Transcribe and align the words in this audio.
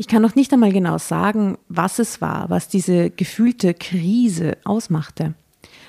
Ich 0.00 0.08
kann 0.08 0.22
noch 0.22 0.34
nicht 0.34 0.50
einmal 0.54 0.72
genau 0.72 0.96
sagen, 0.96 1.58
was 1.68 1.98
es 1.98 2.22
war, 2.22 2.48
was 2.48 2.68
diese 2.68 3.10
gefühlte 3.10 3.74
Krise 3.74 4.56
ausmachte. 4.64 5.34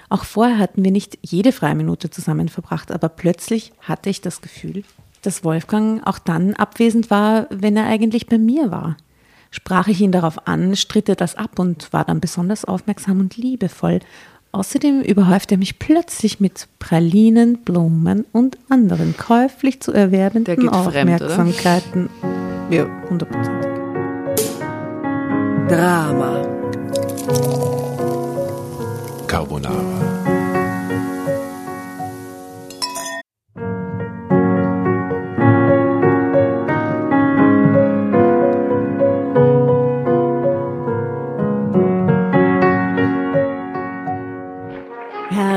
Auch 0.09 0.25
vorher 0.25 0.57
hatten 0.57 0.83
wir 0.83 0.91
nicht 0.91 1.17
jede 1.21 1.53
freie 1.53 1.75
Minute 1.75 2.09
zusammen 2.09 2.49
verbracht, 2.49 2.91
aber 2.91 3.07
plötzlich 3.07 3.71
hatte 3.79 4.09
ich 4.09 4.19
das 4.19 4.41
Gefühl, 4.41 4.83
dass 5.21 5.45
Wolfgang 5.45 6.05
auch 6.05 6.19
dann 6.19 6.55
abwesend 6.55 7.09
war, 7.09 7.47
wenn 7.51 7.77
er 7.77 7.85
eigentlich 7.85 8.27
bei 8.27 8.37
mir 8.37 8.69
war. 8.69 8.97
Sprach 9.49 9.87
ich 9.87 10.01
ihn 10.01 10.11
darauf 10.11 10.45
an, 10.45 10.75
stritt 10.75 11.07
er 11.07 11.15
das 11.15 11.35
ab 11.35 11.57
und 11.57 11.93
war 11.93 12.03
dann 12.03 12.19
besonders 12.19 12.65
aufmerksam 12.65 13.21
und 13.21 13.37
liebevoll. 13.37 14.01
Außerdem 14.51 15.03
überhäufte 15.03 15.55
er 15.55 15.59
mich 15.59 15.79
plötzlich 15.79 16.41
mit 16.41 16.67
Pralinen, 16.79 17.59
Blumen 17.59 18.25
und 18.33 18.57
anderen 18.67 19.15
käuflich 19.15 19.79
zu 19.79 19.93
erwerbenden 19.93 20.67
Aufmerksamkeiten. 20.67 22.09
Fremd, 22.09 22.73
ja, 22.73 22.89
hundertprozentig. 23.09 23.70
Drama. 25.67 26.31
Carbonara. 29.27 30.10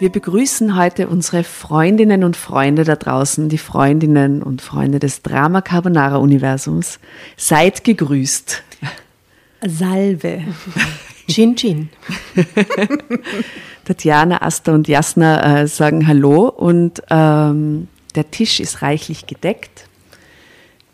Wir 0.00 0.10
begrüßen 0.10 0.76
heute 0.76 1.08
unsere 1.08 1.42
Freundinnen 1.42 2.22
und 2.22 2.36
Freunde 2.36 2.84
da 2.84 2.94
draußen, 2.94 3.48
die 3.48 3.58
Freundinnen 3.58 4.44
und 4.44 4.62
Freunde 4.62 5.00
des 5.00 5.22
Drama 5.22 5.60
Carbonara 5.60 6.18
Universums. 6.18 7.00
Seid 7.36 7.82
gegrüßt. 7.82 8.62
Salve. 9.66 10.42
Chin 11.28 11.56
Chin. 11.56 11.88
Tatjana, 13.84 14.40
Asta 14.40 14.72
und 14.72 14.86
Jasna 14.86 15.62
äh, 15.62 15.66
sagen 15.66 16.06
Hallo 16.06 16.48
und 16.48 17.02
ähm, 17.10 17.88
der 18.14 18.30
Tisch 18.30 18.60
ist 18.60 18.82
reichlich 18.82 19.26
gedeckt. 19.26 19.88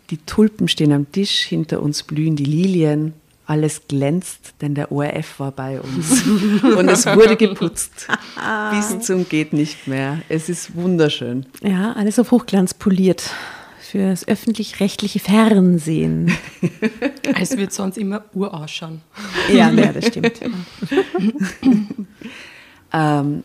Die 0.09 0.17
Tulpen 0.17 0.67
stehen 0.67 0.91
am 0.91 1.11
Tisch, 1.11 1.41
hinter 1.41 1.83
uns 1.83 2.01
blühen 2.01 2.35
die 2.35 2.45
Lilien 2.45 3.13
alles 3.47 3.87
glänzt, 3.87 4.55
denn 4.61 4.75
der 4.75 4.91
ORF 4.91 5.39
war 5.39 5.51
bei 5.51 5.79
uns 5.79 6.23
und 6.63 6.89
es 6.89 7.05
wurde 7.05 7.35
geputzt 7.35 8.07
bis 8.71 8.99
zum 9.05 9.27
geht 9.27 9.53
nicht 9.53 9.87
mehr. 9.87 10.21
Es 10.29 10.49
ist 10.49 10.75
wunderschön. 10.75 11.45
Ja, 11.61 11.93
alles 11.93 12.19
auf 12.19 12.31
Hochglanz 12.31 12.73
poliert 12.73 13.31
für 13.79 14.09
das 14.09 14.27
öffentlich-rechtliche 14.27 15.19
Fernsehen. 15.19 16.31
Es 17.37 17.57
wird 17.57 17.73
sonst 17.73 17.97
immer 17.97 18.23
ur 18.33 18.53
ausschauen. 18.53 19.01
Ja, 19.49 19.69
ja 19.69 19.91
das 19.91 20.07
stimmt. 20.07 20.39
ähm, 22.93 23.43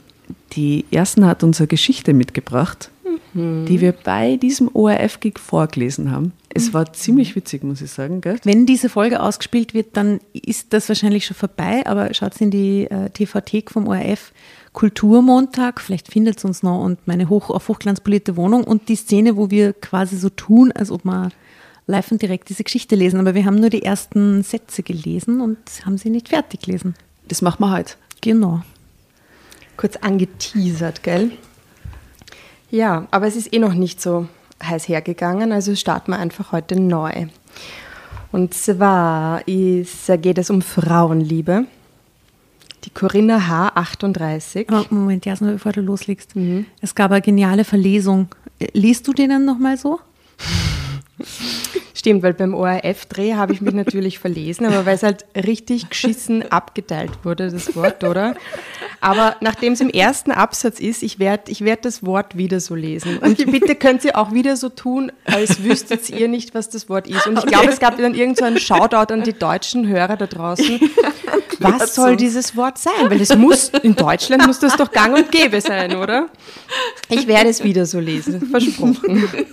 die 0.53 0.85
Ersten 0.91 1.27
hat 1.27 1.43
unsere 1.43 1.67
Geschichte 1.67 2.13
mitgebracht, 2.15 2.91
mhm. 3.35 3.67
die 3.67 3.81
wir 3.81 3.93
bei 3.93 4.37
diesem 4.37 4.71
ORF-Gig 4.73 5.39
vorgelesen 5.39 6.11
haben. 6.11 6.33
Es 6.53 6.75
war 6.75 6.93
ziemlich 6.93 7.37
witzig, 7.37 7.63
muss 7.63 7.81
ich 7.81 7.91
sagen. 7.91 8.21
Gell? 8.21 8.39
Wenn 8.43 8.67
diese 8.67 8.89
Folge 8.89 9.23
ausgespielt 9.23 9.73
wird, 9.73 9.97
dann 9.97 10.21
ist 10.33 10.73
das 10.73 10.89
wahrscheinlich 10.89 11.27
schon 11.27 11.37
vorbei, 11.37 11.87
aber 11.87 12.13
schaut 12.13 12.41
in 12.41 12.51
die 12.51 12.91
äh, 12.91 13.11
TV-Thek 13.11 13.71
vom 13.71 13.87
ORF 13.87 14.33
Kulturmontag, 14.73 15.81
vielleicht 15.81 16.13
findet 16.13 16.39
es 16.39 16.45
uns 16.45 16.63
noch 16.63 16.85
und 16.85 17.07
meine 17.07 17.29
hoch, 17.29 17.51
auf 17.51 17.69
Hochglanz 17.69 18.01
polierte 18.01 18.37
Wohnung 18.37 18.63
und 18.65 18.89
die 18.89 18.97
Szene, 18.97 19.37
wo 19.37 19.51
wir 19.51 19.73
quasi 19.73 20.17
so 20.17 20.29
tun, 20.29 20.71
als 20.73 20.91
ob 20.91 21.05
wir 21.05 21.31
live 21.87 22.13
und 22.13 22.23
direkt 22.23 22.49
diese 22.49 22.65
Geschichte 22.65 22.95
lesen. 22.95 23.19
Aber 23.19 23.35
wir 23.35 23.45
haben 23.45 23.57
nur 23.57 23.71
die 23.71 23.83
ersten 23.83 24.43
Sätze 24.43 24.83
gelesen 24.83 25.41
und 25.41 25.59
haben 25.85 25.99
sie 25.99 26.11
nicht 26.11 26.29
fertig 26.29 26.63
gelesen. 26.63 26.95
Das 27.27 27.43
machen 27.43 27.65
wir 27.65 27.73
heute. 27.73 27.95
Genau. 28.21 28.63
Kurz 29.77 29.97
angeteasert, 29.97 31.03
gell? 31.03 31.33
Ja, 32.71 33.07
aber 33.11 33.27
es 33.27 33.37
ist 33.37 33.53
eh 33.53 33.59
noch 33.59 33.75
nicht 33.75 34.01
so 34.01 34.29
heiß 34.63 34.89
hergegangen, 34.89 35.53
also 35.53 35.75
starten 35.75 36.13
wir 36.13 36.19
einfach 36.19 36.53
heute 36.53 36.79
neu. 36.79 37.27
Und 38.33 38.55
zwar 38.55 39.47
ist, 39.49 40.07
geht 40.23 40.39
es 40.39 40.51
um 40.51 40.63
Frauenliebe. 40.63 41.65
Die 42.85 42.91
Corinna 42.91 43.49
H. 43.49 43.73
38. 43.75 44.69
Oh, 44.71 44.85
Moment, 44.91 45.27
Jasna, 45.27 45.53
bevor 45.53 45.73
du 45.73 45.81
loslegst. 45.81 46.37
Mhm. 46.37 46.67
Es 46.81 46.95
gab 46.95 47.11
eine 47.11 47.21
geniale 47.21 47.65
Verlesung. 47.65 48.29
Liest 48.73 49.07
du 49.07 49.13
den 49.13 49.31
dann 49.31 49.45
nochmal 49.45 49.77
so? 49.77 49.99
Stimmt, 52.01 52.23
weil 52.23 52.33
beim 52.33 52.55
ORF-Dreh 52.55 53.35
habe 53.35 53.53
ich 53.53 53.61
mich 53.61 53.75
natürlich 53.75 54.19
verlesen, 54.19 54.65
aber 54.65 54.87
weil 54.87 54.95
es 54.95 55.03
halt 55.03 55.27
richtig 55.37 55.91
geschissen 55.91 56.51
abgeteilt 56.51 57.11
wurde, 57.25 57.51
das 57.51 57.77
Wort, 57.77 58.05
oder? 58.05 58.37
Aber 59.03 59.37
nachdem 59.43 59.75
es 59.75 59.83
im 59.83 59.91
ersten 59.91 60.31
Absatz 60.31 60.81
ist, 60.81 61.03
ich 61.03 61.19
werde 61.19 61.53
ich 61.53 61.63
werd 61.63 61.85
das 61.85 62.03
Wort 62.03 62.39
wieder 62.39 62.59
so 62.61 62.75
lesen. 62.75 63.19
Und 63.19 63.37
bitte 63.53 63.75
könnt 63.75 64.03
ihr 64.07 64.17
auch 64.17 64.33
wieder 64.33 64.57
so 64.57 64.71
tun, 64.71 65.13
als 65.27 65.63
wüsstet 65.63 66.09
ihr 66.09 66.27
nicht, 66.27 66.55
was 66.55 66.71
das 66.71 66.89
Wort 66.89 67.07
ist. 67.07 67.27
Und 67.27 67.35
ich 67.35 67.41
okay. 67.41 67.51
glaube, 67.51 67.69
es 67.69 67.81
gab 67.81 67.99
dann 67.99 68.15
irgend 68.15 68.39
so 68.39 68.47
einen 68.47 68.59
Shoutout 68.59 69.13
an 69.13 69.23
die 69.23 69.35
deutschen 69.35 69.87
Hörer 69.87 70.17
da 70.17 70.27
draußen. 70.27 70.81
Was 71.59 71.95
soll 71.95 72.17
dieses 72.17 72.57
Wort 72.57 72.79
sein? 72.79 73.11
Weil 73.11 73.21
es 73.21 73.37
muss, 73.37 73.73
in 73.83 73.95
Deutschland 73.95 74.47
muss 74.47 74.59
das 74.59 74.75
doch 74.75 74.91
gang 74.91 75.15
und 75.15 75.31
gäbe 75.31 75.61
sein, 75.61 75.95
oder? 75.97 76.31
Ich 77.11 77.27
werde 77.27 77.51
es 77.51 77.63
wieder 77.63 77.85
so 77.85 78.01
lesen, 78.01 78.49
versprochen. 78.49 79.29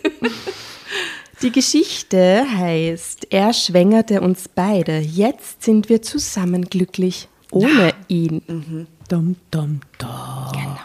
Die 1.42 1.52
Geschichte 1.52 2.46
heißt, 2.50 3.28
er 3.30 3.54
schwängerte 3.54 4.22
uns 4.22 4.48
beide. 4.48 4.98
Jetzt 4.98 5.64
sind 5.64 5.88
wir 5.88 6.02
zusammen 6.02 6.64
glücklich 6.66 7.28
ohne 7.52 7.94
ihn. 8.08 8.42
Mhm. 8.48 8.88
Dum, 9.08 9.36
dum, 9.52 9.82
dum. 10.00 10.10
Genau. 10.52 10.78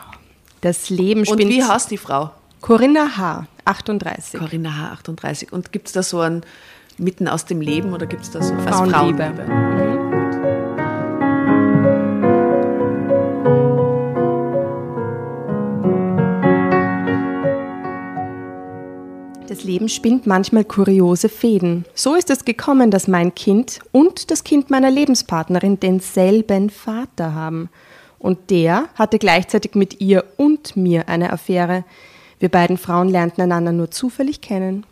Das 0.60 0.90
Leben 0.90 1.24
spinnt. 1.24 1.42
Und 1.42 1.48
wie 1.48 1.64
heißt 1.64 1.90
die 1.90 1.96
Frau? 1.96 2.32
Corinna 2.60 3.16
H., 3.16 3.46
38. 3.64 4.38
Corinna 4.38 4.76
H., 4.76 4.92
38. 4.92 5.52
Und 5.52 5.72
gibt 5.72 5.88
es 5.88 5.94
da 5.94 6.02
so 6.02 6.20
ein 6.20 6.42
mitten 6.98 7.28
aus 7.28 7.46
dem 7.46 7.60
Leben 7.60 7.92
oder 7.94 8.06
gibt 8.06 8.22
es 8.22 8.30
da 8.30 8.42
so 8.42 8.54
Frauenliebe? 8.58 9.32
Frauenliebe? 9.34 9.44
Mhm. 9.44 10.01
Das 19.52 19.64
Leben 19.64 19.90
spinnt 19.90 20.26
manchmal 20.26 20.64
kuriose 20.64 21.28
Fäden. 21.28 21.84
So 21.94 22.14
ist 22.14 22.30
es 22.30 22.46
gekommen, 22.46 22.90
dass 22.90 23.06
mein 23.06 23.34
Kind 23.34 23.80
und 23.92 24.30
das 24.30 24.44
Kind 24.44 24.70
meiner 24.70 24.90
Lebenspartnerin 24.90 25.78
denselben 25.78 26.70
Vater 26.70 27.34
haben. 27.34 27.68
Und 28.18 28.48
der 28.48 28.88
hatte 28.94 29.18
gleichzeitig 29.18 29.74
mit 29.74 30.00
ihr 30.00 30.24
und 30.38 30.74
mir 30.74 31.06
eine 31.10 31.34
Affäre. 31.34 31.84
Wir 32.38 32.48
beiden 32.48 32.78
Frauen 32.78 33.10
lernten 33.10 33.42
einander 33.42 33.72
nur 33.72 33.90
zufällig 33.90 34.40
kennen. 34.40 34.86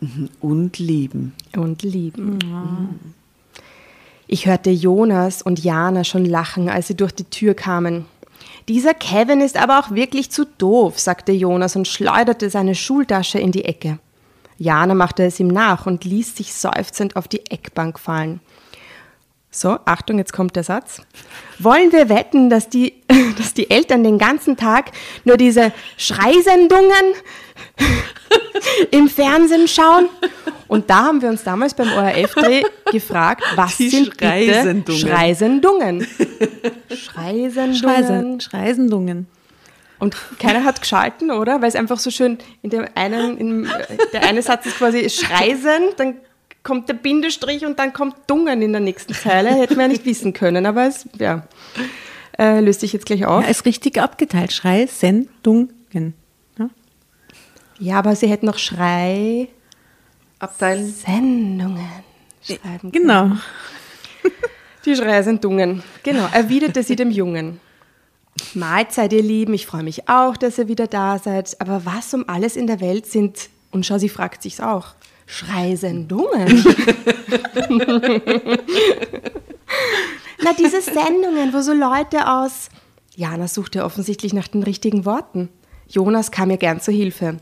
Mhm. 0.00 0.30
Und 0.40 0.80
lieben. 0.80 1.34
Und 1.56 1.84
lieben. 1.84 2.40
Mhm. 2.42 2.88
Ich 4.26 4.46
hörte 4.46 4.70
Jonas 4.70 5.42
und 5.42 5.62
Jana 5.62 6.02
schon 6.02 6.24
lachen, 6.24 6.68
als 6.68 6.88
sie 6.88 6.96
durch 6.96 7.12
die 7.12 7.22
Tür 7.22 7.54
kamen. 7.54 8.06
Dieser 8.70 8.94
Kevin 8.94 9.40
ist 9.40 9.56
aber 9.56 9.80
auch 9.80 9.90
wirklich 9.90 10.30
zu 10.30 10.44
doof, 10.46 10.96
sagte 11.00 11.32
Jonas 11.32 11.74
und 11.74 11.88
schleuderte 11.88 12.50
seine 12.50 12.76
Schultasche 12.76 13.40
in 13.40 13.50
die 13.50 13.64
Ecke. 13.64 13.98
Jana 14.58 14.94
machte 14.94 15.24
es 15.24 15.40
ihm 15.40 15.48
nach 15.48 15.86
und 15.86 16.04
ließ 16.04 16.36
sich 16.36 16.54
seufzend 16.54 17.16
auf 17.16 17.26
die 17.26 17.44
Eckbank 17.50 17.98
fallen. 17.98 18.38
So, 19.52 19.78
Achtung, 19.84 20.18
jetzt 20.18 20.32
kommt 20.32 20.54
der 20.54 20.62
Satz. 20.62 21.02
Wollen 21.58 21.90
wir 21.90 22.08
wetten, 22.08 22.50
dass 22.50 22.68
die, 22.68 22.94
dass 23.36 23.52
die 23.52 23.68
Eltern 23.68 24.04
den 24.04 24.16
ganzen 24.16 24.56
Tag 24.56 24.92
nur 25.24 25.36
diese 25.36 25.72
Schreisendungen 25.96 27.14
im 28.92 29.08
Fernsehen 29.08 29.66
schauen? 29.66 30.08
Und 30.68 30.88
da 30.88 31.06
haben 31.06 31.20
wir 31.20 31.28
uns 31.28 31.42
damals 31.42 31.74
beim 31.74 31.92
ORF-Dreh 31.92 32.62
gefragt, 32.92 33.42
was 33.56 33.76
Die 33.76 33.88
sind 33.88 34.16
bitte 34.16 34.24
Schreisendungen. 34.24 35.00
Schreisendungen? 35.00 36.06
Schreisendungen. 36.94 37.74
Schreisen, 37.74 38.40
Schreisendungen. 38.40 39.26
Und 39.98 40.16
keiner 40.38 40.64
hat 40.64 40.80
geschalten, 40.80 41.32
oder? 41.32 41.60
Weil 41.60 41.68
es 41.68 41.74
einfach 41.74 41.98
so 41.98 42.10
schön 42.10 42.38
in 42.62 42.70
dem 42.70 42.86
einen, 42.94 43.36
in, 43.36 43.68
der 44.12 44.22
eine 44.22 44.42
Satz 44.42 44.64
ist 44.66 44.78
quasi 44.78 45.10
Schreisen, 45.10 45.90
dann 45.96 46.14
kommt 46.62 46.88
der 46.88 46.94
Bindestrich 46.94 47.64
und 47.64 47.78
dann 47.78 47.92
kommt 47.92 48.16
Dungen 48.26 48.62
in 48.62 48.72
der 48.72 48.80
nächsten 48.80 49.14
Zeile. 49.14 49.50
Hätten 49.50 49.76
wir 49.76 49.82
ja 49.82 49.88
nicht 49.88 50.04
wissen 50.04 50.32
können, 50.32 50.66
aber 50.66 50.86
es, 50.86 51.06
ja, 51.18 51.46
äh, 52.38 52.60
löst 52.60 52.80
sich 52.80 52.92
jetzt 52.92 53.06
gleich 53.06 53.24
auf. 53.26 53.44
Ja, 53.44 53.50
ist 53.50 53.64
richtig 53.64 53.98
abgeteilt. 53.98 54.52
Schreisendungen. 54.52 56.14
Ja? 56.58 56.70
Ja, 57.78 57.98
aber 57.98 58.16
sie 58.16 58.28
hätten 58.28 58.46
noch 58.46 58.58
Schrei 58.58 59.48
Abteilen. 60.38 60.90
Sendungen 60.90 61.86
schreiben 62.42 62.90
können. 62.90 62.92
Genau. 62.92 63.30
Die 64.86 64.96
Schreisendungen. 64.96 65.82
Genau, 66.02 66.26
erwiderte 66.32 66.82
sie 66.82 66.96
dem 66.96 67.10
Jungen. 67.10 67.60
Mahlzeit, 68.54 69.12
ihr 69.12 69.22
Lieben, 69.22 69.52
ich 69.52 69.66
freue 69.66 69.82
mich 69.82 70.08
auch, 70.08 70.36
dass 70.38 70.56
ihr 70.56 70.68
wieder 70.68 70.86
da 70.86 71.18
seid. 71.18 71.60
Aber 71.60 71.84
was 71.84 72.14
um 72.14 72.26
alles 72.26 72.56
in 72.56 72.66
der 72.66 72.80
Welt 72.80 73.04
sind, 73.04 73.50
und 73.70 73.84
schau, 73.84 73.98
sie 73.98 74.08
fragt 74.08 74.42
sich's 74.42 74.60
auch, 74.60 74.94
Schreisendungen? 75.30 76.64
Na, 80.42 80.52
diese 80.58 80.80
Sendungen, 80.82 81.52
wo 81.52 81.60
so 81.60 81.72
Leute 81.72 82.26
aus... 82.28 82.68
Jana 83.16 83.48
suchte 83.48 83.84
offensichtlich 83.84 84.32
nach 84.32 84.46
den 84.48 84.62
richtigen 84.62 85.04
Worten. 85.04 85.50
Jonas 85.88 86.30
kam 86.30 86.50
ihr 86.50 86.56
gern 86.56 86.80
zur 86.80 86.94
Hilfe. 86.94 87.36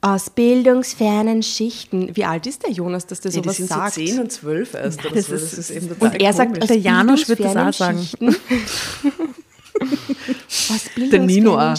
Aus 0.00 0.30
bildungsfernen 0.30 1.42
Schichten. 1.42 2.16
Wie 2.16 2.24
alt 2.24 2.46
ist 2.46 2.62
der 2.64 2.70
Jonas, 2.72 3.06
dass 3.06 3.20
der 3.20 3.30
die 3.30 3.36
sowas 3.38 3.56
sind 3.58 3.68
sagt? 3.68 3.92
so 3.94 4.00
10 4.00 4.18
und 4.20 4.32
12 4.32 4.74
erst 4.74 5.04
oder 5.04 5.14
das 5.14 5.26
so. 5.26 5.34
ist- 5.34 5.52
Das 5.52 5.58
ist 5.58 5.70
eben 5.70 5.88
total 5.90 6.08
Und 6.08 6.20
er 6.22 6.32
sagt, 6.32 6.52
komisch. 6.54 6.68
Der 6.68 6.78
Janosch 6.78 7.28
wird 7.28 7.40
das 7.40 7.48
auch 7.50 7.54
bildungsfernen 7.54 7.74
sagen. 7.74 7.98
Schichten. 8.02 8.28
Aus 10.74 10.80
Der 11.10 11.20
Nino 11.20 11.58
auch. 11.58 11.74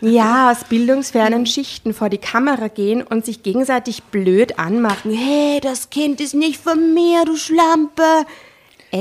Ja, 0.00 0.50
aus 0.50 0.64
bildungsfernen 0.64 1.46
Schichten 1.46 1.92
vor 1.94 2.08
die 2.08 2.18
Kamera 2.18 2.68
gehen 2.68 3.02
und 3.02 3.24
sich 3.24 3.42
gegenseitig 3.42 4.02
blöd 4.04 4.58
anmachen. 4.58 5.12
Hey, 5.12 5.60
das 5.60 5.90
Kind 5.90 6.20
ist 6.20 6.34
nicht 6.34 6.60
von 6.60 6.94
mir, 6.94 7.24
du 7.24 7.36
Schlampe. 7.36 8.02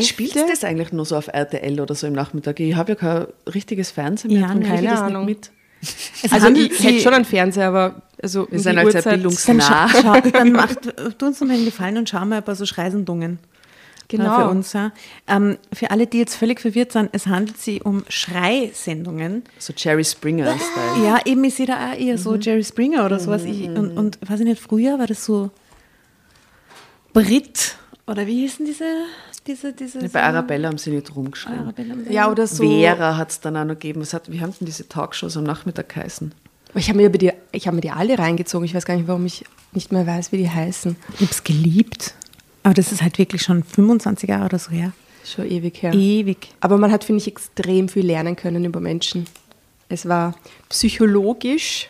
Spielt 0.01 0.35
Äfte? 0.35 0.45
das 0.51 0.63
eigentlich 0.63 0.91
nur 0.91 1.05
so 1.05 1.15
auf 1.17 1.27
RTL 1.27 1.79
oder 1.81 1.95
so 1.95 2.05
im 2.05 2.13
Nachmittag? 2.13 2.59
Ich 2.59 2.75
habe 2.75 2.91
ja 2.91 2.95
kein 2.95 3.27
richtiges 3.51 3.89
Fernsehen 3.91 4.31
mehr. 4.33 4.41
Ja, 4.41 4.53
ich 4.53 4.61
keine 4.67 4.81
das 4.83 4.91
nicht 4.91 5.01
Ahnung. 5.01 5.25
Mit. 5.25 5.49
Es 5.81 6.31
Also 6.31 6.45
handelt 6.45 6.71
ich 6.73 6.83
hätte 6.83 6.93
sie- 6.95 7.01
schon 7.01 7.13
einen 7.13 7.25
Fernseher, 7.25 7.69
aber 7.69 8.01
also 8.21 8.47
Wir 8.51 8.59
sind 8.59 8.77
halt 8.77 8.91
sehr 8.91 9.01
Uhrzeit- 9.01 9.13
bildungs- 9.23 9.45
Dann, 9.47 9.61
scha 9.61 9.85
Nah. 9.87 9.89
schau, 10.21 10.29
dann 10.29 10.51
macht, 10.51 10.79
tu 11.17 11.25
uns 11.25 11.39
noch 11.41 11.49
einen 11.49 11.65
Gefallen 11.65 11.97
und 11.97 12.09
schau 12.09 12.23
mal 12.25 12.37
ein 12.37 12.43
paar 12.43 12.55
so 12.55 12.65
Schreisendungen. 12.65 13.39
Genau. 14.09 14.35
Für 14.37 14.49
uns. 14.49 14.73
Ja. 14.73 14.91
Ähm, 15.27 15.57
für 15.71 15.91
alle, 15.91 16.07
die 16.07 16.17
jetzt 16.17 16.35
völlig 16.35 16.59
verwirrt 16.59 16.91
sind, 16.91 17.09
es 17.13 17.27
handelt 17.27 17.57
sich 17.59 17.85
um 17.85 18.03
Schreisendungen. 18.09 19.43
So 19.59 19.71
Jerry 19.77 20.03
Springer-Style. 20.03 21.05
Ja, 21.05 21.19
eben, 21.25 21.43
ich 21.43 21.53
sehe 21.55 21.67
da 21.67 21.91
auch 21.91 21.97
eher 21.97 22.17
so 22.17 22.35
Jerry 22.35 22.63
Springer 22.63 23.05
oder 23.05 23.19
sowas. 23.19 23.43
Ich, 23.45 23.67
und, 23.67 23.95
und 23.97 24.17
weiß 24.27 24.39
ich 24.39 24.45
nicht, 24.47 24.61
früher 24.61 24.97
war 24.99 25.05
das 25.07 25.23
so 25.23 25.51
Brit 27.13 27.75
oder 28.07 28.25
wie 28.27 28.41
hießen 28.41 28.65
diese, 28.65 28.85
diese, 29.45 29.73
diese 29.73 29.99
Bei 30.09 30.23
Arabella 30.23 30.69
haben 30.69 30.77
sie 30.77 30.91
nicht 30.91 31.15
rumgeschrieben. 31.15 31.59
Arabella. 31.59 31.95
Ja, 32.09 32.29
oder 32.31 32.47
so. 32.47 32.63
Vera 32.63 33.17
hat 33.17 33.29
es 33.31 33.39
dann 33.39 33.55
auch 33.57 33.63
noch 33.65 33.73
gegeben. 33.75 34.01
Was 34.01 34.13
hat, 34.13 34.31
wie 34.31 34.41
haben 34.41 34.53
denn 34.59 34.65
diese 34.65 34.87
Talkshows 34.89 35.37
am 35.37 35.43
Nachmittag 35.43 35.89
geheißen? 35.89 36.33
Ich 36.75 36.87
habe 36.89 36.97
mir, 36.97 37.07
über 37.07 37.17
die- 37.17 37.31
ich 37.51 37.67
hab 37.67 37.73
mir 37.73 37.81
die 37.81 37.89
alle 37.91 38.17
reingezogen. 38.17 38.65
Ich 38.65 38.75
weiß 38.75 38.85
gar 38.85 38.95
nicht, 38.95 39.07
warum 39.07 39.25
ich 39.25 39.43
nicht 39.71 39.91
mehr 39.91 40.05
weiß, 40.05 40.31
wie 40.31 40.37
die 40.37 40.49
heißen. 40.49 40.95
Ich 41.15 41.21
habe 41.21 41.31
es 41.31 41.43
geliebt. 41.43 42.13
Aber 42.63 42.73
das 42.73 42.91
ist 42.91 43.01
halt 43.01 43.17
wirklich 43.17 43.41
schon 43.41 43.63
25 43.63 44.29
Jahre 44.29 44.45
oder 44.45 44.59
so 44.59 44.71
her. 44.71 44.91
Schon 45.25 45.49
ewig 45.49 45.81
her. 45.81 45.93
Ewig. 45.93 46.49
Aber 46.59 46.77
man 46.77 46.91
hat, 46.91 47.03
finde 47.03 47.21
ich, 47.21 47.27
extrem 47.27 47.89
viel 47.89 48.05
lernen 48.05 48.35
können 48.35 48.65
über 48.65 48.79
Menschen. 48.79 49.25
Es 49.89 50.07
war 50.07 50.35
psychologisch 50.69 51.89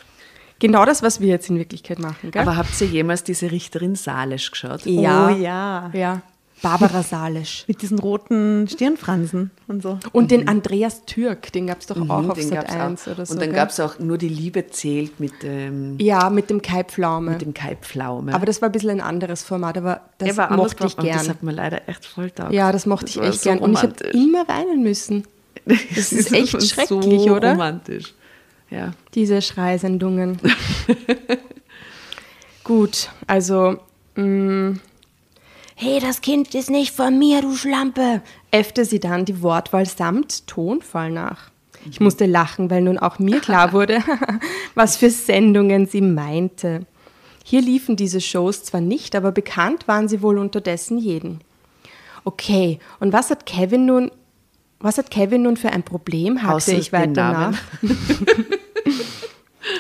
genau 0.60 0.86
das, 0.86 1.02
was 1.04 1.20
wir 1.22 1.28
jetzt 1.28 1.50
in 1.50 1.58
Wirklichkeit 1.58 2.00
machen. 2.00 2.32
Gell? 2.32 2.42
Aber 2.42 2.56
habt 2.56 2.80
ihr 2.82 2.88
jemals 2.88 3.24
diese 3.24 3.52
Richterin 3.52 3.96
Salisch 3.96 4.52
geschaut? 4.52 4.86
ja. 4.86 5.28
Oh 5.28 5.38
ja. 5.38 5.92
ja. 5.94 6.22
Barbara 6.62 7.04
Salisch. 7.04 7.64
Mit 7.68 7.82
diesen 7.82 8.00
roten 8.00 8.68
Stirnfransen 8.68 9.52
und 9.68 9.82
so. 9.82 9.98
Und 10.12 10.32
den 10.32 10.48
Andreas 10.48 11.06
Türk, 11.06 11.52
den 11.54 11.68
gab 11.68 11.80
es 11.80 11.88
doch 11.88 11.98
auch 12.10 12.22
Mhm, 12.22 12.32
auf 12.32 12.38
den 12.38 12.50
Sat 12.50 12.68
gab's 12.68 12.74
1 12.76 13.08
auch. 13.08 13.12
oder 13.14 13.26
so. 13.26 13.34
Und 13.34 13.42
dann 13.42 13.54
gab 13.54 13.70
es 13.70 13.80
auch 13.80 14.00
nur 14.00 14.18
die 14.18 14.30
Liebe 14.30 14.68
zählt 14.68 15.20
mit 15.20 15.42
dem, 15.44 15.98
Ja, 16.00 16.30
mit 16.30 16.50
dem 16.50 16.62
Kai 16.62 16.84
Pflaume. 16.84 17.32
mit 17.32 17.42
dem 17.42 17.54
Kai 17.54 17.76
Pflaume. 17.76 18.34
Aber 18.34 18.46
das 18.46 18.62
war 18.62 18.70
ein 18.70 18.72
bisschen 18.74 18.90
ein 18.92 19.02
anderes 19.02 19.44
Format, 19.44 19.78
aber 19.78 20.02
das 20.18 20.28
Der 20.28 20.38
war 20.38 20.52
anders 20.52 20.74
mochte 20.74 20.88
ich 20.88 20.98
aber 20.98 21.08
Das 21.08 21.22
gern. 21.22 21.30
hat 21.30 21.44
mir 21.44 21.52
leider 21.52 21.88
echt 21.88 22.06
voll 22.06 22.32
taugt. 22.32 22.52
Ja, 22.54 22.72
das 22.72 22.86
mochte 22.86 23.06
Das 23.06 23.16
ich 23.16 23.22
echt 23.22 23.42
so 23.42 23.50
gern. 23.50 23.60
Und 23.60 23.74
ich 23.74 23.82
habe 23.84 23.94
immer 24.14 24.48
weinen 24.48 24.84
müssen. 24.84 25.24
Das 25.96 26.12
ist 26.14 26.32
echt 26.34 26.52
so 26.52 26.60
schrecklich, 26.62 27.30
oder? 27.30 27.52
romantisch. 27.52 28.14
Ja. 28.72 28.94
Diese 29.14 29.42
Schreisendungen. 29.42 30.40
Gut, 32.64 33.10
also, 33.28 33.78
mh, 34.16 34.76
hey, 35.82 36.02
das 36.02 36.20
Kind 36.20 36.54
ist 36.56 36.70
nicht 36.70 36.94
von 36.94 37.18
mir, 37.18 37.42
du 37.42 37.56
Schlampe, 37.56 38.22
äffte 38.52 38.84
sie 38.84 39.00
dann 39.00 39.24
die 39.24 39.42
Wortwahl 39.42 39.86
samt 39.86 40.46
Tonfall 40.46 41.10
nach. 41.10 41.52
Ich 41.90 42.02
musste 42.02 42.26
lachen, 42.26 42.70
weil 42.70 42.82
nun 42.82 42.98
auch 42.98 43.18
mir 43.18 43.40
klar 43.40 43.72
wurde, 43.74 44.04
was 44.76 44.98
für 44.98 45.10
Sendungen 45.10 45.86
sie 45.86 46.02
meinte. 46.02 46.86
Hier 47.46 47.62
liefen 47.62 47.96
diese 47.96 48.20
Shows 48.20 48.66
zwar 48.66 48.82
nicht, 48.82 49.16
aber 49.16 49.32
bekannt 49.32 49.88
waren 49.88 50.10
sie 50.10 50.22
wohl 50.22 50.38
unterdessen 50.38 50.98
jeden. 50.98 51.40
Okay, 52.26 52.80
und 53.00 53.14
was 53.14 53.30
hat 53.30 53.46
Kevin 53.46 53.86
nun, 53.86 54.12
was 54.82 54.98
hat 54.98 55.10
Kevin 55.10 55.44
nun 55.44 55.56
für 55.56 55.72
ein 55.72 55.84
Problem, 55.84 56.44
hakte 56.44 56.56
Außer 56.56 56.74
ich 56.74 56.92
weiter 56.92 57.32
nach. 57.32 57.58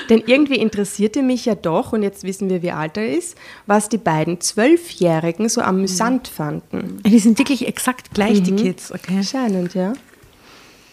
Denn 0.09 0.23
irgendwie 0.25 0.57
interessierte 0.57 1.21
mich 1.21 1.45
ja 1.45 1.55
doch, 1.55 1.93
und 1.93 2.03
jetzt 2.03 2.23
wissen 2.23 2.49
wir, 2.49 2.61
wie 2.61 2.71
alt 2.71 2.97
er 2.97 3.07
ist, 3.07 3.37
was 3.65 3.87
die 3.89 3.97
beiden 3.97 4.41
Zwölfjährigen 4.41 5.47
so 5.47 5.61
amüsant 5.61 6.27
fanden. 6.27 7.01
Die 7.05 7.19
sind 7.19 7.39
wirklich 7.39 7.67
exakt 7.67 8.13
gleich, 8.13 8.43
die 8.43 8.55
Kids. 8.55 8.91
Okay. 8.91 9.17
Anscheinend, 9.17 9.73
ja. 9.75 9.93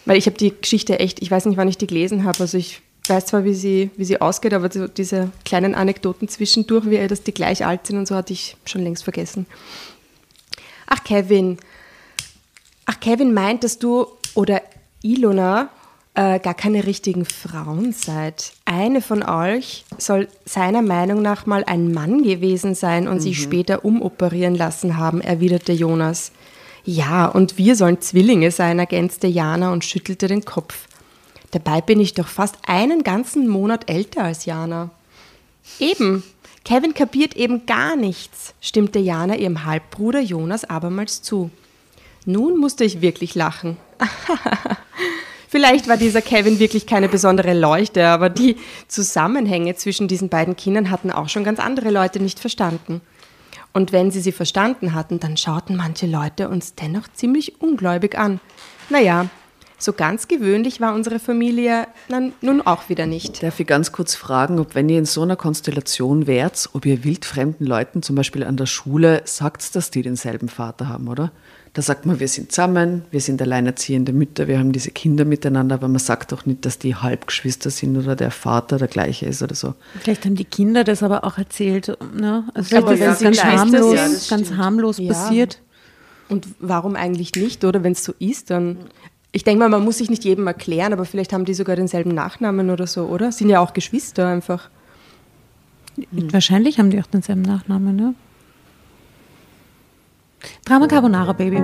Weil 0.04 0.18
ich 0.18 0.26
habe 0.26 0.36
die 0.36 0.52
Geschichte 0.60 1.00
echt, 1.00 1.20
ich 1.20 1.30
weiß 1.30 1.46
nicht, 1.46 1.56
wann 1.56 1.68
ich 1.68 1.78
die 1.78 1.88
gelesen 1.88 2.24
habe, 2.24 2.38
also 2.40 2.56
ich 2.56 2.80
weiß 3.08 3.26
zwar, 3.26 3.44
wie 3.44 3.54
sie, 3.54 3.90
wie 3.96 4.04
sie 4.04 4.20
ausgeht, 4.20 4.54
aber 4.54 4.70
so 4.70 4.86
diese 4.86 5.30
kleinen 5.44 5.74
Anekdoten 5.74 6.28
zwischendurch, 6.28 6.88
wie 6.88 7.06
dass 7.06 7.22
die 7.22 7.34
gleich 7.34 7.66
alt 7.66 7.86
sind 7.86 7.98
und 7.98 8.06
so, 8.06 8.14
hatte 8.14 8.32
ich 8.32 8.56
schon 8.64 8.82
längst 8.82 9.04
vergessen. 9.04 9.46
Ach, 10.86 11.02
Kevin. 11.02 11.58
Ach, 12.84 13.00
Kevin 13.00 13.34
meint, 13.34 13.64
dass 13.64 13.78
du 13.78 14.06
oder 14.34 14.62
Ilona 15.02 15.70
äh, 16.16 16.40
gar 16.40 16.54
keine 16.54 16.86
richtigen 16.86 17.26
Frauen 17.26 17.92
seid. 17.92 18.52
Eine 18.64 19.02
von 19.02 19.22
euch 19.22 19.84
soll 19.98 20.28
seiner 20.46 20.80
Meinung 20.80 21.20
nach 21.20 21.44
mal 21.44 21.62
ein 21.64 21.92
Mann 21.92 22.22
gewesen 22.22 22.74
sein 22.74 23.06
und 23.06 23.20
sich 23.20 23.40
später 23.40 23.84
umoperieren 23.84 24.54
lassen 24.54 24.96
haben, 24.96 25.20
erwiderte 25.20 25.72
Jonas. 25.72 26.32
Ja, 26.84 27.26
und 27.26 27.58
wir 27.58 27.76
sollen 27.76 28.00
Zwillinge 28.00 28.50
sein, 28.50 28.78
ergänzte 28.78 29.26
Jana 29.26 29.72
und 29.72 29.84
schüttelte 29.84 30.26
den 30.26 30.44
Kopf. 30.44 30.88
Dabei 31.50 31.82
bin 31.82 32.00
ich 32.00 32.14
doch 32.14 32.28
fast 32.28 32.56
einen 32.66 33.02
ganzen 33.02 33.46
Monat 33.46 33.90
älter 33.90 34.24
als 34.24 34.46
Jana. 34.46 34.90
Eben. 35.78 36.22
Kevin 36.64 36.94
kapiert 36.94 37.36
eben 37.36 37.66
gar 37.66 37.94
nichts, 37.94 38.54
stimmte 38.60 38.98
Jana 38.98 39.36
ihrem 39.36 39.64
Halbbruder 39.66 40.20
Jonas 40.20 40.64
abermals 40.64 41.22
zu. 41.22 41.50
Nun 42.24 42.58
musste 42.58 42.84
ich 42.84 43.02
wirklich 43.02 43.34
lachen. 43.34 43.76
Vielleicht 45.56 45.88
war 45.88 45.96
dieser 45.96 46.20
Kevin 46.20 46.58
wirklich 46.58 46.86
keine 46.86 47.08
besondere 47.08 47.54
Leuchte, 47.54 48.08
aber 48.08 48.28
die 48.28 48.56
Zusammenhänge 48.88 49.74
zwischen 49.74 50.06
diesen 50.06 50.28
beiden 50.28 50.54
Kindern 50.54 50.90
hatten 50.90 51.10
auch 51.10 51.30
schon 51.30 51.44
ganz 51.44 51.60
andere 51.60 51.88
Leute 51.88 52.20
nicht 52.20 52.40
verstanden. 52.40 53.00
Und 53.72 53.90
wenn 53.90 54.10
sie 54.10 54.20
sie 54.20 54.32
verstanden 54.32 54.92
hatten, 54.92 55.18
dann 55.18 55.38
schauten 55.38 55.74
manche 55.74 56.06
Leute 56.06 56.50
uns 56.50 56.74
dennoch 56.74 57.08
ziemlich 57.14 57.58
ungläubig 57.62 58.18
an. 58.18 58.38
Naja, 58.90 59.30
so 59.78 59.94
ganz 59.94 60.28
gewöhnlich 60.28 60.82
war 60.82 60.94
unsere 60.94 61.18
Familie 61.18 61.86
dann 62.10 62.34
nun 62.42 62.60
auch 62.60 62.90
wieder 62.90 63.06
nicht. 63.06 63.42
Darf 63.42 63.58
ich 63.58 63.66
ganz 63.66 63.92
kurz 63.92 64.14
fragen, 64.14 64.58
ob 64.58 64.74
wenn 64.74 64.90
ihr 64.90 64.98
in 64.98 65.06
so 65.06 65.22
einer 65.22 65.36
Konstellation 65.36 66.26
wärt, 66.26 66.68
ob 66.74 66.84
ihr 66.84 67.02
wildfremden 67.02 67.66
Leuten, 67.66 68.02
zum 68.02 68.14
Beispiel 68.14 68.44
an 68.44 68.58
der 68.58 68.66
Schule, 68.66 69.22
sagt, 69.24 69.74
dass 69.74 69.90
die 69.90 70.02
denselben 70.02 70.50
Vater 70.50 70.90
haben, 70.90 71.08
oder? 71.08 71.32
Da 71.76 71.82
sagt 71.82 72.06
man, 72.06 72.18
wir 72.18 72.26
sind 72.28 72.52
zusammen, 72.52 73.02
wir 73.10 73.20
sind 73.20 73.42
alleinerziehende 73.42 74.14
Mütter, 74.14 74.48
wir 74.48 74.58
haben 74.58 74.72
diese 74.72 74.90
Kinder 74.90 75.26
miteinander, 75.26 75.74
aber 75.74 75.88
man 75.88 75.98
sagt 75.98 76.32
auch 76.32 76.46
nicht, 76.46 76.64
dass 76.64 76.78
die 76.78 76.94
Halbgeschwister 76.94 77.68
sind 77.68 77.98
oder 77.98 78.16
der 78.16 78.30
Vater 78.30 78.78
der 78.78 78.88
gleiche 78.88 79.26
ist 79.26 79.42
oder 79.42 79.54
so. 79.54 79.74
Vielleicht 80.00 80.24
haben 80.24 80.36
die 80.36 80.46
Kinder 80.46 80.84
das 80.84 81.02
aber 81.02 81.22
auch 81.24 81.36
erzählt. 81.36 81.88
Ne? 82.18 82.44
Also 82.54 82.78
Aber 82.78 82.96
vielleicht 82.96 83.20
wenn 83.20 83.32
ist 83.32 83.42
ganz 83.42 83.44
harmlos, 83.44 83.94
ja, 83.94 84.08
das 84.08 84.28
ganz 84.30 84.52
harmlos 84.52 84.96
Ja. 84.96 85.12
passiert. 85.12 85.60
Und 86.30 86.48
warum 86.60 86.96
eigentlich 86.96 87.34
nicht, 87.34 87.62
oder? 87.62 87.84
Wenn 87.84 87.92
es 87.92 88.02
so 88.04 88.14
ist, 88.20 88.48
dann. 88.48 88.78
Ich 89.32 89.44
denke 89.44 89.58
mal, 89.58 89.68
man 89.68 89.84
muss 89.84 89.98
sich 89.98 90.08
nicht 90.08 90.24
jedem 90.24 90.46
erklären, 90.46 90.94
aber 90.94 91.04
vielleicht 91.04 91.34
haben 91.34 91.44
die 91.44 91.52
sogar 91.52 91.76
denselben 91.76 92.14
Nachnamen 92.14 92.70
oder 92.70 92.86
so, 92.86 93.04
oder? 93.04 93.32
Sind 93.32 93.50
ja 93.50 93.60
auch 93.60 93.74
Geschwister 93.74 94.26
einfach. 94.28 94.70
Wahrscheinlich 96.10 96.78
haben 96.78 96.88
die 96.88 96.98
auch 97.02 97.06
denselben 97.06 97.42
Nachnamen, 97.42 97.94
ne? 97.94 98.14
Drama 100.64 100.86
Carbonara 100.86 101.32
Baby. 101.32 101.58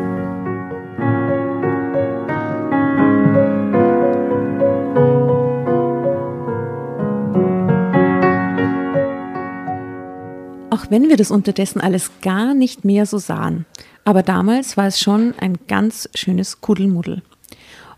Auch 10.71 10.91
wenn 10.91 11.09
wir 11.09 11.17
das 11.17 11.31
unterdessen 11.31 11.81
alles 11.81 12.11
gar 12.23 12.55
nicht 12.55 12.85
mehr 12.85 13.07
so 13.07 13.19
sahen. 13.19 13.67
Aber 14.05 14.23
damals 14.23 14.77
war 14.77 14.87
es 14.87 15.01
schon 15.01 15.35
ein 15.39 15.59
ganz 15.69 16.09
schönes 16.15 16.61
Kuddelmuddel. 16.61 17.23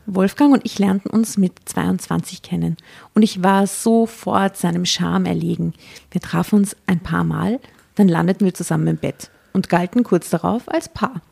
Wolfgang 0.07 0.53
und 0.53 0.64
ich 0.64 0.79
lernten 0.79 1.09
uns 1.09 1.38
mit 1.38 1.53
22 1.64 2.43
kennen 2.43 2.76
und 3.14 3.23
ich 3.23 3.43
war 3.43 3.67
sofort 3.67 4.57
seinem 4.57 4.85
Charme 4.85 5.26
erlegen. 5.26 5.73
Wir 6.11 6.21
trafen 6.21 6.57
uns 6.57 6.76
ein 6.87 7.00
paar 7.00 7.25
Mal, 7.25 7.59
dann 7.95 8.09
landeten 8.09 8.45
wir 8.45 8.53
zusammen 8.53 8.87
im 8.87 8.97
Bett 8.99 9.31
und 9.54 9.70
galten 9.70 10.02
kurz 10.02 10.28
darauf 10.28 10.68
als 10.68 10.90
Paar. 10.90 11.23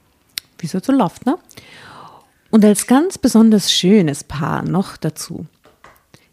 Wie 0.58 0.66
es 0.66 0.72
halt 0.72 0.86
so 0.86 0.92
läuft, 0.92 1.26
ne? 1.26 1.36
Und 2.50 2.64
als 2.64 2.86
ganz 2.86 3.18
besonders 3.18 3.70
schönes 3.72 4.24
Paar 4.24 4.62
noch 4.62 4.96
dazu. 4.96 5.46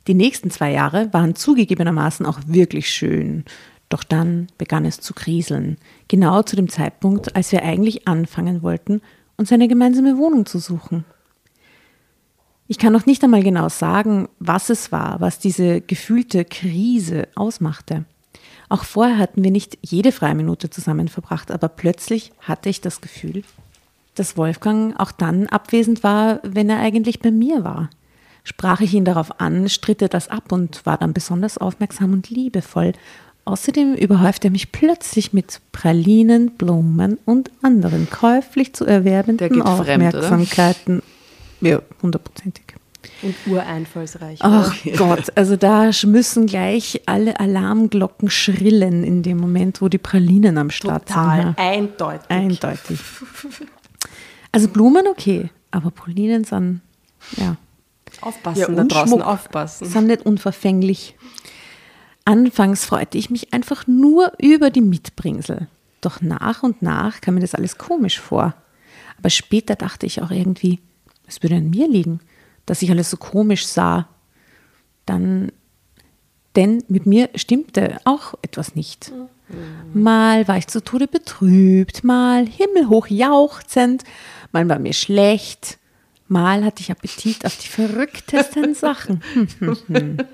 Die 0.07 0.13
nächsten 0.13 0.51
zwei 0.51 0.71
Jahre 0.71 1.11
waren 1.13 1.35
zugegebenermaßen 1.35 2.25
auch 2.25 2.39
wirklich 2.45 2.89
schön. 2.89 3.43
Doch 3.89 4.03
dann 4.03 4.47
begann 4.57 4.85
es 4.85 4.99
zu 4.99 5.13
kriseln. 5.13 5.77
Genau 6.07 6.43
zu 6.43 6.55
dem 6.55 6.69
Zeitpunkt, 6.69 7.35
als 7.35 7.51
wir 7.51 7.63
eigentlich 7.63 8.07
anfangen 8.07 8.61
wollten, 8.61 9.01
uns 9.37 9.51
eine 9.51 9.67
gemeinsame 9.67 10.17
Wohnung 10.17 10.45
zu 10.45 10.59
suchen. 10.59 11.05
Ich 12.67 12.77
kann 12.77 12.93
noch 12.93 13.07
nicht 13.07 13.23
einmal 13.23 13.41
genau 13.41 13.67
sagen, 13.69 14.29
was 14.37 14.69
es 14.69 14.91
war, 14.91 15.21
was 15.21 15.39
diese 15.39 15.81
gefühlte 15.81 16.45
Krise 16.45 17.27
ausmachte. 17.33 18.05
Auch 18.69 18.83
vorher 18.83 19.17
hatten 19.17 19.43
wir 19.43 19.51
nicht 19.51 19.77
jede 19.81 20.11
freie 20.11 20.35
Minute 20.35 20.69
zusammen 20.69 21.07
verbracht, 21.07 21.51
aber 21.51 21.67
plötzlich 21.67 22.31
hatte 22.39 22.69
ich 22.69 22.81
das 22.81 23.01
Gefühl, 23.01 23.43
dass 24.13 24.37
Wolfgang 24.37 24.97
auch 24.99 25.11
dann 25.11 25.47
abwesend 25.47 26.03
war, 26.03 26.39
wenn 26.43 26.69
er 26.69 26.79
eigentlich 26.79 27.19
bei 27.19 27.31
mir 27.31 27.63
war. 27.63 27.89
Sprach 28.43 28.81
ich 28.81 28.93
ihn 28.93 29.05
darauf 29.05 29.41
an, 29.41 29.69
stritt 29.69 30.01
er 30.01 30.07
das 30.07 30.29
ab 30.29 30.51
und 30.51 30.85
war 30.85 30.97
dann 30.97 31.13
besonders 31.13 31.57
aufmerksam 31.57 32.13
und 32.13 32.29
liebevoll. 32.29 32.93
Außerdem 33.45 33.95
überhäufte 33.95 34.47
er 34.47 34.51
mich 34.51 34.71
plötzlich 34.71 35.33
mit 35.33 35.61
Pralinen, 35.71 36.51
Blumen 36.51 37.17
und 37.25 37.49
anderen 37.63 38.09
käuflich 38.09 38.73
zu 38.73 38.85
erwerbenden 38.85 39.49
fremd, 39.49 39.63
oder? 39.63 39.79
Aufmerksamkeiten. 39.79 41.01
Ja, 41.61 41.81
hundertprozentig. 42.01 42.78
Und 43.21 43.35
ureinfallsreich. 43.47 44.39
Ach 44.41 44.75
Gott, 44.97 45.25
also 45.37 45.55
da 45.55 45.89
müssen 46.05 46.45
gleich 46.47 47.01
alle 47.05 47.39
Alarmglocken 47.39 48.29
schrillen 48.29 49.03
in 49.03 49.23
dem 49.23 49.37
Moment, 49.37 49.81
wo 49.81 49.87
die 49.87 49.97
Pralinen 49.97 50.57
am 50.57 50.69
Start 50.69 51.07
Total 51.07 51.41
sind. 51.43 51.59
ja. 51.59 51.65
eindeutig. 51.71 52.29
Eindeutig. 52.29 52.99
Also 54.51 54.67
Blumen 54.67 55.07
okay, 55.07 55.49
aber 55.71 55.91
Pralinen 55.91 56.43
sind, 56.43 56.81
ja, 57.37 57.55
Aufpassen 58.21 58.59
Ja, 58.59 58.67
da 58.67 58.83
draußen, 58.83 59.07
Schmuck. 59.07 59.25
aufpassen. 59.25 59.87
sind 59.87 60.07
nicht 60.07 60.25
unverfänglich. 60.25 61.15
Anfangs 62.25 62.85
freute 62.85 63.17
ich 63.17 63.29
mich 63.29 63.53
einfach 63.53 63.87
nur 63.87 64.33
über 64.39 64.69
die 64.71 64.81
Mitbringsel. 64.81 65.67
Doch 66.01 66.21
nach 66.21 66.63
und 66.63 66.81
nach 66.81 67.21
kam 67.21 67.35
mir 67.35 67.41
das 67.41 67.55
alles 67.55 67.77
komisch 67.77 68.19
vor. 68.19 68.53
Aber 69.17 69.29
später 69.29 69.75
dachte 69.75 70.05
ich 70.05 70.21
auch 70.21 70.31
irgendwie, 70.31 70.79
es 71.27 71.41
würde 71.43 71.55
an 71.57 71.69
mir 71.69 71.87
liegen, 71.87 72.19
dass 72.69 72.83
ich 72.83 72.91
alles 72.91 73.09
so 73.09 73.17
komisch 73.17 73.65
sah. 73.65 74.07
Dann, 75.07 75.51
denn 76.55 76.83
mit 76.87 77.07
mir 77.07 77.31
stimmte 77.33 77.97
auch 78.05 78.35
etwas 78.43 78.75
nicht. 78.75 79.11
Mal 79.91 80.47
war 80.47 80.57
ich 80.57 80.67
zu 80.67 80.83
Tode 80.83 81.07
betrübt, 81.07 82.03
mal 82.03 82.45
himmelhoch 82.45 83.07
jauchzend, 83.07 84.03
mal 84.51 84.69
war 84.69 84.77
mir 84.77 84.93
schlecht, 84.93 85.79
mal 86.27 86.63
hatte 86.63 86.83
ich 86.83 86.91
Appetit 86.91 87.43
auf 87.43 87.57
die 87.57 87.69
verrücktesten 87.69 88.75
Sachen. 88.75 89.23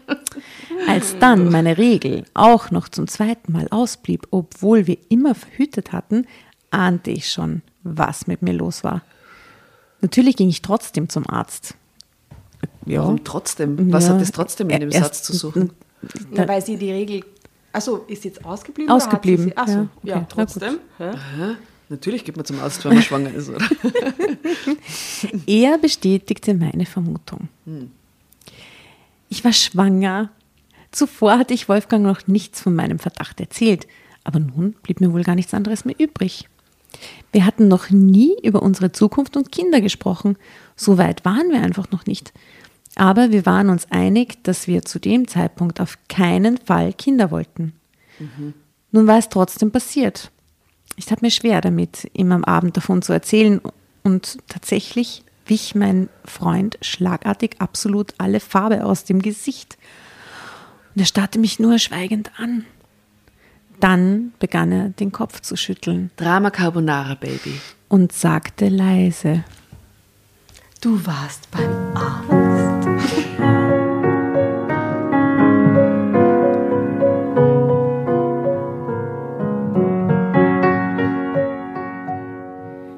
Als 0.89 1.17
dann 1.17 1.49
meine 1.49 1.77
Regel 1.77 2.25
auch 2.33 2.69
noch 2.69 2.89
zum 2.89 3.07
zweiten 3.07 3.53
Mal 3.53 3.69
ausblieb, 3.69 4.27
obwohl 4.31 4.87
wir 4.87 4.97
immer 5.07 5.35
verhütet 5.35 5.93
hatten, 5.93 6.27
ahnte 6.69 7.11
ich 7.11 7.29
schon, 7.31 7.61
was 7.83 8.27
mit 8.27 8.41
mir 8.41 8.53
los 8.53 8.83
war. 8.83 9.03
Natürlich 10.01 10.35
ging 10.35 10.49
ich 10.49 10.61
trotzdem 10.61 11.07
zum 11.07 11.29
Arzt. 11.29 11.75
Ja. 12.85 13.01
Warum 13.01 13.23
trotzdem? 13.23 13.91
Was 13.91 14.07
Ja. 14.07 14.13
hat 14.13 14.21
es 14.21 14.31
trotzdem 14.31 14.69
in 14.69 14.79
dem 14.81 14.91
Erst- 14.91 15.03
Satz 15.03 15.23
zu 15.23 15.33
suchen? 15.35 15.71
Na, 16.31 16.47
weil 16.47 16.63
sie 16.63 16.77
die 16.77 16.91
Regel. 16.91 17.23
Achso, 17.73 18.05
ist 18.07 18.23
jetzt 18.25 18.45
ausgeblieben? 18.45 18.91
Ausgeblieben, 18.91 19.47
Oder 19.51 19.55
hat 19.61 19.67
sie 19.67 19.73
sie? 19.73 19.77
Achso, 19.81 19.89
ja, 20.03 20.15
ja, 20.15 20.15
okay, 20.15 20.25
gut. 20.25 20.29
trotzdem. 20.29 20.77
Hä? 20.97 21.11
Natürlich 21.89 22.23
geht 22.25 22.35
man 22.35 22.45
zum 22.45 22.59
Arzt, 22.59 22.83
wenn 22.85 22.93
man 22.93 23.03
schwanger 23.03 23.33
ist, 23.33 23.49
oder? 23.49 23.59
Er 25.47 25.77
bestätigte 25.77 26.53
meine 26.53 26.85
Vermutung. 26.85 27.49
Ich 29.29 29.43
war 29.43 29.53
schwanger. 29.53 30.29
Zuvor 30.91 31.37
hatte 31.37 31.53
ich 31.53 31.67
Wolfgang 31.67 32.03
noch 32.03 32.27
nichts 32.27 32.61
von 32.61 32.73
meinem 32.75 32.99
Verdacht 32.99 33.39
erzählt, 33.39 33.87
aber 34.23 34.39
nun 34.39 34.73
blieb 34.83 35.01
mir 35.01 35.11
wohl 35.11 35.23
gar 35.23 35.35
nichts 35.35 35.53
anderes 35.53 35.83
mehr 35.85 35.95
übrig. 35.99 36.47
Wir 37.33 37.45
hatten 37.45 37.67
noch 37.67 37.89
nie 37.89 38.35
über 38.43 38.63
unsere 38.63 38.91
Zukunft 38.93 39.35
und 39.35 39.51
Kinder 39.51 39.81
gesprochen. 39.81 40.37
So 40.77 40.97
weit 40.97 41.25
waren 41.25 41.49
wir 41.51 41.61
einfach 41.61 41.91
noch 41.91 42.05
nicht. 42.05 42.31
Aber 42.95 43.31
wir 43.31 43.45
waren 43.45 43.69
uns 43.69 43.91
einig, 43.91 44.43
dass 44.43 44.67
wir 44.67 44.83
zu 44.83 44.99
dem 44.99 45.27
Zeitpunkt 45.27 45.81
auf 45.81 45.97
keinen 46.07 46.57
Fall 46.57 46.93
Kinder 46.93 47.29
wollten. 47.29 47.73
Nun 48.91 49.07
war 49.07 49.17
es 49.17 49.27
trotzdem 49.29 49.71
passiert. 49.71 50.31
Ich 50.95 51.05
tat 51.05 51.21
mir 51.21 51.31
schwer 51.31 51.59
damit, 51.59 52.09
ihm 52.13 52.31
am 52.31 52.45
Abend 52.45 52.77
davon 52.77 53.01
zu 53.01 53.11
erzählen 53.11 53.59
und 54.03 54.37
tatsächlich 54.47 55.23
wich 55.45 55.75
mein 55.75 56.09
Freund 56.23 56.77
schlagartig 56.81 57.57
absolut 57.59 58.13
alle 58.17 58.39
Farbe 58.39 58.85
aus 58.85 59.03
dem 59.03 59.21
Gesicht. 59.21 59.77
Und 60.95 61.01
er 61.01 61.05
starrte 61.05 61.39
mich 61.39 61.59
nur 61.59 61.77
schweigend 61.79 62.31
an. 62.37 62.65
Dann 63.81 64.31
begann 64.39 64.71
er 64.71 64.89
den 64.89 65.11
Kopf 65.11 65.41
zu 65.41 65.57
schütteln 65.57 66.11
Drama 66.15 66.49
Carbonara, 66.49 67.15
Baby. 67.15 67.59
und 67.89 68.13
sagte 68.13 68.69
leise, 68.69 69.43
Du 70.79 71.05
warst 71.05 71.51
beim 71.51 71.95
Arzt. 71.95 72.44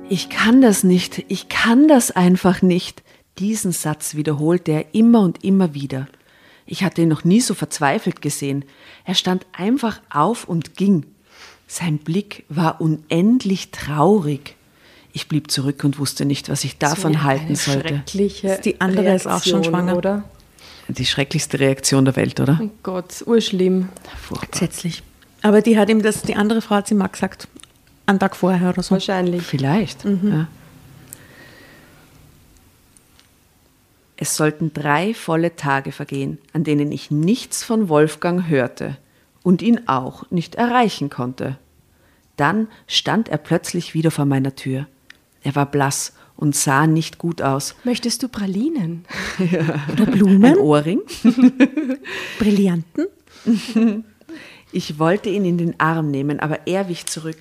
Ich 0.09 0.29
kann 0.29 0.61
das 0.61 0.85
nicht, 0.85 1.25
ich 1.27 1.49
kann 1.49 1.89
das 1.89 2.11
einfach 2.11 2.61
nicht. 2.61 3.03
Diesen 3.39 3.73
Satz 3.73 4.15
wiederholte 4.15 4.71
er 4.71 4.95
immer 4.95 5.19
und 5.19 5.43
immer 5.43 5.73
wieder. 5.73 6.07
Ich 6.65 6.83
hatte 6.83 7.01
ihn 7.01 7.09
noch 7.09 7.25
nie 7.25 7.41
so 7.41 7.53
verzweifelt 7.53 8.21
gesehen. 8.21 8.63
Er 9.03 9.15
stand 9.15 9.45
einfach 9.51 9.99
auf 10.09 10.45
und 10.45 10.75
ging. 10.75 11.05
Sein 11.67 11.97
Blick 11.97 12.45
war 12.47 12.79
unendlich 12.79 13.71
traurig. 13.71 14.55
Ich 15.11 15.27
blieb 15.27 15.51
zurück 15.51 15.83
und 15.83 15.99
wusste 15.99 16.23
nicht, 16.23 16.47
was 16.47 16.63
ich 16.63 16.77
davon 16.77 17.13
So 17.13 17.23
halten 17.23 17.55
sollte. 17.55 17.89
Schreckliche 17.89 18.61
Die 18.63 18.79
andere 18.79 19.13
ist 19.13 19.27
auch 19.27 19.43
schon 19.43 19.55
Reaktion, 19.55 19.63
schwanger. 19.63 19.97
Oder? 19.97 20.23
Die 20.87 21.05
schrecklichste 21.05 21.59
Reaktion 21.59 22.05
der 22.05 22.15
Welt, 22.15 22.39
oder? 22.39 22.59
Oh 22.63 22.69
Gott, 22.81 23.23
urschlimm. 23.25 23.89
Furchtbar. 24.21 24.45
entsetzlich. 24.45 25.03
Aber 25.41 25.61
die 25.61 25.77
hat 25.77 25.89
ihm 25.89 26.01
das, 26.01 26.21
die 26.21 26.35
andere 26.35 26.61
Frau 26.61 26.75
hat 26.75 26.89
ihm 26.91 26.97
mal 26.97 27.07
gesagt, 27.07 27.47
einen 28.07 28.19
Tag 28.19 28.35
vorher 28.35 28.69
oder 28.69 28.81
so. 28.81 28.91
Wahrscheinlich. 28.91 29.43
Vielleicht. 29.43 30.03
Ja. 30.05 30.47
Es 34.15 34.35
sollten 34.35 34.73
drei 34.73 35.13
volle 35.13 35.55
Tage 35.55 35.91
vergehen, 35.91 36.39
an 36.51 36.63
denen 36.63 36.91
ich 36.91 37.11
nichts 37.11 37.63
von 37.63 37.87
Wolfgang 37.87 38.47
hörte 38.47 38.97
und 39.43 39.61
ihn 39.61 39.87
auch 39.87 40.29
nicht 40.31 40.55
erreichen 40.55 41.09
konnte. 41.09 41.57
Dann 42.35 42.67
stand 42.87 43.29
er 43.29 43.37
plötzlich 43.37 43.93
wieder 43.93 44.09
vor 44.09 44.25
meiner 44.25 44.55
Tür. 44.55 44.87
Er 45.43 45.55
war 45.55 45.67
blass 45.67 46.13
und 46.35 46.55
sah 46.55 46.87
nicht 46.87 47.17
gut 47.17 47.41
aus. 47.41 47.75
Möchtest 47.83 48.23
du 48.23 48.27
Pralinen? 48.27 49.05
Oder 49.91 50.05
Blumen, 50.05 50.45
Ein 50.45 50.57
Ohrring. 50.57 51.01
Brillanten. 52.39 53.07
Ich 54.71 54.99
wollte 54.99 55.29
ihn 55.29 55.45
in 55.45 55.57
den 55.57 55.79
Arm 55.79 56.11
nehmen, 56.11 56.39
aber 56.39 56.67
er 56.67 56.89
wich 56.89 57.05
zurück. 57.05 57.37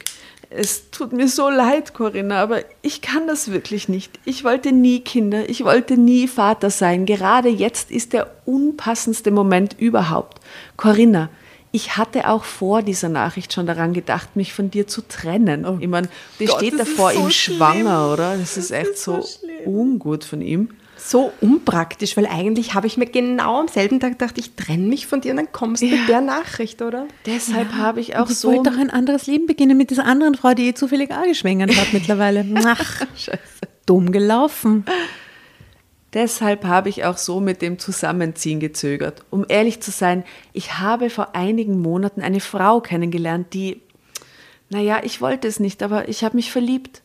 Es 0.50 0.91
tut 0.91 1.12
mir 1.12 1.29
so 1.29 1.49
leid, 1.50 1.93
Corinna, 1.93 2.41
aber 2.41 2.61
ich 2.83 3.03
kann 3.03 3.26
das 3.26 3.50
wirklich 3.50 3.88
nicht. 3.88 4.19
Ich 4.25 4.45
wollte 4.45 4.73
nie 4.73 5.00
Kinder, 5.00 5.49
ich 5.49 5.65
wollte 5.65 5.97
nie 5.97 6.29
Vater 6.29 6.71
sein. 6.71 7.05
Gerade 7.05 7.49
jetzt 7.49 7.91
ist 7.91 8.12
der 8.12 8.31
unpassendste 8.45 9.31
Moment 9.31 9.76
überhaupt. 9.79 10.41
Corinna, 10.76 11.31
ich 11.73 11.97
hatte 11.97 12.29
auch 12.29 12.45
vor 12.45 12.83
dieser 12.83 13.09
Nachricht 13.09 13.53
schon 13.53 13.67
daran 13.67 13.93
gedacht, 13.93 14.37
mich 14.37 14.53
von 14.53 14.71
dir 14.71 14.87
zu 14.87 15.03
trennen. 15.03 15.67
ich 15.81 15.88
meine, 15.88 16.09
die 16.38 16.47
Gott, 16.47 16.57
steht 16.57 16.79
das 16.79 16.88
davor 16.88 17.12
so 17.12 17.21
ihm 17.21 17.31
schwanger, 17.31 18.12
oder? 18.12 18.37
Das 18.37 18.57
ist 18.57 18.71
echt 18.71 18.93
ist 18.93 19.03
so, 19.03 19.21
so 19.21 19.47
ungut 19.67 20.25
von 20.25 20.41
ihm. 20.41 20.71
So 21.08 21.32
unpraktisch, 21.40 22.16
weil 22.16 22.26
eigentlich 22.26 22.75
habe 22.75 22.88
ich 22.88 22.96
mir 22.96 23.06
genau 23.06 23.60
am 23.60 23.68
selben 23.68 24.00
Tag 24.00 24.18
gedacht, 24.18 24.36
ich 24.38 24.56
trenne 24.56 24.88
mich 24.88 25.06
von 25.06 25.20
dir 25.20 25.30
und 25.30 25.36
dann 25.36 25.52
kommst 25.52 25.80
du 25.80 25.86
mit 25.86 26.08
der 26.08 26.20
Nachricht, 26.20 26.82
oder? 26.82 27.06
Deshalb 27.26 27.75
habe 27.75 28.00
ich 28.00 28.16
auch 28.16 28.28
Ich 28.28 28.38
so 28.38 28.48
wollte 28.48 28.72
doch 28.72 28.78
ein 28.78 28.90
anderes 28.90 29.28
Leben 29.28 29.46
beginnen 29.46 29.78
mit 29.78 29.90
dieser 29.90 30.04
anderen 30.04 30.34
Frau, 30.34 30.52
die 30.54 30.66
eh 30.66 30.75
zufällig 30.75 31.12
auch 31.12 31.22
geschwängert 31.22 31.76
hat 31.76 31.92
mittlerweile. 31.92 32.44
Ach, 32.64 33.06
dumm 33.86 34.10
gelaufen. 34.10 34.84
Deshalb 36.12 36.64
habe 36.64 36.88
ich 36.88 37.04
auch 37.04 37.18
so 37.18 37.38
mit 37.38 37.62
dem 37.62 37.78
Zusammenziehen 37.78 38.58
gezögert. 38.58 39.25
Um 39.30 39.46
ehrlich 39.48 39.80
zu 39.80 39.92
sein, 39.92 40.25
ich 40.52 40.80
habe 40.80 41.08
vor 41.08 41.36
einigen 41.36 41.80
Monaten 41.80 42.20
eine 42.20 42.40
Frau 42.40 42.80
kennengelernt, 42.80 43.54
die, 43.54 43.80
naja, 44.70 45.02
ich 45.04 45.20
wollte 45.20 45.46
es 45.46 45.60
nicht, 45.60 45.84
aber 45.84 46.08
ich 46.08 46.25
habe 46.25 46.34
mich 46.34 46.50
verliebt. 46.50 47.02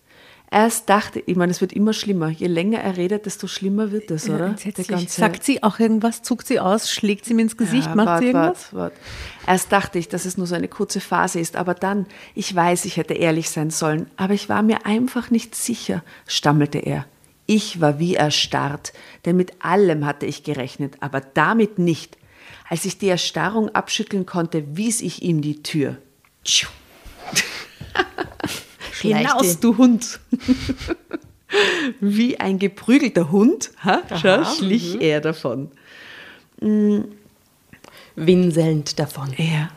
Erst 0.53 0.89
dachte 0.89 1.23
ich, 1.25 1.37
meine, 1.37 1.49
es 1.51 1.61
wird 1.61 1.71
immer 1.71 1.93
schlimmer. 1.93 2.27
Je 2.27 2.47
länger 2.47 2.79
er 2.79 2.97
redet, 2.97 3.25
desto 3.25 3.47
schlimmer 3.47 3.93
wird 3.93 4.11
es, 4.11 4.29
oder? 4.29 4.47
Entsetzlich. 4.47 5.09
Sagt 5.09 5.45
sie 5.45 5.63
auch 5.63 5.79
irgendwas, 5.79 6.23
zuckt 6.23 6.45
sie 6.45 6.59
aus, 6.59 6.91
schlägt 6.91 7.23
sie 7.23 7.33
mir 7.33 7.43
ins 7.43 7.55
Gesicht, 7.55 7.87
Ja, 7.87 7.95
macht 7.95 8.07
wart, 8.07 8.19
sie 8.19 8.25
irgendwas? 8.27 8.73
wart, 8.73 8.91
wart. 8.91 8.93
Erst 9.47 9.71
dachte 9.71 9.97
ich, 9.97 10.09
dass 10.09 10.25
es 10.25 10.37
nur 10.37 10.47
so 10.47 10.55
eine 10.55 10.67
kurze 10.67 10.99
Phase 10.99 11.39
ist, 11.39 11.55
aber 11.55 11.73
dann, 11.73 12.05
ich 12.35 12.53
weiß, 12.53 12.83
ich 12.83 12.97
hätte 12.97 13.13
ehrlich 13.13 13.49
sein 13.49 13.69
sollen, 13.69 14.11
aber 14.17 14.33
ich 14.33 14.49
war 14.49 14.61
mir 14.61 14.85
einfach 14.85 15.31
nicht 15.31 15.55
sicher, 15.55 16.03
stammelte 16.27 16.79
er. 16.79 17.05
Ich 17.45 17.79
war 17.79 17.97
wie 17.97 18.15
erstarrt, 18.15 18.91
denn 19.23 19.37
mit 19.37 19.63
allem 19.63 20.05
hatte 20.05 20.25
ich 20.25 20.43
gerechnet, 20.43 20.97
aber 20.99 21.21
damit 21.21 21.79
nicht. 21.79 22.17
Als 22.67 22.83
ich 22.83 22.97
die 22.97 23.07
Erstarrung 23.07 23.69
abschütteln 23.69 24.25
konnte, 24.25 24.75
wies 24.75 24.99
ich 24.99 25.21
ihm 25.21 25.41
die 25.41 25.63
Tür. 25.63 25.95
Hinaus, 29.01 29.59
du 29.59 29.77
Hund! 29.77 30.19
wie 31.99 32.39
ein 32.39 32.59
geprügelter 32.59 33.31
Hund, 33.31 33.71
ha? 33.83 34.01
Schau, 34.21 34.43
schlich 34.45 35.01
er 35.01 35.21
davon. 35.21 35.69
Winselnd 38.15 38.99
davon. 38.99 39.33
Er, 39.37 39.69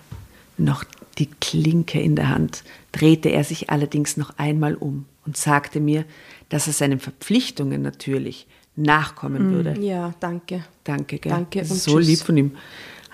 noch 0.57 0.85
die 1.19 1.27
Klinke 1.27 2.01
in 2.01 2.17
der 2.17 2.29
Hand, 2.29 2.65
drehte 2.93 3.31
er 3.31 3.45
sich 3.45 3.71
allerdings 3.71 4.17
noch 4.17 4.39
einmal 4.39 4.75
um 4.75 5.07
und 5.27 5.37
sagte 5.37 5.81
mir, 5.81 6.05
dass 6.49 6.67
er 6.67 6.73
seinen 6.73 7.01
Verpflichtungen 7.01 7.83
natürlich 7.83 8.47
nachkommen 8.77 9.53
würde. 9.53 9.81
Ja, 9.81 10.15
danke. 10.21 10.65
Danke, 10.83 11.19
gell? 11.19 11.31
Danke 11.33 11.65
so 11.65 11.99
tschüss. 11.99 12.07
lieb 12.07 12.19
von 12.21 12.37
ihm. 12.37 12.57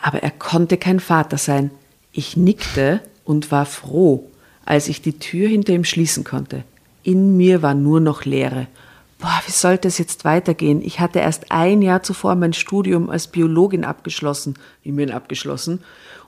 Aber 0.03 0.23
er 0.23 0.31
konnte 0.31 0.79
kein 0.79 1.01
Vater 1.01 1.39
sein. 1.39 1.71
Ich 2.13 2.37
nickte 2.37 3.03
und 3.25 3.53
war 3.53 3.67
froh, 3.67 4.31
als 4.71 4.87
ich 4.87 5.03
die 5.03 5.19
Tür 5.19 5.49
hinter 5.49 5.73
ihm 5.73 5.83
schließen 5.83 6.23
konnte. 6.23 6.63
In 7.03 7.37
mir 7.37 7.61
war 7.61 7.75
nur 7.75 7.99
noch 7.99 8.25
Leere. 8.25 8.69
Boah, 9.19 9.43
wie 9.45 9.51
sollte 9.51 9.89
es 9.89 9.99
jetzt 9.99 10.25
weitergehen? 10.25 10.81
Ich 10.81 11.01
hatte 11.01 11.19
erst 11.19 11.51
ein 11.51 11.83
Jahr 11.83 12.05
zuvor 12.05 12.37
mein 12.37 12.53
Studium 12.53 13.11
als 13.11 13.27
Biologin 13.27 13.85
abgeschlossen, 13.85 14.55
immerhin 14.85 15.11
abgeschlossen, 15.11 15.81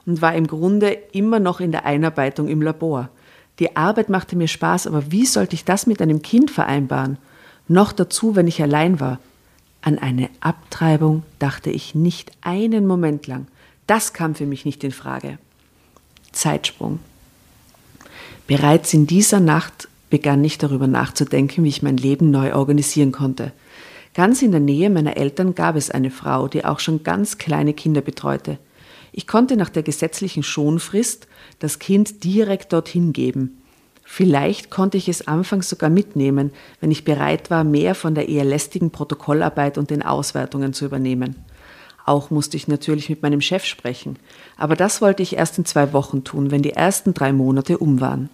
und 0.05 0.21
war 0.21 0.35
im 0.35 0.47
Grunde 0.47 0.89
immer 1.13 1.39
noch 1.39 1.61
in 1.61 1.71
der 1.71 1.85
Einarbeitung 1.85 2.49
im 2.49 2.61
Labor. 2.61 3.07
Die 3.59 3.77
Arbeit 3.77 4.09
machte 4.09 4.35
mir 4.35 4.49
Spaß, 4.49 4.87
aber 4.87 5.09
wie 5.09 5.25
sollte 5.25 5.55
ich 5.55 5.63
das 5.63 5.87
mit 5.87 6.01
einem 6.01 6.21
Kind 6.21 6.51
vereinbaren? 6.51 7.17
Noch 7.69 7.93
dazu, 7.93 8.35
wenn 8.35 8.47
ich 8.47 8.61
allein 8.61 8.99
war. 8.99 9.19
An 9.81 9.99
eine 9.99 10.29
Abtreibung 10.41 11.23
dachte 11.39 11.69
ich 11.69 11.95
nicht 11.95 12.33
einen 12.41 12.87
Moment 12.87 13.25
lang. 13.25 13.47
Das 13.87 14.11
kam 14.11 14.35
für 14.35 14.45
mich 14.45 14.65
nicht 14.65 14.83
in 14.83 14.91
Frage. 14.91 15.37
Zeitsprung. 16.33 16.99
Bereits 18.47 18.93
in 18.93 19.07
dieser 19.07 19.39
Nacht 19.39 19.87
begann 20.09 20.43
ich 20.43 20.57
darüber 20.57 20.87
nachzudenken, 20.87 21.63
wie 21.63 21.69
ich 21.69 21.81
mein 21.81 21.97
Leben 21.97 22.29
neu 22.29 22.53
organisieren 22.53 23.11
konnte. 23.11 23.51
Ganz 24.13 24.41
in 24.41 24.51
der 24.51 24.59
Nähe 24.59 24.89
meiner 24.89 25.17
Eltern 25.17 25.55
gab 25.55 25.75
es 25.75 25.89
eine 25.89 26.11
Frau, 26.11 26.47
die 26.47 26.65
auch 26.65 26.79
schon 26.79 27.03
ganz 27.03 27.37
kleine 27.37 27.73
Kinder 27.73 28.01
betreute. 28.01 28.59
Ich 29.11 29.27
konnte 29.27 29.55
nach 29.57 29.69
der 29.69 29.83
gesetzlichen 29.83 30.43
Schonfrist 30.43 31.27
das 31.59 31.79
Kind 31.79 32.23
direkt 32.23 32.73
dorthin 32.73 33.13
geben. 33.13 33.61
Vielleicht 34.03 34.69
konnte 34.69 34.97
ich 34.97 35.07
es 35.07 35.27
anfangs 35.27 35.69
sogar 35.69 35.89
mitnehmen, 35.89 36.51
wenn 36.81 36.91
ich 36.91 37.05
bereit 37.05 37.49
war, 37.49 37.63
mehr 37.63 37.95
von 37.95 38.13
der 38.13 38.27
eher 38.27 38.43
lästigen 38.43 38.91
Protokollarbeit 38.91 39.77
und 39.77 39.89
den 39.89 40.03
Auswertungen 40.03 40.73
zu 40.73 40.85
übernehmen. 40.85 41.35
Auch 42.05 42.29
musste 42.29 42.57
ich 42.57 42.67
natürlich 42.67 43.09
mit 43.09 43.21
meinem 43.21 43.41
Chef 43.41 43.63
sprechen, 43.63 44.17
aber 44.57 44.75
das 44.75 45.01
wollte 45.01 45.23
ich 45.23 45.37
erst 45.37 45.57
in 45.57 45.65
zwei 45.65 45.93
Wochen 45.93 46.23
tun, 46.23 46.51
wenn 46.51 46.61
die 46.61 46.73
ersten 46.73 47.13
drei 47.13 47.31
Monate 47.31 47.77
um 47.77 48.01
waren. 48.01 48.29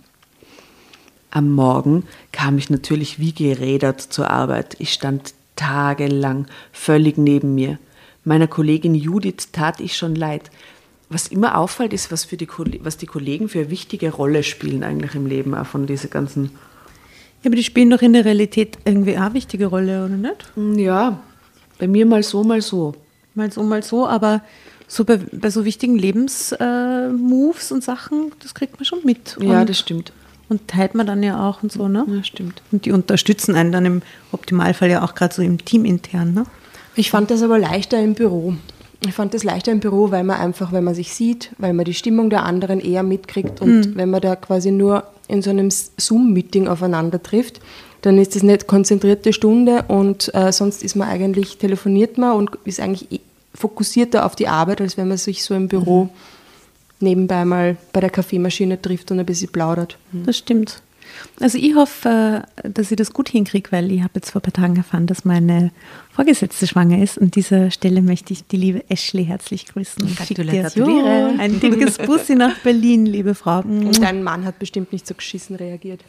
Am 1.31 1.51
Morgen 1.51 2.05
kam 2.31 2.57
ich 2.57 2.71
natürlich 2.71 3.19
wie 3.19 3.33
gerädert 3.33 4.01
zur 4.01 4.31
Arbeit. 4.31 4.75
Ich 4.79 4.91
stand 4.91 5.33
tagelang 5.55 6.47
völlig 6.71 7.19
neben 7.19 7.53
mir. 7.53 7.77
Meiner 8.23 8.47
Kollegin 8.47 8.95
Judith 8.95 9.51
tat 9.51 9.79
ich 9.79 9.95
schon 9.95 10.15
leid. 10.15 10.49
Was 11.09 11.27
immer 11.27 11.57
auffällt, 11.57 11.93
ist, 11.93 12.11
was, 12.11 12.23
für 12.23 12.37
die, 12.37 12.47
was 12.81 12.97
die 12.97 13.05
Kollegen 13.05 13.49
für 13.49 13.59
eine 13.59 13.69
wichtige 13.69 14.11
Rolle 14.11 14.43
spielen 14.43 14.83
eigentlich 14.83 15.15
im 15.15 15.27
Leben, 15.27 15.53
auch 15.53 15.65
von 15.65 15.85
dieser 15.85 16.07
ganzen 16.07 16.51
Ja, 17.43 17.49
aber 17.49 17.55
die 17.55 17.63
spielen 17.63 17.89
doch 17.91 18.01
in 18.01 18.13
der 18.13 18.25
Realität 18.25 18.79
irgendwie 18.85 19.17
auch 19.17 19.23
eine 19.23 19.33
wichtige 19.35 19.67
Rolle, 19.67 20.05
oder 20.05 20.17
nicht? 20.17 20.51
Ja, 20.79 21.19
bei 21.77 21.87
mir 21.87 22.05
mal 22.05 22.23
so, 22.23 22.43
mal 22.43 22.61
so. 22.61 22.95
Mal 23.39 23.53
so, 23.53 23.63
mal 23.63 23.81
so, 23.83 24.05
aber 24.05 24.41
so 24.85 25.05
bei, 25.05 25.17
bei 25.17 25.49
so 25.49 25.63
wichtigen 25.63 25.97
Lebensmoves 25.97 27.71
äh, 27.71 27.73
und 27.73 27.83
Sachen, 27.83 28.33
das 28.43 28.53
kriegt 28.53 28.75
man 28.75 28.83
schon 28.83 28.99
mit. 29.05 29.37
Ja, 29.39 29.61
und, 29.61 29.69
das 29.69 29.79
stimmt. 29.79 30.11
Und 30.49 30.67
teilt 30.67 30.93
man 30.93 31.07
dann 31.07 31.23
ja 31.23 31.47
auch 31.47 31.63
und 31.63 31.71
so, 31.71 31.87
ne? 31.87 32.05
Ja, 32.05 32.21
stimmt. 32.21 32.61
Und 32.73 32.83
die 32.83 32.91
unterstützen 32.91 33.55
einen 33.55 33.71
dann 33.71 33.85
im 33.85 34.01
Optimalfall 34.33 34.89
ja 34.89 35.03
auch 35.03 35.15
gerade 35.15 35.33
so 35.33 35.41
im 35.41 35.63
Team 35.63 35.85
intern, 35.85 36.33
ne? 36.33 36.43
Ich 36.95 37.11
fand 37.11 37.31
das 37.31 37.41
aber 37.41 37.57
leichter 37.57 37.97
im 37.97 38.13
Büro. 38.13 38.55
Ich 39.05 39.13
fand 39.13 39.33
das 39.33 39.45
leichter 39.45 39.71
im 39.71 39.79
Büro, 39.79 40.11
weil 40.11 40.25
man 40.25 40.37
einfach, 40.37 40.73
wenn 40.73 40.83
man 40.83 40.95
sich 40.95 41.13
sieht, 41.13 41.51
weil 41.59 41.71
man 41.71 41.85
die 41.85 41.93
Stimmung 41.93 42.29
der 42.29 42.43
anderen 42.43 42.81
eher 42.81 43.03
mitkriegt 43.03 43.61
und 43.61 43.95
wenn 43.95 44.09
man 44.09 44.19
da 44.19 44.35
quasi 44.35 44.71
nur 44.71 45.05
in 45.29 45.41
so 45.41 45.49
einem 45.49 45.69
Zoom-Meeting 45.71 46.67
aufeinander 46.67 47.23
trifft, 47.23 47.61
dann 48.01 48.17
ist 48.17 48.35
das 48.35 48.43
nicht 48.43 48.67
konzentrierte 48.67 49.31
Stunde 49.31 49.85
und 49.87 50.33
äh, 50.33 50.51
sonst 50.51 50.83
ist 50.83 50.95
man 50.95 51.07
eigentlich, 51.07 51.57
telefoniert 51.57 52.17
man 52.17 52.35
und 52.35 52.49
ist 52.65 52.81
eigentlich 52.81 53.11
eh 53.11 53.21
fokussierter 53.59 54.25
auf 54.25 54.35
die 54.35 54.47
Arbeit, 54.47 54.79
als 54.79 54.95
wenn 54.95 55.09
man 55.09 55.17
sich 55.17 55.43
so 55.43 55.53
im 55.53 55.67
Büro 55.67 56.09
nebenbei 57.01 57.43
mal 57.43 57.75
bei 57.91 57.99
der 57.99 58.09
Kaffeemaschine 58.09 58.81
trifft 58.81 59.11
und 59.11 59.19
ein 59.19 59.25
bisschen 59.25 59.51
plaudert. 59.51 59.97
Das 60.25 60.37
stimmt. 60.37 60.81
Also 61.39 61.57
ich 61.57 61.75
hoffe, 61.75 62.43
dass 62.63 62.91
ich 62.91 62.97
das 62.97 63.13
gut 63.13 63.29
hinkriege, 63.29 63.71
weil 63.71 63.91
ich 63.91 64.01
habe 64.01 64.11
jetzt 64.15 64.31
vor 64.31 64.41
ein 64.41 64.51
paar 64.51 64.53
Tagen 64.53 64.75
erfahren, 64.75 65.07
dass 65.07 65.25
meine 65.25 65.71
Vorgesetzte 66.11 66.67
schwanger 66.67 67.01
ist. 67.01 67.17
Und 67.17 67.35
dieser 67.35 67.71
Stelle 67.71 68.01
möchte 68.01 68.33
ich 68.33 68.45
die 68.45 68.57
liebe 68.57 68.89
Ashley 68.89 69.25
herzlich 69.25 69.67
grüßen. 69.67 70.03
Und 70.03 70.17
Gratuliere. 70.17 71.33
Ein 71.37 71.59
dickes 71.59 71.97
Bussi 71.97 72.35
nach 72.35 72.57
Berlin, 72.59 73.05
liebe 73.05 73.35
Frau. 73.35 73.59
Und 73.59 74.01
dein 74.01 74.23
Mann 74.23 74.45
hat 74.45 74.59
bestimmt 74.59 74.91
nicht 74.91 75.07
so 75.07 75.13
geschissen 75.13 75.55
reagiert. 75.55 76.03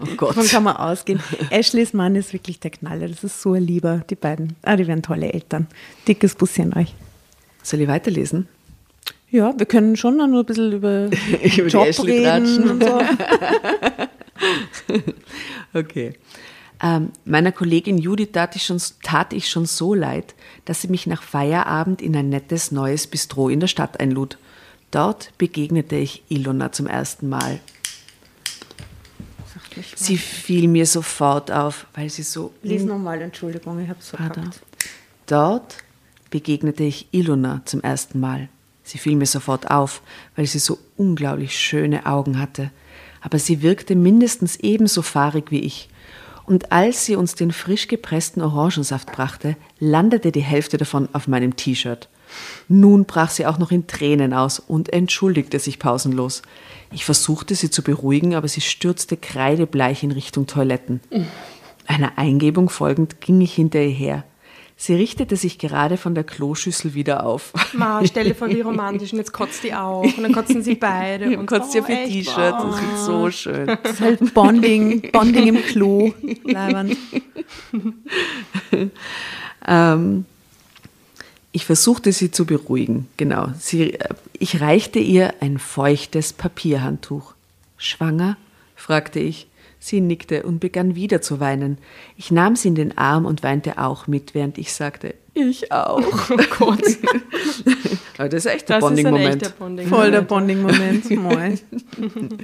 Oh 0.00 0.06
Gott. 0.16 0.30
Davon 0.30 0.46
kann 0.46 0.62
man 0.62 0.76
ausgehen. 0.76 1.20
Ashleys 1.50 1.92
Mann 1.92 2.14
ist 2.14 2.32
wirklich 2.32 2.60
der 2.60 2.70
Knaller. 2.70 3.08
Das 3.08 3.24
ist 3.24 3.42
so 3.42 3.54
ein 3.54 3.62
Lieber, 3.62 4.04
die 4.08 4.14
beiden. 4.14 4.56
Ah, 4.62 4.76
die 4.76 4.86
werden 4.86 5.02
tolle 5.02 5.32
Eltern. 5.32 5.66
Dickes 6.06 6.34
Bussi 6.34 6.62
an 6.62 6.74
euch. 6.74 6.94
Soll 7.62 7.80
ich 7.80 7.88
weiterlesen? 7.88 8.46
Ja, 9.30 9.52
wir 9.58 9.66
können 9.66 9.96
schon 9.96 10.16
noch 10.16 10.26
nur 10.26 10.40
ein 10.40 10.46
bisschen 10.46 10.72
über, 10.72 11.04
Über 11.06 11.10
die 11.42 11.58
Job 11.60 11.86
Ashley 11.86 12.26
reden 12.26 12.70
und 12.70 12.82
so. 12.82 13.00
Okay. 15.74 16.14
Ähm, 16.80 17.10
meiner 17.24 17.50
Kollegin 17.52 17.98
Judith 17.98 18.30
tat 18.32 18.54
ich, 18.56 18.64
schon, 18.64 18.80
tat 19.02 19.32
ich 19.32 19.50
schon 19.50 19.66
so 19.66 19.94
leid, 19.94 20.34
dass 20.64 20.80
sie 20.80 20.88
mich 20.88 21.06
nach 21.06 21.22
Feierabend 21.22 22.00
in 22.00 22.16
ein 22.16 22.28
nettes 22.28 22.70
neues 22.70 23.06
Bistro 23.08 23.48
in 23.48 23.58
der 23.60 23.66
Stadt 23.66 23.98
einlud. 24.00 24.38
Dort 24.92 25.32
begegnete 25.38 25.96
ich 25.96 26.22
Ilona 26.28 26.70
zum 26.72 26.86
ersten 26.86 27.28
Mal. 27.28 27.60
Sie 29.96 30.16
fiel 30.16 30.68
mir 30.68 30.86
sofort 30.86 31.50
auf, 31.50 31.86
weil 31.94 32.08
sie 32.10 32.22
so 32.22 32.52
Lies 32.62 32.84
nochmal, 32.84 33.20
Entschuldigung, 33.22 33.78
ich 33.80 33.88
habe 33.88 33.98
es 34.00 34.14
Ah, 34.14 34.28
da. 34.28 34.34
verkackt. 34.34 34.60
Dort 35.26 35.76
begegnete 36.30 36.84
ich 36.84 37.06
Ilona 37.12 37.62
zum 37.64 37.82
ersten 37.82 38.18
Mal. 38.20 38.48
Sie 38.88 38.96
fiel 38.96 39.16
mir 39.16 39.26
sofort 39.26 39.70
auf, 39.70 40.00
weil 40.34 40.46
sie 40.46 40.58
so 40.58 40.78
unglaublich 40.96 41.58
schöne 41.58 42.06
Augen 42.06 42.40
hatte. 42.40 42.70
Aber 43.20 43.38
sie 43.38 43.60
wirkte 43.60 43.94
mindestens 43.94 44.56
ebenso 44.56 45.02
fahrig 45.02 45.50
wie 45.50 45.60
ich. 45.60 45.90
Und 46.46 46.72
als 46.72 47.04
sie 47.04 47.14
uns 47.14 47.34
den 47.34 47.52
frisch 47.52 47.88
gepressten 47.88 48.40
Orangensaft 48.40 49.12
brachte, 49.12 49.56
landete 49.78 50.32
die 50.32 50.40
Hälfte 50.40 50.78
davon 50.78 51.06
auf 51.12 51.28
meinem 51.28 51.54
T-Shirt. 51.54 52.08
Nun 52.68 53.04
brach 53.04 53.28
sie 53.28 53.44
auch 53.44 53.58
noch 53.58 53.72
in 53.72 53.86
Tränen 53.86 54.32
aus 54.32 54.58
und 54.58 54.90
entschuldigte 54.90 55.58
sich 55.58 55.78
pausenlos. 55.78 56.40
Ich 56.90 57.04
versuchte 57.04 57.54
sie 57.56 57.68
zu 57.68 57.82
beruhigen, 57.82 58.34
aber 58.34 58.48
sie 58.48 58.62
stürzte 58.62 59.18
kreidebleich 59.18 60.02
in 60.02 60.12
Richtung 60.12 60.46
Toiletten. 60.46 61.00
Einer 61.86 62.16
Eingebung 62.16 62.70
folgend 62.70 63.20
ging 63.20 63.42
ich 63.42 63.52
hinter 63.52 63.82
ihr 63.82 63.90
her. 63.90 64.24
Sie 64.80 64.94
richtete 64.94 65.34
sich 65.34 65.58
gerade 65.58 65.96
von 65.96 66.14
der 66.14 66.22
Kloschüssel 66.22 66.94
wieder 66.94 67.26
auf. 67.26 67.52
Ma, 67.72 68.00
stell 68.06 68.26
dir 68.26 68.34
vor, 68.36 68.48
wie 68.48 68.60
romantisch. 68.60 69.12
Und 69.12 69.18
jetzt 69.18 69.32
kotzt 69.32 69.64
die 69.64 69.74
auch. 69.74 70.04
Und 70.04 70.22
dann 70.22 70.32
kotzen 70.32 70.62
sie 70.62 70.76
beide. 70.76 71.36
Und 71.36 71.46
kotzt 71.48 71.74
ihr 71.74 71.82
für 71.82 71.92
T-Shirt. 71.92 72.36
Das 72.36 72.80
ist 72.80 73.04
so 73.04 73.28
schön. 73.28 73.66
Das 73.66 73.94
ist 73.94 74.00
halt 74.00 74.34
Bonding, 74.34 75.10
Bonding 75.10 75.48
im 75.48 75.62
Klo. 75.62 76.14
Leiband. 76.44 76.96
Ähm, 79.66 80.24
ich 81.52 81.66
versuchte 81.66 82.12
sie 82.12 82.30
zu 82.30 82.46
beruhigen, 82.46 83.08
genau. 83.16 83.48
Sie, 83.58 83.94
äh, 83.94 84.14
ich 84.38 84.60
reichte 84.60 84.98
ihr 84.98 85.34
ein 85.40 85.58
feuchtes 85.58 86.32
Papierhandtuch. 86.32 87.34
Schwanger? 87.76 88.36
fragte 88.76 89.18
ich. 89.18 89.46
Sie 89.80 90.00
nickte 90.00 90.42
und 90.42 90.58
begann 90.58 90.94
wieder 90.94 91.20
zu 91.20 91.40
weinen. 91.40 91.78
Ich 92.16 92.30
nahm 92.30 92.56
sie 92.56 92.68
in 92.68 92.74
den 92.74 92.98
Arm 92.98 93.26
und 93.26 93.42
weinte 93.42 93.78
auch 93.78 94.06
mit, 94.06 94.34
während 94.34 94.58
ich 94.58 94.72
sagte, 94.72 95.14
ich 95.34 95.70
auch. 95.70 96.02
Oh 96.30 96.36
Gott. 96.58 96.82
Aber 98.18 98.28
das 98.28 98.44
ist 98.44 98.52
echt 98.52 98.68
der 98.68 98.80
Bonding-Moment. 98.80 99.58
Bonding. 99.58 99.86
Voll 99.86 100.10
der 100.10 100.22
Bonding-Moment. 100.22 101.10
Moin. 101.10 101.60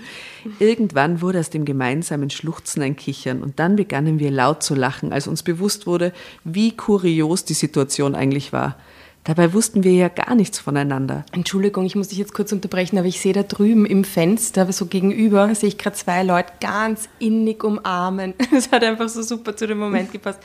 Irgendwann 0.61 1.21
wurde 1.21 1.41
aus 1.41 1.51
dem 1.51 1.65
gemeinsamen 1.65 2.31
Schluchzen 2.31 2.83
ein 2.83 2.95
Kichern 2.95 3.43
und 3.43 3.59
dann 3.59 3.75
begannen 3.77 4.21
wir 4.21 4.31
laut 4.31 4.63
zu 4.63 4.75
lachen, 4.75 5.13
als 5.13 5.27
uns 5.27 5.43
bewusst 5.43 5.87
wurde, 5.87 6.13
wie 6.45 6.77
kurios 6.77 7.45
die 7.45 7.55
Situation 7.55 8.15
eigentlich 8.15 8.53
war. 8.53 8.77
Dabei 9.25 9.55
wussten 9.55 9.85
wir 9.85 9.93
ja 9.93 10.09
gar 10.09 10.35
nichts 10.35 10.59
voneinander. 10.59 11.25
Entschuldigung, 11.33 11.87
ich 11.87 11.97
muss 11.97 12.09
dich 12.09 12.19
jetzt 12.19 12.35
kurz 12.35 12.53
unterbrechen, 12.53 12.99
aber 12.99 13.09
ich 13.09 13.21
sehe 13.21 13.33
da 13.33 13.43
drüben 13.43 13.87
im 13.87 14.05
Fenster, 14.05 14.71
so 14.71 14.85
gegenüber, 14.85 15.55
sehe 15.55 15.71
ich 15.71 15.79
gerade 15.79 15.97
zwei 15.97 16.23
Leute 16.23 16.53
ganz 16.61 17.09
innig 17.19 17.65
umarmen. 17.65 18.35
Das 18.53 18.71
hat 18.71 18.85
einfach 18.85 19.09
so 19.09 19.23
super 19.23 19.57
zu 19.57 19.67
dem 19.67 19.79
Moment 19.79 20.13
gepasst. 20.13 20.39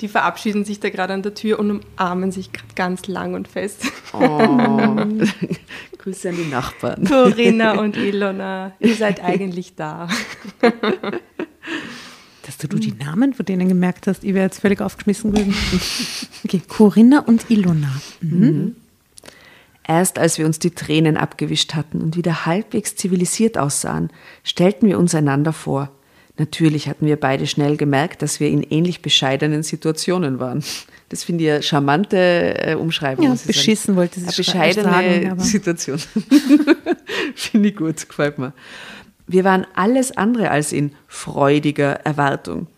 Die 0.00 0.08
verabschieden 0.08 0.64
sich 0.64 0.80
da 0.80 0.90
gerade 0.90 1.12
an 1.14 1.22
der 1.22 1.34
Tür 1.34 1.58
und 1.58 1.70
umarmen 1.70 2.32
sich 2.32 2.52
gerade 2.52 2.74
ganz 2.74 3.06
lang 3.06 3.34
und 3.34 3.48
fest. 3.48 3.82
Oh. 4.12 4.18
Grüße 5.98 6.30
an 6.30 6.36
die 6.36 6.50
Nachbarn. 6.50 7.04
Corinna 7.06 7.78
und 7.78 7.96
Ilona, 7.96 8.72
ihr 8.80 8.94
seid 8.94 9.22
eigentlich 9.22 9.74
da. 9.74 10.08
Dass 12.58 12.70
du 12.70 12.78
die 12.78 12.92
Namen 12.94 13.34
von 13.34 13.44
denen 13.44 13.68
gemerkt 13.68 14.06
hast, 14.06 14.24
ich 14.24 14.32
wäre 14.34 14.44
jetzt 14.46 14.60
völlig 14.60 14.80
aufgeschmissen 14.80 15.32
gewesen. 15.32 15.54
Okay, 16.44 16.62
Corinna 16.66 17.20
und 17.20 17.50
Ilona. 17.50 17.90
Mhm. 18.20 18.76
Erst 19.88 20.18
als 20.18 20.38
wir 20.38 20.46
uns 20.46 20.58
die 20.58 20.70
Tränen 20.70 21.16
abgewischt 21.16 21.74
hatten 21.74 22.00
und 22.00 22.16
wieder 22.16 22.46
halbwegs 22.46 22.96
zivilisiert 22.96 23.56
aussahen, 23.58 24.10
stellten 24.44 24.88
wir 24.88 24.98
uns 24.98 25.14
einander 25.14 25.52
vor. 25.52 25.90
Natürlich 26.38 26.88
hatten 26.88 27.06
wir 27.06 27.16
beide 27.16 27.46
schnell 27.46 27.76
gemerkt, 27.76 28.20
dass 28.20 28.40
wir 28.40 28.48
in 28.48 28.62
ähnlich 28.62 29.00
bescheidenen 29.00 29.62
Situationen 29.62 30.38
waren. 30.38 30.62
Das 31.08 31.24
finde 31.24 31.44
ich 31.44 31.50
eine 31.50 31.62
charmante 31.62 32.16
äh, 32.62 32.74
Umschreibung. 32.74 33.24
Ja, 33.24 33.32
ich 33.32 33.40
sagen. 33.40 33.46
beschissen 33.48 33.96
wollte 33.96 34.20
sie 34.20 34.26
Eine 34.26 34.32
sch- 34.32 34.36
bescheidene 34.36 34.84
sagen, 34.90 35.40
Situation. 35.40 35.98
finde 37.34 37.68
ich 37.68 37.76
gut, 37.76 38.08
gefällt 38.08 38.38
mir. 38.38 38.52
Wir 39.26 39.44
waren 39.44 39.66
alles 39.74 40.16
andere 40.16 40.50
als 40.50 40.72
in 40.72 40.92
freudiger 41.08 41.92
Erwartung. 42.04 42.68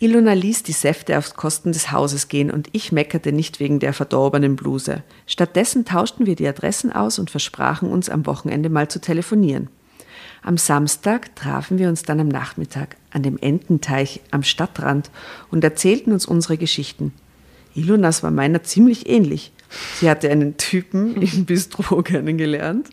Ilona 0.00 0.32
ließ 0.32 0.62
die 0.62 0.72
Säfte 0.72 1.18
auf 1.18 1.34
Kosten 1.34 1.72
des 1.72 1.90
Hauses 1.90 2.28
gehen 2.28 2.52
und 2.52 2.68
ich 2.72 2.92
meckerte 2.92 3.32
nicht 3.32 3.58
wegen 3.58 3.80
der 3.80 3.92
verdorbenen 3.92 4.54
Bluse. 4.54 5.02
Stattdessen 5.26 5.84
tauschten 5.84 6.24
wir 6.24 6.36
die 6.36 6.46
Adressen 6.46 6.92
aus 6.92 7.18
und 7.18 7.30
versprachen 7.30 7.90
uns 7.90 8.08
am 8.08 8.24
Wochenende 8.26 8.68
mal 8.68 8.88
zu 8.88 9.00
telefonieren. 9.00 9.68
Am 10.42 10.56
Samstag 10.56 11.34
trafen 11.34 11.78
wir 11.78 11.88
uns 11.88 12.04
dann 12.04 12.20
am 12.20 12.28
Nachmittag 12.28 12.96
an 13.10 13.24
dem 13.24 13.38
Ententeich 13.38 14.20
am 14.30 14.44
Stadtrand 14.44 15.10
und 15.50 15.64
erzählten 15.64 16.12
uns 16.12 16.26
unsere 16.26 16.58
Geschichten. 16.58 17.12
Ilonas 17.74 18.22
war 18.22 18.30
meiner 18.30 18.62
ziemlich 18.62 19.08
ähnlich. 19.08 19.52
Sie 19.96 20.08
hatte 20.08 20.30
einen 20.30 20.56
Typen 20.56 21.20
im 21.20 21.44
Bistro 21.44 22.02
kennengelernt, 22.02 22.88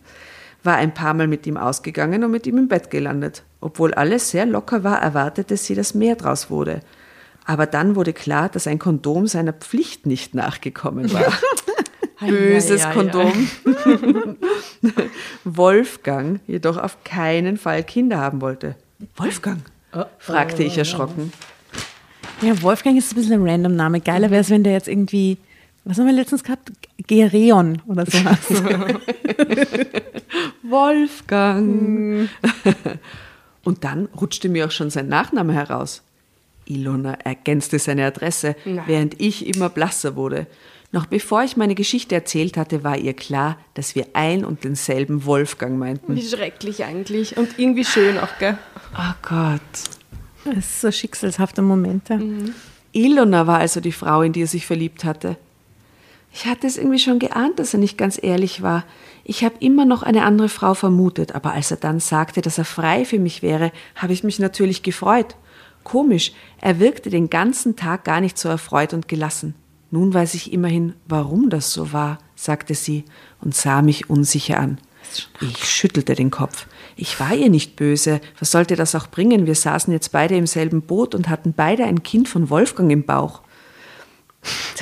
war 0.65 0.75
ein 0.75 0.93
paar 0.93 1.13
Mal 1.13 1.27
mit 1.27 1.45
ihm 1.47 1.57
ausgegangen 1.57 2.23
und 2.23 2.31
mit 2.31 2.47
ihm 2.47 2.57
im 2.57 2.67
Bett 2.67 2.89
gelandet. 2.89 3.43
Obwohl 3.61 3.93
alles 3.93 4.31
sehr 4.31 4.45
locker 4.45 4.83
war, 4.83 5.01
erwartete 5.01 5.57
sie, 5.57 5.75
dass 5.75 5.93
mehr 5.93 6.15
draus 6.15 6.49
wurde. 6.49 6.81
Aber 7.45 7.67
dann 7.67 7.95
wurde 7.95 8.13
klar, 8.13 8.49
dass 8.49 8.67
ein 8.67 8.79
Kondom 8.79 9.27
seiner 9.27 9.53
Pflicht 9.53 10.05
nicht 10.05 10.33
nachgekommen 10.33 11.13
war. 11.13 11.31
Böses 12.19 12.83
Ja, 12.83 12.89
ja, 12.89 12.93
ja. 12.93 12.93
Kondom. 12.93 13.47
Wolfgang 15.43 16.39
jedoch 16.47 16.77
auf 16.77 17.03
keinen 17.03 17.57
Fall 17.57 17.83
Kinder 17.83 18.17
haben 18.17 18.41
wollte. 18.41 18.75
Wolfgang? 19.15 19.59
fragte 20.17 20.63
ich 20.63 20.77
erschrocken. 20.77 21.31
Ja, 22.41 22.61
Wolfgang 22.61 22.97
ist 22.97 23.11
ein 23.11 23.15
bisschen 23.15 23.41
ein 23.41 23.49
random 23.49 23.75
Name. 23.75 24.01
Geiler 24.01 24.29
wäre 24.29 24.41
es, 24.41 24.49
wenn 24.49 24.63
der 24.63 24.73
jetzt 24.73 24.87
irgendwie, 24.87 25.37
was 25.85 25.99
haben 25.99 26.07
wir 26.07 26.13
letztens 26.13 26.43
gehabt? 26.43 26.71
Gereon 27.07 27.81
oder 27.85 28.05
so 28.05 28.17
heißt. 28.23 28.63
Wolfgang. 30.63 32.29
Und 33.63 33.83
dann 33.83 34.07
rutschte 34.19 34.49
mir 34.49 34.65
auch 34.65 34.71
schon 34.71 34.89
sein 34.89 35.07
Nachname 35.07 35.53
heraus. 35.53 36.01
Ilona 36.65 37.13
ergänzte 37.13 37.77
seine 37.77 38.05
Adresse, 38.05 38.55
während 38.87 39.21
ich 39.21 39.45
immer 39.45 39.69
blasser 39.69 40.15
wurde. 40.15 40.47
Noch 40.91 41.05
bevor 41.05 41.43
ich 41.43 41.57
meine 41.57 41.75
Geschichte 41.75 42.15
erzählt 42.15 42.57
hatte, 42.57 42.83
war 42.83 42.97
ihr 42.97 43.13
klar, 43.13 43.57
dass 43.73 43.95
wir 43.95 44.07
ein 44.13 44.45
und 44.45 44.63
denselben 44.63 45.25
Wolfgang 45.25 45.77
meinten. 45.77 46.15
Wie 46.15 46.21
schrecklich 46.21 46.83
eigentlich 46.83 47.37
und 47.37 47.59
irgendwie 47.59 47.85
schön 47.85 48.17
auch, 48.17 48.37
gell? 48.39 48.57
Oh 48.97 49.13
Gott. 49.21 49.61
Das 50.45 50.57
ist 50.57 50.81
so 50.81 50.91
schicksalshafte 50.91 51.61
Momente. 51.61 52.19
Ilona 52.91 53.45
war 53.45 53.59
also 53.59 53.81
die 53.81 53.91
Frau, 53.91 54.21
in 54.21 54.31
die 54.31 54.43
er 54.43 54.47
sich 54.47 54.65
verliebt 54.65 55.03
hatte. 55.03 55.37
Ich 56.37 56.47
hatte 56.47 56.67
es 56.67 56.77
irgendwie 56.77 56.99
schon 56.99 57.17
geahnt, 57.17 57.59
dass 57.59 57.73
er 57.73 57.79
nicht 57.79 57.97
ganz 57.97 58.19
ehrlich 58.21 58.61
war. 58.61 58.83
Ich 59.23 59.45
habe 59.45 59.55
immer 59.61 59.85
noch 59.85 60.03
eine 60.03 60.25
andere 60.25 60.49
Frau 60.49 60.73
vermutet, 60.73 61.33
aber 61.33 61.53
als 61.53 61.71
er 61.71 61.77
dann 61.77 62.01
sagte, 62.01 62.41
dass 62.41 62.57
er 62.57 62.65
frei 62.65 63.05
für 63.05 63.19
mich 63.19 63.41
wäre, 63.41 63.71
habe 63.95 64.11
ich 64.11 64.25
mich 64.25 64.37
natürlich 64.37 64.83
gefreut. 64.83 65.37
Komisch, 65.85 66.33
er 66.59 66.81
wirkte 66.81 67.09
den 67.09 67.29
ganzen 67.29 67.77
Tag 67.77 68.03
gar 68.03 68.19
nicht 68.19 68.37
so 68.37 68.49
erfreut 68.49 68.93
und 68.93 69.07
gelassen. 69.07 69.55
Nun 69.91 70.13
weiß 70.13 70.33
ich 70.33 70.51
immerhin, 70.51 70.93
warum 71.07 71.49
das 71.49 71.71
so 71.71 71.93
war, 71.93 72.17
sagte 72.35 72.75
sie 72.75 73.05
und 73.39 73.55
sah 73.55 73.81
mich 73.81 74.09
unsicher 74.09 74.59
an. 74.59 74.77
Ich 75.39 75.63
schüttelte 75.63 76.15
den 76.15 76.31
Kopf. 76.31 76.67
Ich 76.97 77.17
war 77.17 77.33
ihr 77.33 77.49
nicht 77.49 77.77
böse. 77.77 78.19
Was 78.39 78.51
sollte 78.51 78.75
das 78.75 78.93
auch 78.93 79.07
bringen? 79.07 79.45
Wir 79.45 79.55
saßen 79.55 79.93
jetzt 79.93 80.11
beide 80.11 80.35
im 80.35 80.47
selben 80.47 80.81
Boot 80.81 81.15
und 81.15 81.29
hatten 81.29 81.53
beide 81.55 81.85
ein 81.85 82.03
Kind 82.03 82.27
von 82.27 82.49
Wolfgang 82.49 82.91
im 82.91 83.05
Bauch. 83.05 83.41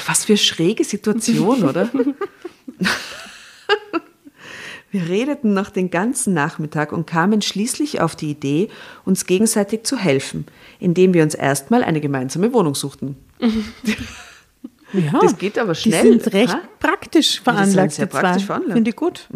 Was 0.08 0.26
für 0.26 0.38
schräge 0.38 0.84
Situation, 0.84 1.64
oder? 1.64 1.90
Wir 4.92 5.10
redeten 5.10 5.54
noch 5.56 5.72
den 5.72 5.90
ganzen 5.90 6.36
Nachmittag 6.36 6.92
und 6.92 7.08
kamen 7.08 7.42
schließlich 7.42 8.00
auf 8.02 8.16
die 8.16 8.30
Idee, 8.30 8.70
uns 9.06 9.26
gegenseitig 9.26 9.84
zu 9.86 9.98
helfen, 9.98 10.46
indem 10.80 11.16
wir 11.16 11.24
uns 11.24 11.34
erstmal 11.34 11.84
eine 11.84 12.00
gemeinsame 12.00 12.54
Wohnung 12.54 12.76
suchten. 12.76 13.16
Ja, 14.94 15.20
Das 15.20 15.36
geht 15.40 15.58
aber 15.58 15.74
schnell. 15.74 16.04
Die 16.04 16.10
sind 16.20 16.34
recht 16.34 16.54
ha? 16.54 16.62
praktisch 16.80 17.42
Ja, 17.44 17.54
die 17.54 17.58
sind 17.66 17.74
veranlagt. 17.74 17.92
sehr 17.94 18.06
praktisch 18.06 18.46
veranlagt. 18.46 18.70
Mhm. 18.70 18.74
Finde 18.76 18.90
ich 18.92 18.96
gut. 18.96 19.28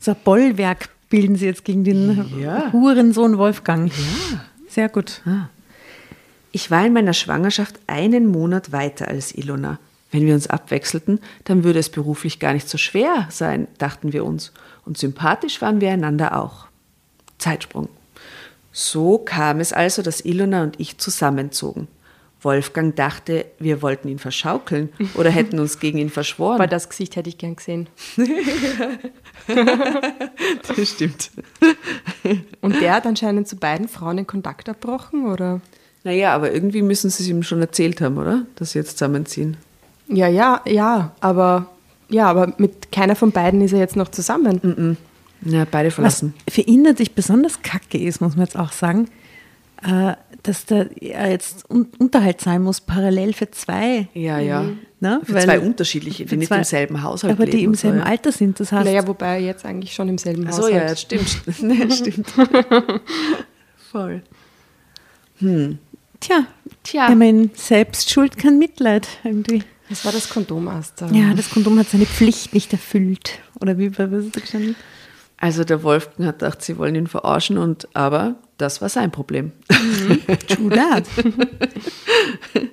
So 0.00 0.10
ein 0.10 0.16
Bollwerk 0.24 0.88
bilden 1.08 1.36
sie 1.36 1.46
jetzt 1.46 1.64
gegen 1.64 1.84
den 1.84 2.40
Ja. 2.40 2.72
Hurensohn 2.72 3.38
Wolfgang. 3.38 3.92
Sehr 4.66 4.88
gut. 4.88 5.22
Ich 6.52 6.70
war 6.70 6.86
in 6.86 6.92
meiner 6.92 7.14
Schwangerschaft 7.14 7.80
einen 7.86 8.26
Monat 8.26 8.72
weiter 8.72 9.08
als 9.08 9.34
Ilona. 9.34 9.78
Wenn 10.10 10.26
wir 10.26 10.34
uns 10.34 10.46
abwechselten, 10.46 11.20
dann 11.44 11.64
würde 11.64 11.78
es 11.78 11.88
beruflich 11.88 12.38
gar 12.38 12.52
nicht 12.52 12.68
so 12.68 12.76
schwer 12.76 13.26
sein, 13.30 13.66
dachten 13.78 14.12
wir 14.12 14.26
uns. 14.26 14.52
Und 14.84 14.98
sympathisch 14.98 15.62
waren 15.62 15.80
wir 15.80 15.90
einander 15.90 16.38
auch. 16.38 16.66
Zeitsprung. 17.38 17.88
So 18.70 19.16
kam 19.16 19.60
es 19.60 19.72
also, 19.72 20.02
dass 20.02 20.20
Ilona 20.20 20.62
und 20.62 20.78
ich 20.78 20.98
zusammenzogen. 20.98 21.88
Wolfgang 22.42 22.94
dachte, 22.96 23.46
wir 23.58 23.80
wollten 23.82 24.08
ihn 24.08 24.18
verschaukeln 24.18 24.90
oder 25.14 25.30
hätten 25.30 25.58
uns 25.60 25.78
gegen 25.78 25.98
ihn 25.98 26.10
verschworen. 26.10 26.56
Aber 26.56 26.66
das 26.66 26.88
Gesicht 26.88 27.16
hätte 27.16 27.28
ich 27.28 27.38
gern 27.38 27.56
gesehen. 27.56 27.88
das 30.66 30.88
stimmt. 30.88 31.30
Und 32.60 32.80
der 32.80 32.94
hat 32.94 33.06
anscheinend 33.06 33.48
zu 33.48 33.56
beiden 33.56 33.88
Frauen 33.88 34.16
den 34.18 34.26
Kontakt 34.26 34.68
abbrochen, 34.68 35.26
oder? 35.26 35.60
Naja, 36.04 36.34
aber 36.34 36.52
irgendwie 36.52 36.82
müssen 36.82 37.10
sie 37.10 37.22
es 37.22 37.28
ihm 37.28 37.42
schon 37.42 37.60
erzählt 37.60 38.00
haben, 38.00 38.18
oder? 38.18 38.42
Dass 38.56 38.72
sie 38.72 38.78
jetzt 38.80 38.98
zusammenziehen. 38.98 39.56
Ja, 40.08 40.26
ja, 40.28 40.60
ja, 40.66 41.12
aber 41.20 41.66
ja, 42.08 42.26
aber 42.28 42.52
mit 42.58 42.90
keiner 42.92 43.14
von 43.16 43.30
beiden 43.32 43.60
ist 43.62 43.72
er 43.72 43.78
jetzt 43.78 43.96
noch 43.96 44.08
zusammen. 44.10 44.96
Ja, 45.44 45.64
beide 45.70 45.88
Was 45.88 45.94
verlassen. 45.94 46.34
für 46.50 46.60
ihn 46.62 46.82
natürlich 46.82 47.14
besonders 47.14 47.62
kacke 47.62 47.98
ist, 47.98 48.20
muss 48.20 48.36
man 48.36 48.46
jetzt 48.46 48.56
auch 48.58 48.72
sagen. 48.72 49.08
äh, 49.82 50.14
dass 50.44 50.64
da 50.66 50.86
ja, 51.00 51.26
jetzt 51.26 51.68
Un 51.70 51.86
Unterhalt 51.98 52.40
sein 52.40 52.62
muss, 52.62 52.80
parallel 52.80 53.32
für 53.32 53.50
zwei. 53.52 54.08
Ja, 54.14 54.38
ja. 54.40 54.64
Ne? 55.00 55.20
Für 55.24 55.34
Weil- 55.34 55.42
zwei 55.44 55.60
unterschiedliche, 55.60 56.24
die 56.24 56.28
für 56.28 56.36
nicht 56.36 56.48
zwei- 56.48 56.58
im 56.58 56.64
selben 56.64 57.02
Haushalt 57.02 57.32
Aber 57.34 57.44
leben. 57.46 57.58
die 57.58 57.64
im 57.64 57.74
so, 57.74 57.82
selben 57.82 57.98
ja. 57.98 58.04
Alter 58.04 58.30
sind. 58.32 58.58
Das 58.60 58.70
heißt, 58.72 58.84
Naja, 58.84 59.06
wobei 59.06 59.34
er 59.34 59.40
jetzt 59.40 59.64
eigentlich 59.64 59.92
schon 59.94 60.08
im 60.08 60.18
selben 60.18 60.46
Ach 60.48 60.52
so, 60.52 60.68
ja, 60.68 60.82
Haushalt. 60.82 61.12
ja, 61.12 61.18
stimmt. 61.18 61.62
nee, 61.62 61.90
stimmt. 61.94 62.26
Voll. 63.92 64.22
Tja, 66.22 66.46
Tja. 66.82 67.08
wenn 67.08 67.18
man 67.18 67.50
selbst 67.54 68.10
schuld, 68.10 68.38
kein 68.38 68.58
Mitleid 68.58 69.08
irgendwie. 69.24 69.62
Das 69.88 70.04
war 70.04 70.12
das 70.12 70.30
Kondomaster. 70.30 71.10
Ja, 71.12 71.34
das 71.34 71.50
Kondom 71.50 71.78
hat 71.78 71.88
seine 71.88 72.06
Pflicht 72.06 72.54
nicht 72.54 72.72
erfüllt. 72.72 73.40
Oder 73.60 73.76
wie 73.76 73.90
was 73.98 74.10
ist 74.24 74.36
da 74.36 74.40
gestanden? 74.40 74.76
Also 75.36 75.64
der 75.64 75.82
Wolfgang 75.82 76.28
hat 76.28 76.38
gedacht, 76.38 76.62
sie 76.62 76.78
wollen 76.78 76.94
ihn 76.94 77.08
verarschen 77.08 77.58
und 77.58 77.88
aber 77.94 78.36
das 78.58 78.80
war 78.80 78.88
sein 78.88 79.10
Problem. 79.10 79.52
True 80.48 80.70
that. 80.70 81.04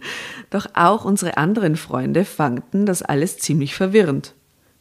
Doch 0.52 0.68
auch 0.76 1.04
unsere 1.04 1.38
anderen 1.38 1.76
Freunde 1.76 2.26
fanden 2.26 2.86
das 2.86 3.02
alles 3.02 3.38
ziemlich 3.40 3.74
verwirrend. 3.74 4.34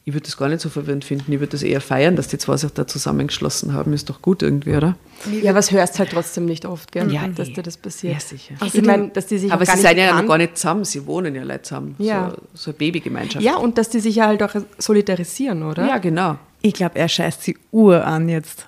Ich 0.09 0.15
würde 0.15 0.25
das 0.25 0.39
gar 0.39 0.49
nicht 0.49 0.63
so 0.63 0.71
verwirrend 0.71 1.05
finden. 1.05 1.31
Ich 1.31 1.39
würde 1.39 1.51
das 1.51 1.63
eher 1.63 1.83
feiern, 1.83 2.17
dass 2.17 2.29
die 2.29 2.39
zwei 2.39 2.57
sich 2.57 2.71
da 2.73 2.87
zusammengeschlossen 2.87 3.75
haben. 3.75 3.93
Ist 3.93 4.09
doch 4.09 4.23
gut 4.23 4.43
irgendwie, 4.43 4.75
oder? 4.75 4.97
Ja, 5.43 5.51
aber 5.51 5.59
es 5.59 5.71
hörst 5.71 5.99
halt 5.99 6.13
trotzdem 6.13 6.47
nicht 6.47 6.65
oft, 6.65 6.93
gell? 6.93 7.13
Ja, 7.13 7.29
dass 7.29 7.51
eh. 7.51 7.53
dir 7.53 7.63
das 7.63 7.77
passiert. 7.77 8.15
Ja, 8.15 8.21
sicher. 8.21 8.55
Also 8.59 8.79
ich 8.79 8.85
meine, 8.87 9.09
dass 9.09 9.27
die 9.27 9.37
sich 9.37 9.53
Aber 9.53 9.67
sie 9.67 9.77
seien 9.77 9.99
ja 9.99 10.19
noch 10.19 10.27
gar 10.27 10.39
nicht 10.39 10.57
zusammen. 10.57 10.87
Sie 10.87 11.05
wohnen 11.05 11.35
ja 11.35 11.43
Leute 11.43 11.61
zusammen. 11.61 11.95
Ja. 11.99 12.31
So, 12.31 12.37
so 12.55 12.71
eine 12.71 12.79
Babygemeinschaft. 12.79 13.45
Ja, 13.45 13.57
und 13.59 13.77
dass 13.77 13.91
die 13.91 14.01
sich 14.01 14.15
ja 14.17 14.29
halt 14.29 14.43
auch 14.43 14.55
solidarisieren, 14.79 15.63
oder? 15.63 15.87
ja, 15.87 15.99
genau. 15.99 16.39
Ich 16.63 16.73
glaube, 16.73 16.99
er 16.99 17.09
scheißt 17.11 17.43
sie 17.43 17.59
Uhr 17.71 18.03
an 18.07 18.31
jetzt. 18.31 18.67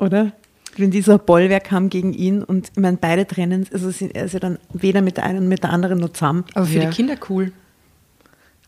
Oder? 0.00 0.32
Wenn 0.76 0.90
die 0.90 1.02
so 1.02 1.12
ein 1.12 1.20
Bollwerk 1.24 1.70
haben 1.70 1.88
gegen 1.88 2.14
ihn 2.14 2.42
und 2.42 2.72
ich 2.74 2.80
meine, 2.82 2.96
beide 3.00 3.28
trennen, 3.28 3.64
also 3.72 3.90
sind, 3.90 4.16
er 4.16 4.24
ist 4.24 4.32
ja 4.34 4.40
dann 4.40 4.58
weder 4.72 5.02
mit 5.02 5.18
der 5.18 5.24
einen 5.24 5.44
noch 5.44 5.48
mit 5.50 5.62
der 5.62 5.70
anderen 5.70 6.00
noch 6.00 6.14
zusammen. 6.14 6.42
Aber 6.54 6.66
für 6.66 6.80
Ja. 6.80 6.90
die 6.90 6.96
Kinder 6.96 7.14
cool. 7.28 7.52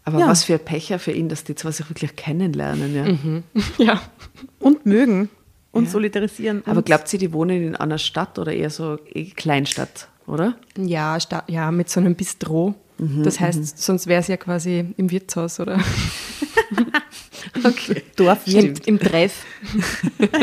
Aber 0.05 0.19
Ja. 0.19 0.29
was 0.29 0.45
für 0.45 0.55
ein 0.55 0.65
Pecher 0.65 0.99
für 0.99 1.13
ihn, 1.13 1.29
dass 1.29 1.45
die 1.45 1.55
zwei 1.55 1.71
sich 1.71 1.89
wirklich 1.89 2.17
kennenlernen. 2.17 2.95
Ja. 2.95 3.43
Ja. 3.79 4.03
Und 4.59 4.85
mögen 4.87 5.29
und 5.71 5.89
solidarisieren. 5.91 6.63
Aber 6.67 6.83
glaubt 6.83 7.09
sie, 7.09 7.19
die 7.19 7.33
wohnen 7.33 7.63
in 7.69 7.77
einer 7.77 7.99
Stadt 7.99 8.39
oder 8.39 8.53
eher 8.53 8.71
so 8.71 8.99
eh 9.13 9.27
Kleinstadt, 9.31 10.09
oder? 10.27 10.57
Ja, 10.77 11.19
sta- 11.21 11.45
ja, 11.49 11.71
mit 11.71 11.89
so 11.89 12.01
einem 12.01 12.15
Bistro. 12.15 12.75
Mhm, 13.03 13.23
das 13.23 13.41
heißt, 13.41 13.83
sonst 13.83 14.07
wäre 14.07 14.21
es 14.21 14.29
ja 14.29 14.37
quasi 14.37 14.95
im 14.97 15.11
Wirtshaus 15.11 15.61
oder 15.61 15.81
Okay. 17.65 18.03
Dorfwirt. 18.17 18.87
im, 18.87 18.97
im 18.97 19.01
Treff. 19.01 19.45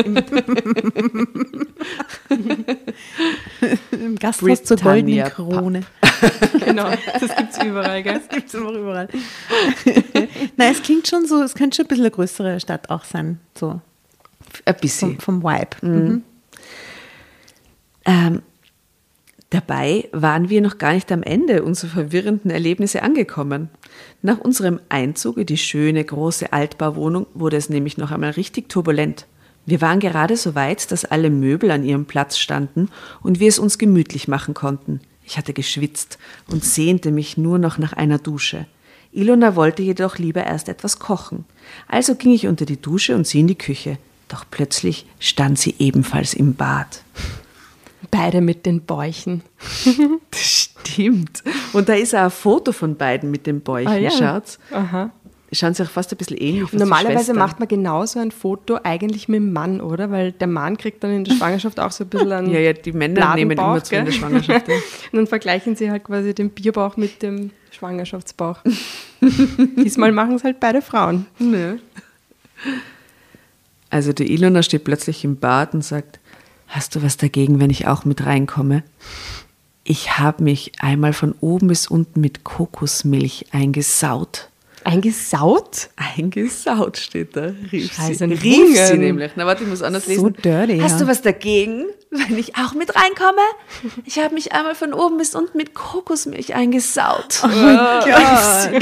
im 3.91 4.15
Gasthaus 4.15 4.63
zur 4.63 4.77
goldenen 4.77 5.25
Krone. 5.29 5.81
genau, 6.65 6.89
das 7.19 7.35
gibt 7.35 7.51
es 7.51 7.63
überall, 7.63 8.03
gell? 8.03 8.19
Das 8.19 8.29
gibt 8.29 8.47
es 8.49 8.53
immer 8.53 8.71
überall. 8.71 9.07
Nein, 10.57 10.71
es 10.71 10.83
klingt 10.83 11.07
schon 11.07 11.25
so, 11.25 11.41
es 11.41 11.55
könnte 11.55 11.77
schon 11.77 11.85
ein 11.85 11.89
bisschen 11.89 12.05
eine 12.05 12.11
größere 12.11 12.59
Stadt 12.59 12.89
auch 12.89 13.05
sein, 13.05 13.39
so 13.57 13.81
Ein 14.65 14.75
bisschen. 14.81 15.19
vom, 15.19 15.41
vom 15.41 15.51
Vibe. 15.51 15.77
Mhm. 15.81 16.23
Ähm, 18.05 18.41
dabei 19.49 20.07
waren 20.11 20.49
wir 20.49 20.61
noch 20.61 20.77
gar 20.77 20.93
nicht 20.93 21.11
am 21.11 21.23
Ende 21.23 21.63
unserer 21.63 21.91
verwirrenden 21.91 22.51
Erlebnisse 22.51 23.01
angekommen. 23.03 23.69
Nach 24.21 24.39
unserem 24.39 24.79
Einzug 24.89 25.37
in 25.37 25.45
die 25.45 25.57
schöne 25.57 26.03
große 26.03 26.53
Altbauwohnung 26.53 27.27
wurde 27.33 27.57
es 27.57 27.69
nämlich 27.69 27.97
noch 27.97 28.11
einmal 28.11 28.31
richtig 28.31 28.69
turbulent. 28.69 29.25
Wir 29.65 29.81
waren 29.81 29.99
gerade 29.99 30.35
so 30.35 30.55
weit, 30.55 30.91
dass 30.91 31.05
alle 31.05 31.29
Möbel 31.29 31.69
an 31.71 31.83
ihrem 31.83 32.05
Platz 32.05 32.37
standen 32.37 32.89
und 33.21 33.39
wir 33.39 33.47
es 33.47 33.59
uns 33.59 33.77
gemütlich 33.77 34.27
machen 34.27 34.53
konnten. 34.53 35.01
Ich 35.23 35.37
hatte 35.37 35.53
geschwitzt 35.53 36.17
und 36.47 36.63
sehnte 36.63 37.11
mich 37.11 37.37
nur 37.37 37.59
noch 37.59 37.77
nach 37.77 37.93
einer 37.93 38.17
Dusche. 38.17 38.65
Ilona 39.11 39.55
wollte 39.55 39.83
jedoch 39.83 40.17
lieber 40.17 40.43
erst 40.43 40.69
etwas 40.69 40.99
kochen. 40.99 41.45
Also 41.87 42.15
ging 42.15 42.31
ich 42.31 42.47
unter 42.47 42.65
die 42.65 42.81
Dusche 42.81 43.15
und 43.15 43.27
sie 43.27 43.41
in 43.41 43.47
die 43.47 43.57
Küche. 43.57 43.97
Doch 44.27 44.45
plötzlich 44.49 45.05
stand 45.19 45.59
sie 45.59 45.75
ebenfalls 45.79 46.33
im 46.33 46.55
Bad. 46.55 47.03
Beide 48.11 48.41
mit 48.41 48.65
den 48.65 48.81
Bäuchen. 48.81 49.41
Das 50.31 50.41
stimmt. 50.41 51.43
Und 51.73 51.89
da 51.89 51.93
ist 51.93 52.15
auch 52.15 52.19
ein 52.23 52.31
Foto 52.31 52.71
von 52.71 52.95
beiden 52.95 53.29
mit 53.31 53.45
den 53.45 53.61
Bäuchen, 53.61 53.87
Ah, 53.89 53.97
ja. 53.97 54.09
schaut's. 54.11 54.57
Aha. 54.71 55.11
Schauen 55.51 55.73
sie 55.73 55.83
auch 55.83 55.89
fast 55.89 56.11
ein 56.11 56.17
bisschen 56.17 56.37
ähnlich. 56.37 56.71
wie 56.71 56.77
Normalerweise 56.77 57.33
macht 57.33 57.59
man 57.59 57.67
genauso 57.67 58.19
ein 58.19 58.29
Foto 58.31 58.77
eigentlich 58.83 59.27
mit 59.27 59.37
dem 59.37 59.51
Mann, 59.51 59.81
oder? 59.81 60.11
Weil 60.11 60.31
der 60.31 60.47
Mann 60.47 60.77
kriegt 60.77 61.03
dann 61.03 61.11
in 61.11 61.23
der 61.23 61.33
Schwangerschaft 61.33 61.79
auch 61.79 61.91
so 61.91 62.03
ein 62.03 62.09
bisschen 62.09 62.31
einen 62.31 62.49
Ja, 62.53 62.59
ja, 62.59 62.73
die 62.73 62.91
Männer 62.93 63.33
nehmen 63.35 63.51
immer 63.51 63.83
zu 63.83 63.95
in 63.95 64.05
der? 64.05 64.11
Schwangerschaft. 64.11 64.67
Ja. 64.67 64.75
Und 64.75 64.81
dann 65.13 65.27
vergleichen 65.27 65.75
sie 65.75 65.89
halt 65.89 66.03
quasi 66.03 66.33
den 66.35 66.51
Bierbauch 66.51 66.97
mit 66.97 67.21
dem 67.23 67.49
Schwangerschaftsbauch. 67.71 68.59
Diesmal 69.21 70.11
machen 70.11 70.35
es 70.35 70.43
halt 70.43 70.59
beide 70.59 70.81
Frauen. 70.83 71.25
Also 73.89 74.13
die 74.13 74.31
Ilona 74.33 74.61
steht 74.63 74.83
plötzlich 74.83 75.23
im 75.23 75.37
Bad 75.37 75.73
und 75.73 75.83
sagt, 75.83 76.18
hast 76.69 76.95
du 76.95 77.03
was 77.03 77.17
dagegen, 77.17 77.59
wenn 77.59 77.69
ich 77.69 77.87
auch 77.87 78.05
mit 78.05 78.25
reinkomme? 78.25 78.83
Ich 79.83 80.17
habe 80.19 80.43
mich 80.43 80.71
einmal 80.79 81.13
von 81.13 81.33
oben 81.41 81.67
bis 81.67 81.87
unten 81.87 82.21
mit 82.21 82.43
Kokosmilch 82.43 83.47
eingesaut. 83.51 84.49
Eingesaut? 84.85 85.89
Eingesaut 85.97 86.97
steht 86.97 87.35
da, 87.35 87.51
rief 87.71 87.93
Scheiße, 87.93 88.27
sie. 88.27 88.33
Rief 88.33 88.77
sie 88.77 88.97
nämlich. 88.97 89.31
Na 89.35 89.45
warte, 89.45 89.63
ich 89.63 89.69
muss 89.69 89.81
anders 89.81 90.05
So 90.05 90.11
lesen. 90.11 90.33
dirty, 90.43 90.79
Hast 90.79 90.93
ja. 90.93 90.99
du 90.99 91.07
was 91.07 91.21
dagegen, 91.21 91.85
wenn 92.11 92.37
ich 92.37 92.55
auch 92.55 92.73
mit 92.75 92.95
reinkomme? 92.95 93.41
Ich 94.05 94.19
habe 94.19 94.33
mich 94.35 94.53
einmal 94.53 94.75
von 94.75 94.93
oben 94.93 95.17
bis 95.17 95.35
unten 95.35 95.57
mit 95.57 95.73
Kokosmilch 95.73 96.55
eingesaut. 96.55 97.41
Oh 97.43 97.47
mein 97.47 97.99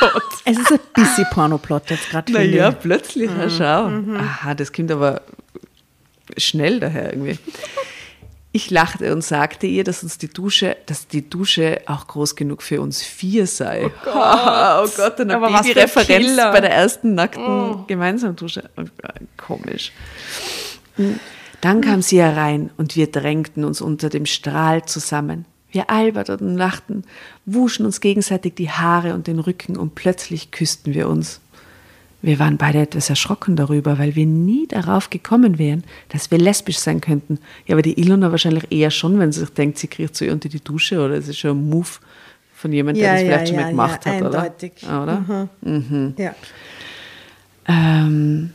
Gott. 0.00 0.22
Es 0.44 0.58
ist 0.58 0.72
ein 0.72 0.78
bisschen 0.94 1.26
Pornoplot 1.32 1.90
jetzt 1.90 2.10
gerade. 2.10 2.32
Naja, 2.32 2.68
ich. 2.70 2.78
plötzlich, 2.78 3.30
na 3.36 3.50
schau. 3.50 3.90
Aha, 4.18 4.54
das 4.54 4.72
kommt 4.72 4.90
aber 4.92 5.22
schnell 6.36 6.80
daher 6.80 7.12
irgendwie. 7.12 7.38
Ich 8.54 8.70
lachte 8.70 9.14
und 9.14 9.24
sagte 9.24 9.66
ihr, 9.66 9.82
dass 9.82 10.02
uns 10.02 10.18
die 10.18 10.28
Dusche, 10.28 10.76
dass 10.84 11.08
die 11.08 11.28
Dusche 11.28 11.80
auch 11.86 12.06
groß 12.06 12.36
genug 12.36 12.62
für 12.62 12.82
uns 12.82 13.02
vier 13.02 13.46
sei. 13.46 13.86
Oh 13.86 13.90
Gott, 14.04 14.14
oh 14.14 14.88
Gott 14.94 15.18
was 15.18 15.18
für 15.18 15.26
ein 15.26 15.62
Babyreferenz 15.62 16.26
Killer. 16.26 16.52
bei 16.52 16.60
der 16.60 16.72
ersten 16.72 17.14
nackten 17.14 17.86
gemeinsamen 17.86 18.36
Dusche. 18.36 18.68
Oh, 18.76 18.82
Komisch. 19.38 19.92
Dann 21.62 21.80
kam 21.80 22.02
sie 22.02 22.20
herein 22.20 22.70
und 22.76 22.96
wir 22.96 23.10
drängten 23.10 23.64
uns 23.64 23.80
unter 23.80 24.10
dem 24.10 24.26
Strahl 24.26 24.84
zusammen. 24.84 25.46
Wir 25.70 25.88
alberten 25.88 26.48
und 26.48 26.56
lachten, 26.56 27.04
wuschen 27.46 27.86
uns 27.86 28.02
gegenseitig 28.02 28.54
die 28.54 28.70
Haare 28.70 29.14
und 29.14 29.26
den 29.26 29.38
Rücken 29.38 29.78
und 29.78 29.94
plötzlich 29.94 30.50
küssten 30.50 30.92
wir 30.92 31.08
uns. 31.08 31.40
Wir 32.22 32.38
waren 32.38 32.56
beide 32.56 32.80
etwas 32.80 33.10
erschrocken 33.10 33.56
darüber, 33.56 33.98
weil 33.98 34.14
wir 34.14 34.26
nie 34.26 34.68
darauf 34.68 35.10
gekommen 35.10 35.58
wären, 35.58 35.82
dass 36.10 36.30
wir 36.30 36.38
lesbisch 36.38 36.78
sein 36.78 37.00
könnten. 37.00 37.38
Ja, 37.66 37.74
aber 37.74 37.82
die 37.82 38.00
Ilona 38.00 38.30
wahrscheinlich 38.30 38.70
eher 38.70 38.92
schon, 38.92 39.18
wenn 39.18 39.32
sie 39.32 39.40
sich 39.40 39.50
denkt, 39.50 39.78
sie 39.78 39.88
kriegt 39.88 40.20
ihr 40.20 40.32
unter 40.32 40.48
die 40.48 40.62
Dusche 40.62 41.04
oder 41.04 41.14
es 41.14 41.26
ist 41.26 41.38
schon 41.38 41.58
ein 41.58 41.68
Move 41.68 41.88
von 42.54 42.72
jemandem, 42.72 43.02
der 43.02 43.10
Ja, 43.10 43.14
das 43.14 43.22
ja, 43.22 43.26
vielleicht 43.26 43.48
schon 43.48 43.56
ja, 43.56 43.62
mal 43.62 43.70
gemacht 43.70 44.06
hat, 44.06 44.22
oder? 44.22 44.42
eindeutig. 44.42 44.72
Oder? 44.84 45.48
Ja. 46.16 46.34
Ähm, 47.66 48.50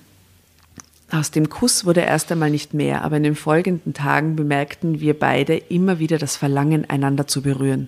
aus 1.11 1.31
dem 1.31 1.49
Kuss 1.49 1.85
wurde 1.85 2.01
erst 2.01 2.31
einmal 2.31 2.49
nicht 2.49 2.73
mehr, 2.73 3.03
aber 3.03 3.17
in 3.17 3.23
den 3.23 3.35
folgenden 3.35 3.93
Tagen 3.93 4.35
bemerkten 4.35 5.01
wir 5.01 5.17
beide 5.17 5.55
immer 5.55 5.99
wieder 5.99 6.17
das 6.17 6.37
Verlangen, 6.37 6.89
einander 6.89 7.27
zu 7.27 7.41
berühren. 7.41 7.87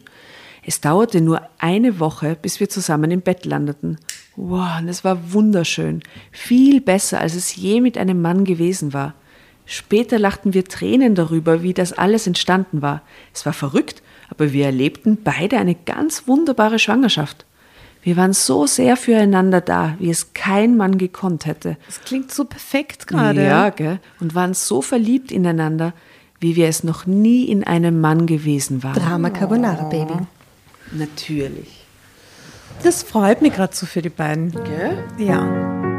Es 0.65 0.81
dauerte 0.81 1.21
nur 1.21 1.41
eine 1.57 1.99
Woche, 1.99 2.37
bis 2.41 2.59
wir 2.59 2.69
zusammen 2.69 3.11
im 3.11 3.21
Bett 3.21 3.45
landeten. 3.45 3.97
Wow, 4.41 4.80
und 4.80 4.88
es 4.88 5.04
war 5.04 5.34
wunderschön. 5.34 6.02
Viel 6.32 6.80
besser, 6.80 7.19
als 7.19 7.36
es 7.36 7.58
je 7.58 7.82
mit 7.82 7.97
einem 7.97 8.21
Mann 8.21 8.45
gewesen 8.45 8.93
war. 8.93 9.13
Später 9.65 10.17
lachten 10.17 10.54
wir 10.54 10.63
Tränen 10.63 11.13
darüber, 11.13 11.62
wie 11.62 11.73
das 11.73 11.91
alles 11.91 12.25
entstanden 12.25 12.82
war. 12.82 13.02
Es 13.34 13.45
war 13.45 13.52
verrückt, 13.52 14.02
aber 14.30 14.54
wir 14.54 14.65
erlebten 14.65 15.17
beide 15.21 15.58
eine 15.58 15.75
ganz 15.75 16.25
wunderbare 16.25 16.80
Schwangerschaft. 16.80 17.45
Wir 18.02 18.15
waren 18.15 18.32
so 18.32 18.65
sehr 18.65 18.95
füreinander 18.95 19.60
da, 19.60 19.95
wie 19.99 20.10
es 20.10 20.34
kein 20.34 20.78
Mann 20.78 20.97
gekonnt 20.97 21.45
hätte. 21.45 21.75
Das 21.88 22.02
klingt 22.02 22.32
so 22.32 22.45
perfekt 22.45 23.08
gerade. 23.08 23.43
Ja, 23.43 23.71
gell? 23.71 23.99
Und 24.21 24.36
waren 24.36 24.54
so 24.54 24.82
verliebt 24.82 25.34
ineinander, 25.34 25.93
wie 26.39 26.56
wir 26.56 26.69
es 26.69 26.86
noch 26.86 27.06
nie 27.06 27.43
in 27.43 27.65
einem 27.65 27.99
Mann 27.99 28.25
gewesen 28.25 28.84
waren. 28.84 28.93
Drama 28.93 29.32
Carbonara, 29.32 29.89
Baby. 29.89 30.13
Natürlich. 30.93 31.78
Das 32.83 33.03
freut 33.03 33.41
mich 33.41 33.53
gerade 33.53 33.75
so 33.75 33.85
für 33.85 34.01
die 34.01 34.09
beiden. 34.09 34.51
Gell? 34.51 35.03
Ja. 35.17 35.98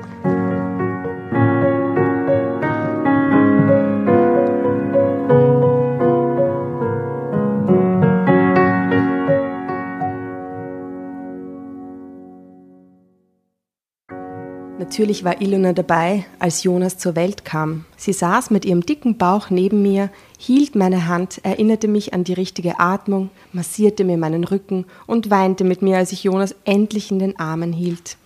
Natürlich 14.81 15.23
war 15.23 15.39
Ilona 15.41 15.73
dabei, 15.73 16.25
als 16.39 16.63
Jonas 16.63 16.97
zur 16.97 17.15
Welt 17.15 17.45
kam. 17.45 17.85
Sie 17.97 18.13
saß 18.13 18.49
mit 18.49 18.65
ihrem 18.65 18.83
dicken 18.83 19.15
Bauch 19.15 19.51
neben 19.51 19.83
mir, 19.83 20.09
hielt 20.39 20.75
meine 20.75 21.07
Hand, 21.07 21.39
erinnerte 21.43 21.87
mich 21.87 22.15
an 22.15 22.23
die 22.23 22.33
richtige 22.33 22.79
Atmung, 22.79 23.29
massierte 23.53 24.03
mir 24.03 24.17
meinen 24.17 24.43
Rücken 24.43 24.85
und 25.05 25.29
weinte 25.29 25.65
mit 25.65 25.83
mir, 25.83 25.97
als 25.97 26.11
ich 26.13 26.23
Jonas 26.23 26.55
endlich 26.65 27.11
in 27.11 27.19
den 27.19 27.37
Armen 27.37 27.73
hielt. 27.73 28.17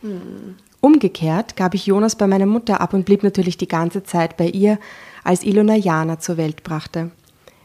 Umgekehrt 0.80 1.58
gab 1.58 1.74
ich 1.74 1.88
Jonas 1.88 2.16
bei 2.16 2.26
meiner 2.26 2.46
Mutter 2.46 2.80
ab 2.80 2.94
und 2.94 3.04
blieb 3.04 3.24
natürlich 3.24 3.58
die 3.58 3.68
ganze 3.68 4.04
Zeit 4.04 4.38
bei 4.38 4.48
ihr, 4.48 4.80
als 5.26 5.44
Ilona 5.44 5.76
Jana 5.76 6.20
zur 6.20 6.38
Welt 6.38 6.64
brachte. 6.64 7.12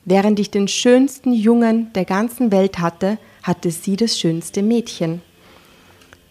Während 0.05 0.40
ich 0.40 0.50
den 0.50 0.66
schönsten 0.66 1.33
Jungen 1.33 1.92
der 1.92 2.07
ganzen 2.07 2.50
Welt 2.50 2.81
hatte, 2.81 3.18
hatte 3.44 3.70
sie 3.70 3.94
das 3.94 4.18
schönste 4.18 4.64
Mädchen. 4.64 5.22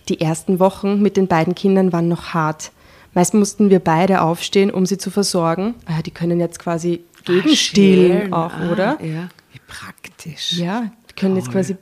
Die 0.10 0.20
ersten 0.20 0.60
Wochen 0.60 1.02
mit 1.02 1.18
den 1.18 1.28
beiden 1.28 1.56
Kindern 1.56 1.94
waren 1.94 2.08
noch 2.08 2.34
hart. 2.34 2.72
Meist 3.14 3.34
mussten 3.34 3.70
wir 3.70 3.80
beide 3.80 4.22
aufstehen, 4.22 4.72
um 4.72 4.86
sie 4.86 4.98
zu 4.98 5.12
versorgen. 5.12 5.76
Ah, 5.86 6.02
die 6.02 6.12
können 6.12 6.40
jetzt 6.40 6.60
quasi 6.60 7.04
gegenstillen 7.26 8.34
auch, 8.34 8.54
oder? 8.72 8.98
Ja, 9.04 9.30
wie 9.52 9.60
praktisch. 9.68 10.54
Ja, 10.54 10.92
die 11.10 11.14
können 11.14 11.36
jetzt 11.36 11.52
quasi 11.52 11.76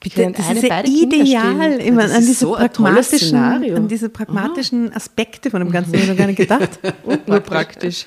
Bitte, 0.00 0.32
das 0.32 0.48
eine, 0.48 0.58
ist 0.58 0.68
ja 0.68 0.84
ideal, 0.84 1.72
immer 1.74 2.02
an 2.02 2.20
diese, 2.20 2.34
so 2.34 2.54
pragmatischen, 2.54 3.36
an 3.36 3.86
diese 3.86 4.08
pragmatischen 4.08 4.92
Aspekte 4.92 5.48
von 5.48 5.60
dem 5.60 5.70
Ganzen 5.70 5.92
habe 5.92 6.02
ich 6.02 6.08
noch 6.08 6.16
gar 6.16 6.26
nicht 6.26 6.38
gedacht. 6.38 6.80
Nur 7.26 7.38
praktisch. 7.38 8.06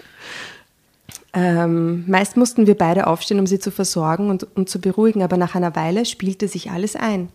Ähm, 1.33 2.03
meist 2.07 2.35
mussten 2.35 2.67
wir 2.67 2.75
beide 2.75 3.07
aufstehen, 3.07 3.39
um 3.39 3.47
sie 3.47 3.59
zu 3.59 3.71
versorgen 3.71 4.29
und, 4.29 4.45
und 4.55 4.69
zu 4.69 4.81
beruhigen, 4.81 5.23
aber 5.23 5.38
nach 5.38 5.55
einer 5.55 5.73
Weile 5.77 6.05
spielte 6.05 6.49
sich 6.49 6.69
alles 6.69 6.97
ein. 6.97 7.29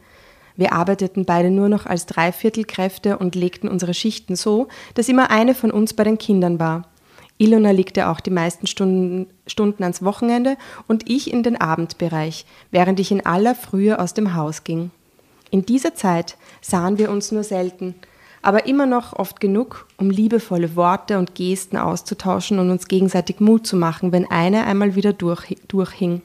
Wir 0.57 0.73
arbeiteten 0.73 1.25
beide 1.25 1.51
nur 1.51 1.69
noch 1.69 1.87
als 1.87 2.07
Dreiviertelkräfte 2.07 3.19
und 3.19 3.35
legten 3.35 3.69
unsere 3.69 3.95
Schichten 3.95 4.37
so, 4.37 4.69
dass 4.95 5.09
immer 5.09 5.31
eine 5.31 5.55
von 5.55 5.71
uns 5.71 5.95
bei 5.95 6.05
den 6.05 6.19
Kindern 6.19 6.59
war. 6.59 6.87
Ilona 7.39 7.71
legte 7.71 8.09
auch 8.09 8.21
die 8.21 8.31
meisten 8.31 8.67
Stunden, 8.67 9.27
Stunden 9.47 9.83
ans 9.83 10.05
Wochenende 10.05 10.57
und 10.89 11.09
ich 11.09 11.33
in 11.33 11.43
den 11.43 11.59
Abendbereich, 11.59 12.45
während 12.71 13.01
ich 13.01 13.11
in 13.11 13.25
aller 13.25 13.55
Frühe 13.55 13.99
aus 13.99 14.13
dem 14.13 14.35
Haus 14.35 14.63
ging. 14.63 14.91
In 15.51 15.65
dieser 15.65 15.95
Zeit 15.95 16.37
sahen 16.61 16.99
wir 16.99 17.11
uns 17.11 17.33
nur 17.33 17.43
selten, 17.43 17.95
aber 18.43 18.67
immer 18.67 18.87
noch 18.87 19.15
oft 19.15 19.41
genug, 19.41 19.87
um 19.97 20.11
liebevolle 20.11 20.77
Worte 20.77 21.19
und 21.19 21.35
Gesten 21.35 21.77
auszutauschen 21.77 22.59
und 22.59 22.71
uns 22.71 22.89
gegenseitig 22.89 23.41
Mut 23.41 23.67
zu 23.67 23.77
machen, 23.77 24.13
wenn 24.13 24.31
eine 24.31 24.67
einmal 24.67 24.95
wieder 24.95 25.13
durch, 25.13 25.57
durchhing. 25.67 26.21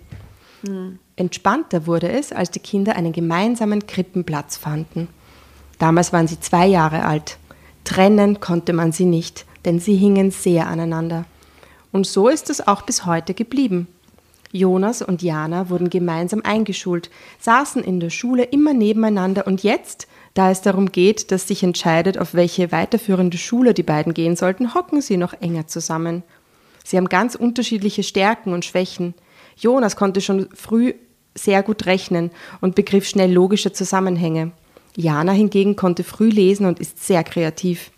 Entspannter 1.15 1.87
wurde 1.87 2.11
es, 2.11 2.31
als 2.31 2.51
die 2.51 2.59
Kinder 2.59 2.95
einen 2.95 3.13
gemeinsamen 3.13 3.87
Krippenplatz 3.87 4.57
fanden. 4.57 5.07
Damals 5.79 6.13
waren 6.13 6.27
sie 6.27 6.39
zwei 6.39 6.67
Jahre 6.67 7.05
alt. 7.05 7.37
Trennen 7.83 8.39
konnte 8.39 8.73
man 8.73 8.91
sie 8.91 9.05
nicht, 9.05 9.45
denn 9.65 9.79
sie 9.79 9.95
hingen 9.95 10.31
sehr 10.31 10.67
aneinander. 10.67 11.25
Und 11.91 12.07
so 12.07 12.27
ist 12.27 12.49
es 12.49 12.67
auch 12.67 12.81
bis 12.81 13.05
heute 13.05 13.33
geblieben. 13.33 13.87
Jonas 14.51 15.01
und 15.01 15.21
Jana 15.21 15.69
wurden 15.69 15.89
gemeinsam 15.89 16.41
eingeschult, 16.43 17.09
saßen 17.39 17.83
in 17.83 17.99
der 17.99 18.09
Schule 18.09 18.43
immer 18.43 18.73
nebeneinander 18.73 19.47
und 19.47 19.63
jetzt, 19.63 20.07
da 20.33 20.49
es 20.49 20.61
darum 20.61 20.91
geht, 20.91 21.31
dass 21.31 21.47
sich 21.47 21.63
entscheidet, 21.63 22.17
auf 22.17 22.33
welche 22.33 22.71
weiterführende 22.71 23.37
Schule 23.37 23.73
die 23.73 23.83
beiden 23.83 24.13
gehen 24.13 24.35
sollten, 24.35 24.73
hocken 24.73 25.01
sie 25.01 25.17
noch 25.17 25.33
enger 25.33 25.67
zusammen. 25.67 26.23
Sie 26.83 26.97
haben 26.97 27.09
ganz 27.09 27.35
unterschiedliche 27.35 28.03
Stärken 28.03 28.53
und 28.53 28.63
Schwächen. 28.63 29.13
Jonas 29.55 29.95
konnte 29.95 30.21
schon 30.21 30.49
früh 30.53 30.93
sehr 31.33 31.63
gut 31.63 31.85
rechnen 31.85 32.31
und 32.61 32.75
begriff 32.75 33.07
schnell 33.07 33.31
logische 33.31 33.73
Zusammenhänge. 33.73 34.51
Jana 34.95 35.33
hingegen 35.33 35.75
konnte 35.75 36.03
früh 36.03 36.29
lesen 36.29 36.65
und 36.65 36.79
ist 36.79 37.05
sehr 37.05 37.23
kreativ. 37.23 37.91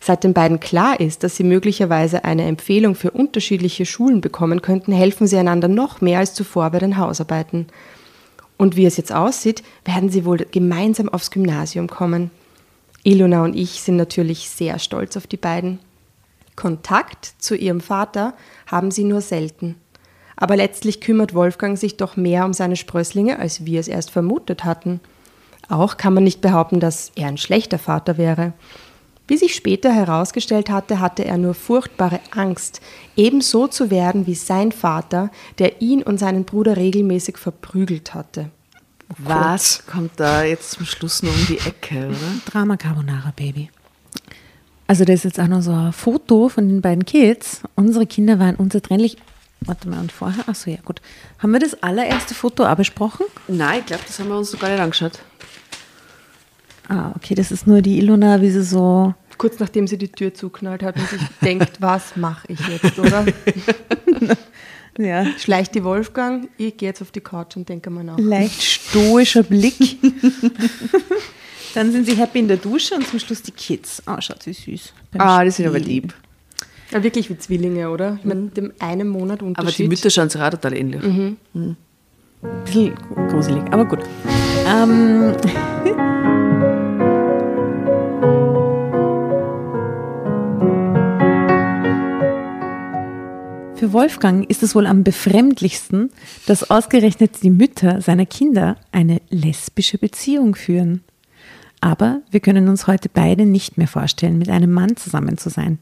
Seit 0.00 0.24
den 0.24 0.32
beiden 0.32 0.60
klar 0.60 0.98
ist, 0.98 1.22
dass 1.22 1.36
sie 1.36 1.44
möglicherweise 1.44 2.24
eine 2.24 2.46
Empfehlung 2.46 2.94
für 2.94 3.10
unterschiedliche 3.10 3.84
Schulen 3.84 4.20
bekommen 4.20 4.62
könnten, 4.62 4.92
helfen 4.92 5.26
sie 5.26 5.36
einander 5.36 5.68
noch 5.68 6.00
mehr 6.00 6.20
als 6.20 6.34
zuvor 6.34 6.70
bei 6.70 6.78
den 6.78 6.96
Hausarbeiten. 6.96 7.66
Und 8.56 8.76
wie 8.76 8.86
es 8.86 8.96
jetzt 8.96 9.12
aussieht, 9.12 9.62
werden 9.84 10.10
sie 10.10 10.24
wohl 10.24 10.38
gemeinsam 10.50 11.08
aufs 11.08 11.30
Gymnasium 11.30 11.88
kommen. 11.88 12.30
Ilona 13.02 13.44
und 13.44 13.54
ich 13.54 13.82
sind 13.82 13.96
natürlich 13.96 14.48
sehr 14.48 14.78
stolz 14.78 15.16
auf 15.16 15.26
die 15.26 15.36
beiden. 15.36 15.78
Kontakt 16.56 17.34
zu 17.38 17.54
ihrem 17.54 17.80
Vater 17.80 18.34
haben 18.66 18.90
sie 18.90 19.04
nur 19.04 19.20
selten. 19.20 19.76
Aber 20.40 20.56
letztlich 20.56 21.00
kümmert 21.00 21.34
Wolfgang 21.34 21.78
sich 21.78 21.96
doch 21.96 22.16
mehr 22.16 22.44
um 22.44 22.52
seine 22.52 22.74
Sprösslinge, 22.74 23.38
als 23.38 23.64
wir 23.64 23.78
es 23.78 23.86
erst 23.86 24.10
vermutet 24.10 24.64
hatten. 24.64 24.98
Auch 25.68 25.96
kann 25.96 26.14
man 26.14 26.24
nicht 26.24 26.40
behaupten, 26.40 26.80
dass 26.80 27.12
er 27.14 27.28
ein 27.28 27.36
schlechter 27.36 27.78
Vater 27.78 28.18
wäre. 28.18 28.54
Wie 29.28 29.36
sich 29.36 29.54
später 29.54 29.92
herausgestellt 29.92 30.70
hatte, 30.70 30.98
hatte 30.98 31.24
er 31.24 31.38
nur 31.38 31.54
furchtbare 31.54 32.18
Angst, 32.32 32.80
ebenso 33.16 33.68
zu 33.68 33.92
werden 33.92 34.26
wie 34.26 34.34
sein 34.34 34.72
Vater, 34.72 35.30
der 35.60 35.80
ihn 35.80 36.02
und 36.02 36.18
seinen 36.18 36.44
Bruder 36.44 36.76
regelmäßig 36.76 37.38
verprügelt 37.38 38.12
hatte. 38.12 38.50
Was 39.18 39.86
kommt 39.86 40.12
da 40.16 40.42
jetzt 40.42 40.72
zum 40.72 40.86
Schluss 40.86 41.22
noch 41.22 41.32
um 41.32 41.46
die 41.46 41.58
Ecke, 41.58 42.08
oder? 42.08 42.16
Drama 42.46 42.76
Carbonara 42.76 43.32
Baby. 43.36 43.70
Also 44.86 45.04
da 45.04 45.12
ist 45.12 45.24
jetzt 45.24 45.38
auch 45.38 45.46
noch 45.46 45.62
so 45.62 45.72
ein 45.72 45.92
Foto 45.92 46.48
von 46.48 46.68
den 46.68 46.80
beiden 46.80 47.04
Kids. 47.04 47.62
Unsere 47.76 48.06
Kinder 48.06 48.40
waren 48.40 48.56
unzertrennlich. 48.56 49.16
Warte 49.66 49.88
mal, 49.88 50.00
und 50.00 50.10
vorher? 50.12 50.48
Achso, 50.48 50.70
ja 50.70 50.78
gut. 50.84 51.00
Haben 51.38 51.52
wir 51.52 51.60
das 51.60 51.82
allererste 51.82 52.34
Foto 52.34 52.64
auch 52.66 52.76
besprochen? 52.76 53.26
Nein, 53.46 53.80
ich 53.80 53.86
glaube, 53.86 54.02
das 54.06 54.18
haben 54.18 54.28
wir 54.28 54.36
uns 54.38 54.52
noch 54.52 54.60
gar 54.60 54.70
nicht 54.70 54.80
angeschaut. 54.80 55.18
Ah, 56.88 57.12
okay, 57.14 57.34
das 57.34 57.52
ist 57.52 57.66
nur 57.66 57.82
die 57.82 57.98
Ilona, 57.98 58.40
wie 58.40 58.50
sie 58.50 58.64
so 58.64 59.14
Kurz 59.38 59.58
nachdem 59.58 59.86
sie 59.86 59.96
die 59.96 60.08
Tür 60.12 60.34
zuknallt 60.34 60.82
hat 60.82 60.96
und 60.96 61.08
sich 61.08 61.20
denkt, 61.42 61.80
was 61.80 62.14
mache 62.16 62.46
ich 62.52 62.60
jetzt, 62.68 62.98
oder? 62.98 63.24
ja, 64.98 65.24
Schleicht 65.38 65.74
die 65.74 65.82
Wolfgang, 65.82 66.50
ich 66.58 66.76
gehe 66.76 66.90
jetzt 66.90 67.00
auf 67.00 67.10
die 67.10 67.22
Couch 67.22 67.56
und 67.56 67.66
denke 67.66 67.88
mal 67.88 68.04
nach. 68.04 68.18
leicht 68.18 68.62
stoischer 68.62 69.42
Blick. 69.42 69.76
Dann 71.74 71.90
sind 71.92 72.04
sie 72.04 72.16
happy 72.16 72.40
in 72.40 72.48
der 72.48 72.58
Dusche 72.58 72.94
und 72.96 73.06
zum 73.06 73.18
Schluss 73.18 73.40
die 73.40 73.52
Kids. 73.52 74.02
Ah, 74.04 74.20
schaut 74.20 74.42
sie 74.42 74.52
süß. 74.52 74.92
Ah, 75.16 75.42
die 75.42 75.50
sind 75.50 75.66
aber 75.66 75.78
lieb. 75.78 76.12
Ja, 76.92 77.02
wirklich 77.02 77.30
wie 77.30 77.38
Zwillinge, 77.38 77.90
oder? 77.90 78.18
Mit 78.24 78.56
dem 78.56 78.72
einen 78.80 79.08
Monat 79.08 79.42
Unterschied. 79.42 79.68
Aber 79.68 79.76
die 79.76 79.88
Mütter 79.88 80.10
schauen 80.10 80.28
sich 80.28 80.40
auch 80.40 80.50
total 80.50 80.76
ähnlich. 80.76 81.02
Ein 81.02 81.76
bisschen 82.64 82.94
gruselig, 83.28 83.62
aber 83.70 83.84
gut. 83.84 84.00
Ähm, 84.66 85.34
Für 93.80 93.94
Wolfgang 93.94 94.44
ist 94.50 94.62
es 94.62 94.74
wohl 94.74 94.86
am 94.86 95.04
befremdlichsten, 95.04 96.10
dass 96.46 96.70
ausgerechnet 96.70 97.42
die 97.42 97.48
Mütter 97.48 98.02
seiner 98.02 98.26
Kinder 98.26 98.76
eine 98.92 99.22
lesbische 99.30 99.96
Beziehung 99.96 100.54
führen. 100.54 101.02
Aber 101.80 102.20
wir 102.30 102.40
können 102.40 102.68
uns 102.68 102.86
heute 102.86 103.08
beide 103.08 103.46
nicht 103.46 103.78
mehr 103.78 103.88
vorstellen, 103.88 104.36
mit 104.36 104.50
einem 104.50 104.70
Mann 104.70 104.96
zusammen 104.96 105.38
zu 105.38 105.48
sein. 105.48 105.78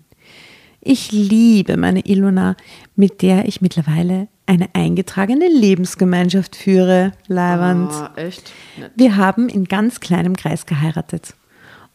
Ich 0.81 1.12
liebe 1.12 1.76
meine 1.76 2.07
Ilona, 2.07 2.57
mit 2.97 3.22
der 3.22 3.47
ich 3.47 3.61
mittlerweile 3.61 4.29
eine 4.47 4.68
eingetragene 4.74 5.49
Lebensgemeinschaft 5.49 6.57
führe. 6.57 7.12
Leiwand. 7.26 7.91
Ah, 7.91 8.12
echt? 8.16 8.53
Nett. 8.79 8.93
Wir 8.97 9.16
haben 9.16 9.49
in 9.49 9.64
ganz 9.64 10.01
kleinem 10.01 10.37
Kreis 10.37 10.66
geheiratet. 10.66 11.35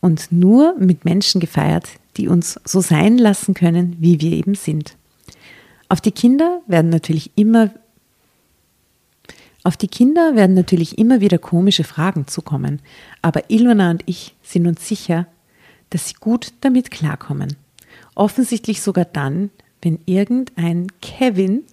und 0.04 0.34
nur 0.34 0.76
mit 0.78 1.06
Menschen 1.06 1.40
gefeiert, 1.40 1.88
die 2.18 2.28
uns 2.28 2.60
so 2.66 2.82
sein 2.82 3.18
lassen 3.18 3.54
können, 3.54 3.96
wie 4.02 4.20
wir 4.20 4.34
eben 4.34 4.54
sind. 4.54 4.98
Auf 5.88 6.02
die 6.02 6.12
Kinder 6.12 6.60
werden 6.68 6.90
natürlich 6.90 7.32
immer 7.36 7.72
auf 9.64 9.78
die 9.78 9.88
Kinder 9.88 10.36
werden 10.36 10.56
natürlich 10.56 10.98
immer 10.98 11.22
wieder 11.22 11.38
komische 11.38 11.86
Fragen 11.86 12.28
zukommen, 12.28 12.82
aber 13.22 13.50
Ilona 13.50 13.92
und 13.92 14.04
ich 14.08 14.36
sind 14.44 14.68
uns 14.68 14.86
sicher, 14.86 15.26
dass 15.90 16.10
sie 16.10 16.16
gut 16.16 16.52
damit 16.60 16.92
klarkommen. 16.92 17.56
Offensichtlich 18.16 18.82
sogar 18.82 19.06
dann, 19.06 19.50
wenn 19.82 20.00
irgendein 20.06 20.88
Kevin 21.02 21.64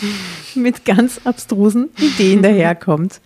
mit 0.54 0.84
ganz 0.84 1.20
abstrusen 1.24 1.90
Ideen 1.98 2.42
daherkommt. 2.44 3.20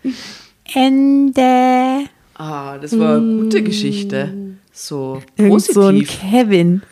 Ende. 0.73 2.09
Ah, 2.35 2.79
das 2.79 2.99
war 2.99 3.19
eine 3.19 3.43
gute 3.43 3.62
Geschichte. 3.62 4.57
So 4.73 5.23
Irgend 5.37 5.62
so 5.62 5.83
ein 5.83 5.99
positiv. 5.99 6.21
Kevin. 6.21 6.83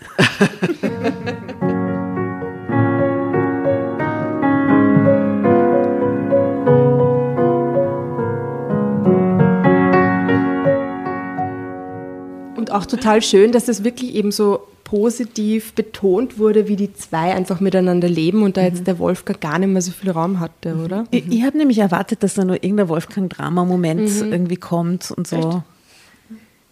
Und 12.56 12.70
auch 12.70 12.86
total 12.86 13.20
schön, 13.22 13.50
dass 13.50 13.64
das 13.64 13.82
wirklich 13.82 14.14
eben 14.14 14.30
so 14.30 14.68
positiv 14.92 15.72
betont 15.72 16.38
wurde, 16.38 16.68
wie 16.68 16.76
die 16.76 16.92
zwei 16.92 17.32
einfach 17.32 17.60
miteinander 17.60 18.10
leben 18.10 18.42
und 18.42 18.58
da 18.58 18.60
jetzt 18.60 18.86
der 18.86 18.98
Wolfgang 18.98 19.40
gar 19.40 19.58
nicht 19.58 19.70
mehr 19.70 19.80
so 19.80 19.90
viel 19.90 20.10
Raum 20.10 20.38
hatte, 20.38 20.76
oder? 20.76 21.06
Ich, 21.10 21.26
ich 21.30 21.42
habe 21.44 21.56
nämlich 21.56 21.78
erwartet, 21.78 22.22
dass 22.22 22.34
da 22.34 22.44
nur 22.44 22.62
irgendein 22.62 22.90
Wolfgang-Drama-Moment 22.90 24.10
irgendwie 24.20 24.58
kommt 24.58 25.10
und 25.10 25.26
so. 25.26 25.62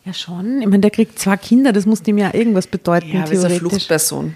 Ja, 0.05 0.13
schon. 0.13 0.61
Ich 0.61 0.67
meine, 0.67 0.81
der 0.81 0.91
kriegt 0.91 1.19
zwei 1.19 1.39
Kinder, 1.39 1.73
das 1.73 1.87
muss 1.87 2.03
dem 2.03 2.19
ja 2.19 2.35
irgendwas 2.35 2.67
bedeuten, 2.67 3.09
Ja, 3.09 3.23
aber 3.23 3.33
ist 3.33 3.43
eine. 3.43 3.55
Fluchtperson. 3.55 4.35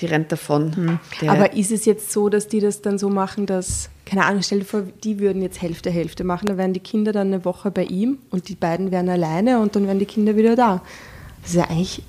Die 0.00 0.06
rennt 0.06 0.30
davon. 0.30 0.98
Der, 1.22 1.32
Aber 1.32 1.54
ist 1.54 1.70
es 1.70 1.86
jetzt 1.86 2.12
so, 2.12 2.28
dass 2.28 2.46
die 2.46 2.60
das 2.60 2.82
dann 2.82 2.98
so 2.98 3.08
machen, 3.08 3.46
dass, 3.46 3.88
keine 4.04 4.26
Ahnung, 4.26 4.42
stell 4.42 4.58
dir 4.58 4.64
vor, 4.66 4.82
die 5.02 5.18
würden 5.18 5.40
jetzt 5.40 5.62
Hälfte, 5.62 5.88
Hälfte 5.90 6.24
machen, 6.24 6.44
dann 6.46 6.58
wären 6.58 6.74
die 6.74 6.80
Kinder 6.80 7.12
dann 7.12 7.28
eine 7.28 7.46
Woche 7.46 7.70
bei 7.70 7.84
ihm 7.84 8.18
und 8.30 8.50
die 8.50 8.54
beiden 8.54 8.90
wären 8.90 9.08
alleine 9.08 9.60
und 9.60 9.76
dann 9.76 9.86
wären 9.86 9.98
die 9.98 10.04
Kinder 10.04 10.36
wieder 10.36 10.56
da. 10.56 10.82
Das 11.40 11.52
ist 11.52 11.56
ja 11.56 11.70
eigentlich, 11.70 12.02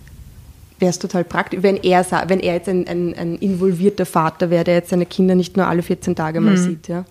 wäre 0.79 0.89
es 0.89 0.99
total 0.99 1.23
praktisch, 1.23 1.63
wenn 1.63 1.77
er, 1.77 2.05
wenn 2.27 2.39
er 2.39 2.55
jetzt 2.55 2.69
ein, 2.69 2.87
ein, 2.87 3.13
ein 3.15 3.35
involvierter 3.35 4.05
Vater 4.05 4.49
wäre, 4.49 4.63
der 4.63 4.75
jetzt 4.75 4.89
seine 4.89 5.05
Kinder 5.05 5.35
nicht 5.35 5.55
nur 5.57 5.67
alle 5.67 5.81
14 5.81 6.15
Tage 6.15 6.41
mal 6.41 6.57
sieht, 6.57 6.87
ja. 6.87 7.05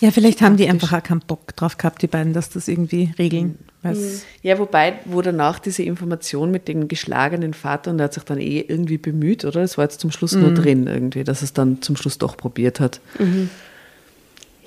Ja, 0.00 0.10
vielleicht 0.10 0.40
haben 0.40 0.56
die 0.56 0.66
einfach 0.66 0.94
auch 0.94 1.02
keinen 1.02 1.20
Bock 1.20 1.54
drauf 1.56 1.76
gehabt, 1.76 2.00
die 2.00 2.06
beiden, 2.06 2.32
dass 2.32 2.48
das 2.48 2.68
irgendwie 2.68 3.12
regeln. 3.18 3.58
weil's- 3.82 4.24
ja, 4.42 4.58
wobei, 4.58 4.94
wo 5.04 5.20
danach 5.20 5.58
diese 5.58 5.82
Information 5.82 6.50
mit 6.50 6.68
dem 6.68 6.88
geschlagenen 6.88 7.52
Vater 7.52 7.90
und 7.90 7.98
der 7.98 8.06
hat 8.06 8.14
sich 8.14 8.22
dann 8.22 8.38
eh 8.40 8.60
irgendwie 8.66 8.96
bemüht, 8.96 9.44
oder? 9.44 9.60
Das 9.60 9.76
war 9.76 9.84
jetzt 9.84 10.00
zum 10.00 10.10
Schluss 10.10 10.32
nur 10.36 10.54
drin 10.54 10.86
irgendwie, 10.86 11.22
dass 11.22 11.42
es 11.42 11.52
dann 11.52 11.82
zum 11.82 11.96
Schluss 11.96 12.16
doch 12.16 12.38
probiert 12.38 12.80
hat. 12.80 13.00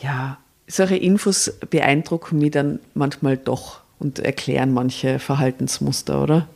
Ja, 0.01 0.37
solche 0.67 0.97
Infos 0.97 1.51
beeindrucken 1.69 2.37
mich 2.39 2.51
dann 2.51 2.79
manchmal 2.93 3.37
doch 3.37 3.81
und 3.99 4.19
erklären 4.19 4.71
manche 4.71 5.17
Verhaltensmuster, 5.17 6.21
oder? 6.21 6.47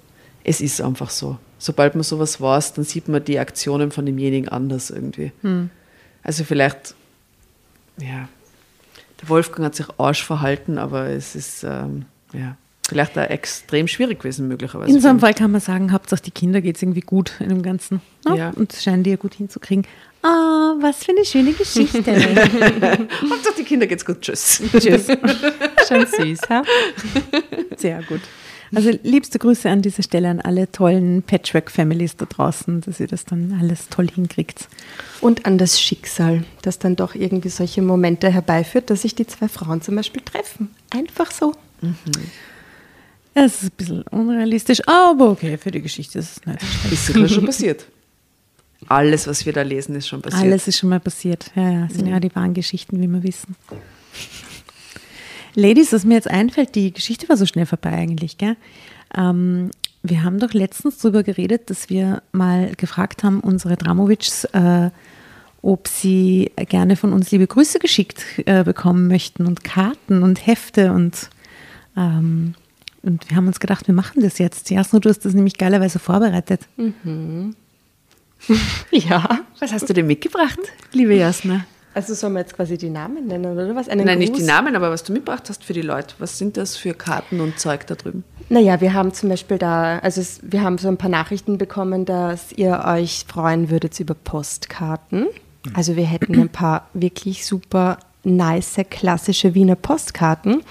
Es 0.47 0.61
ist 0.61 0.81
einfach 0.81 1.09
so. 1.09 1.37
Sobald 1.59 1.93
man 1.95 2.03
sowas 2.03 2.39
weiß, 2.39 2.73
dann 2.73 2.85
sieht 2.85 3.07
man 3.09 3.23
die 3.23 3.37
Aktionen 3.37 3.91
von 3.91 4.05
demjenigen 4.05 4.47
anders 4.47 4.89
irgendwie. 4.89 5.31
Also 6.23 6.43
vielleicht, 6.43 6.95
ja, 7.99 8.29
der 9.21 9.29
Wolfgang 9.29 9.65
hat 9.65 9.75
sich 9.75 9.87
Arsch 9.97 10.23
verhalten, 10.23 10.77
aber 10.77 11.07
es 11.09 11.35
ist 11.35 11.63
ähm, 11.63 12.05
ja, 12.31 12.55
vielleicht 12.87 13.17
auch 13.17 13.23
extrem 13.29 13.87
schwierig 13.87 14.19
gewesen, 14.19 14.47
möglicherweise. 14.47 14.89
In 14.91 15.01
so 15.01 15.09
einem. 15.09 15.19
Fall 15.19 15.33
kann 15.33 15.51
man 15.51 15.59
sagen, 15.59 15.91
Hauptsache 15.91 16.21
die 16.21 16.31
Kinder 16.31 16.61
geht 16.61 16.77
es 16.77 16.81
irgendwie 16.81 17.01
gut 17.01 17.33
in 17.39 17.49
dem 17.49 17.61
Ganzen. 17.61 18.01
ne? 18.25 18.37
Ja. 18.37 18.49
Und 18.51 18.73
scheinen 18.73 19.03
die 19.03 19.09
ja 19.09 19.15
gut 19.17 19.33
hinzukriegen. 19.33 19.85
Ah, 20.21 20.75
was 20.79 21.03
für 21.03 21.11
eine 21.11 21.25
schöne 21.25 21.53
Geschichte. 21.53 21.99
Hauptsache 23.29 23.55
die 23.57 23.63
Kinder 23.63 23.87
geht's 23.87 24.05
gut. 24.05 24.21
Tschüss. 24.21 24.61
Tschüss. 24.77 25.07
Schon 25.87 26.05
süß, 26.05 26.39
ha? 26.49 26.63
Sehr 27.77 28.01
gut. 28.03 28.21
Also 28.75 28.91
liebste 29.03 29.39
Grüße 29.39 29.69
an 29.69 29.81
dieser 29.81 30.03
Stelle 30.03 30.29
an 30.29 30.41
alle 30.41 30.71
tollen 30.71 31.23
Patchwork-Families 31.23 32.17
da 32.17 32.25
draußen, 32.25 32.81
dass 32.81 32.99
ihr 32.99 33.07
das 33.07 33.25
dann 33.25 33.57
alles 33.59 33.89
toll 33.89 34.07
hinkriegt. 34.13 34.67
Und 35.21 35.45
an 35.45 35.57
das 35.57 35.81
Schicksal, 35.81 36.43
das 36.61 36.79
dann 36.79 36.95
doch 36.95 37.15
irgendwie 37.15 37.49
solche 37.49 37.81
Momente 37.81 38.29
herbeiführt, 38.29 38.89
dass 38.89 39.03
sich 39.03 39.15
die 39.15 39.25
zwei 39.27 39.47
Frauen 39.47 39.81
zum 39.81 39.95
Beispiel 39.95 40.21
treffen. 40.21 40.69
Einfach 40.89 41.31
so. 41.31 41.53
Ja, 41.81 43.45
Es 43.45 43.61
ist 43.61 43.63
ein 43.63 43.77
bisschen 43.77 44.01
unrealistisch, 44.03 44.79
aber 44.87 45.29
okay, 45.29 45.57
für 45.57 45.71
die 45.71 45.81
Geschichte 45.81 46.19
ist 46.19 46.37
es 46.37 46.45
nicht. 46.45 46.59
Ist 46.91 47.05
sogar 47.07 47.29
schon 47.29 47.45
passiert. 47.45 47.85
Alles, 48.87 49.27
was 49.27 49.45
wir 49.45 49.53
da 49.53 49.61
lesen, 49.63 49.95
ist 49.95 50.07
schon 50.07 50.21
passiert. 50.21 50.43
Alles 50.43 50.67
ist 50.67 50.77
schon 50.77 50.89
mal 50.89 50.99
passiert. 50.99 51.51
Ja, 51.55 51.69
ja, 51.69 51.87
sind 51.89 52.07
ja 52.07 52.19
die 52.19 52.33
wahren 52.35 52.53
Geschichten, 52.53 53.01
wie 53.01 53.07
wir 53.07 53.23
wissen. 53.23 53.55
Ladies, 55.55 55.93
was 55.93 56.05
mir 56.05 56.15
jetzt 56.15 56.29
einfällt, 56.29 56.75
die 56.75 56.93
Geschichte 56.93 57.27
war 57.29 57.37
so 57.37 57.45
schnell 57.45 57.65
vorbei 57.65 57.91
eigentlich, 57.91 58.37
gell? 58.37 58.55
Ähm, 59.15 59.71
wir 60.03 60.23
haben 60.23 60.39
doch 60.39 60.53
letztens 60.53 60.99
darüber 60.99 61.23
geredet, 61.23 61.69
dass 61.69 61.89
wir 61.89 62.21
mal 62.31 62.71
gefragt 62.77 63.23
haben, 63.23 63.39
unsere 63.39 63.77
Dramovics, 63.77 64.45
äh, 64.45 64.89
ob 65.61 65.87
sie 65.87 66.51
gerne 66.69 66.95
von 66.95 67.13
uns 67.13 67.31
liebe 67.31 67.47
Grüße 67.47 67.79
geschickt 67.79 68.23
äh, 68.45 68.63
bekommen 68.63 69.07
möchten 69.07 69.45
und 69.45 69.63
Karten 69.63 70.23
und 70.23 70.45
Hefte 70.45 70.93
und, 70.93 71.29
ähm, 71.97 72.53
und 73.01 73.29
wir 73.29 73.37
haben 73.37 73.47
uns 73.47 73.59
gedacht, 73.59 73.87
wir 73.87 73.95
machen 73.95 74.21
das 74.21 74.37
jetzt. 74.37 74.69
Jasno, 74.69 74.99
du 74.99 75.09
hast 75.09 75.25
das 75.25 75.33
nämlich 75.33 75.57
geilerweise 75.57 75.99
vorbereitet. 75.99 76.61
Ja. 78.91 79.41
Was 79.59 79.73
hast 79.73 79.89
du 79.89 79.93
denn 79.93 80.05
mitgebracht, 80.05 80.59
liebe 80.93 81.15
Jasna? 81.15 81.65
Also 81.93 82.13
sollen 82.13 82.33
wir 82.33 82.41
jetzt 82.41 82.55
quasi 82.55 82.77
die 82.77 82.89
Namen 82.89 83.27
nennen, 83.27 83.53
oder 83.53 83.75
was? 83.75 83.89
Einen 83.89 84.05
Nein, 84.05 84.19
nicht 84.19 84.35
die 84.35 84.39
Gruß? 84.39 84.47
Namen, 84.47 84.75
aber 84.75 84.91
was 84.91 85.03
du 85.03 85.13
mitgebracht 85.13 85.49
hast 85.49 85.63
für 85.63 85.73
die 85.73 85.81
Leute. 85.81 86.13
Was 86.19 86.37
sind 86.37 86.57
das 86.57 86.77
für 86.77 86.93
Karten 86.93 87.39
und 87.41 87.59
Zeug 87.59 87.87
da 87.87 87.95
drüben? 87.95 88.23
Naja, 88.49 88.79
wir 88.81 88.93
haben 88.93 89.13
zum 89.13 89.29
Beispiel 89.29 89.57
da, 89.57 89.99
also 89.99 90.21
es, 90.21 90.39
wir 90.43 90.61
haben 90.61 90.77
so 90.77 90.87
ein 90.87 90.97
paar 90.97 91.09
Nachrichten 91.09 91.57
bekommen, 91.57 92.05
dass 92.05 92.51
ihr 92.53 92.83
euch 92.85 93.25
freuen 93.27 93.69
würdet 93.69 93.99
über 93.99 94.13
Postkarten. 94.13 95.27
Also 95.73 95.95
wir 95.95 96.05
hätten 96.05 96.39
ein 96.39 96.49
paar 96.49 96.87
wirklich 96.93 97.45
super 97.45 97.97
nice, 98.23 98.79
klassische 98.89 99.53
Wiener 99.53 99.75
Postkarten. 99.75 100.61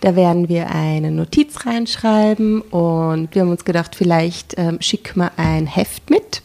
Da 0.00 0.16
werden 0.16 0.48
wir 0.48 0.68
eine 0.70 1.12
Notiz 1.12 1.64
reinschreiben 1.64 2.60
und 2.60 3.34
wir 3.34 3.42
haben 3.42 3.50
uns 3.50 3.64
gedacht, 3.64 3.94
vielleicht 3.94 4.54
ähm, 4.56 4.78
schicken 4.80 5.20
wir 5.20 5.30
ein 5.36 5.66
Heft 5.66 6.10
mit. 6.10 6.42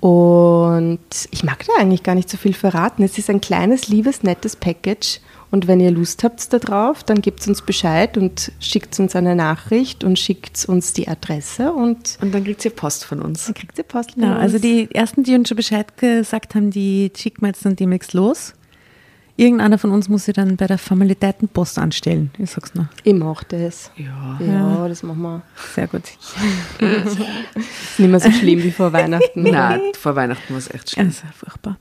Und 0.00 1.00
ich 1.30 1.44
mag 1.44 1.64
da 1.66 1.72
eigentlich 1.80 2.02
gar 2.02 2.14
nicht 2.14 2.28
so 2.30 2.36
viel 2.36 2.54
verraten. 2.54 3.02
Es 3.02 3.18
ist 3.18 3.30
ein 3.30 3.40
kleines, 3.40 3.88
liebes, 3.88 4.22
nettes 4.22 4.56
Package. 4.56 5.20
Und 5.50 5.66
wenn 5.68 5.80
ihr 5.80 5.90
Lust 5.90 6.24
habt 6.24 6.50
darauf, 6.52 7.04
dann 7.04 7.20
gebt 7.20 7.46
uns 7.46 7.60
Bescheid 7.60 8.16
und 8.16 8.52
schickt 8.58 8.98
uns 8.98 9.14
eine 9.14 9.36
Nachricht 9.36 10.02
und 10.02 10.18
schickt 10.18 10.64
uns 10.66 10.94
die 10.94 11.08
Adresse 11.08 11.72
und 11.74 12.18
Und 12.22 12.32
dann 12.34 12.42
kriegt 12.42 12.64
ihr 12.64 12.70
Post 12.70 13.04
von 13.04 13.20
uns. 13.20 13.44
dann 13.44 13.54
kriegt 13.54 13.76
ihr 13.76 13.84
Post. 13.84 14.12
von 14.12 14.22
Genau, 14.22 14.34
also 14.36 14.54
uns. 14.54 14.62
die 14.62 14.88
ersten, 14.94 15.24
die 15.24 15.34
uns 15.34 15.48
schon 15.48 15.56
Bescheid 15.56 15.94
gesagt 15.98 16.54
haben, 16.54 16.70
die 16.70 17.12
schicken 17.14 17.42
wir 17.42 17.48
jetzt 17.48 17.64
dann 17.66 17.76
demnächst 17.76 18.14
los. 18.14 18.54
Irgendeiner 19.36 19.78
von 19.78 19.90
uns 19.92 20.08
muss 20.10 20.26
sie 20.26 20.32
dann 20.34 20.56
bei 20.56 20.66
der 20.66 20.76
Formalitätenpost 20.78 21.78
anstellen. 21.78 22.30
Ich 22.38 22.50
sag's 22.50 22.74
noch. 22.74 22.84
Ich 23.02 23.14
mach 23.14 23.42
das. 23.44 23.90
Ja. 23.96 24.38
Ja, 24.46 24.88
das 24.88 25.02
machen 25.02 25.22
wir. 25.22 25.42
Sehr 25.74 25.86
gut. 25.86 26.02
Ist 26.78 27.98
nicht 27.98 28.10
mehr 28.10 28.20
so 28.20 28.30
schlimm 28.30 28.62
wie 28.62 28.70
vor 28.70 28.92
Weihnachten. 28.92 29.42
Nein, 29.50 29.80
vor 29.98 30.14
Weihnachten 30.16 30.52
war 30.52 30.58
es 30.58 30.70
echt 30.72 30.90
schlimm. 30.90 31.06
Ja, 31.06 31.12
sehr 31.12 31.32
furchtbar. 31.32 31.78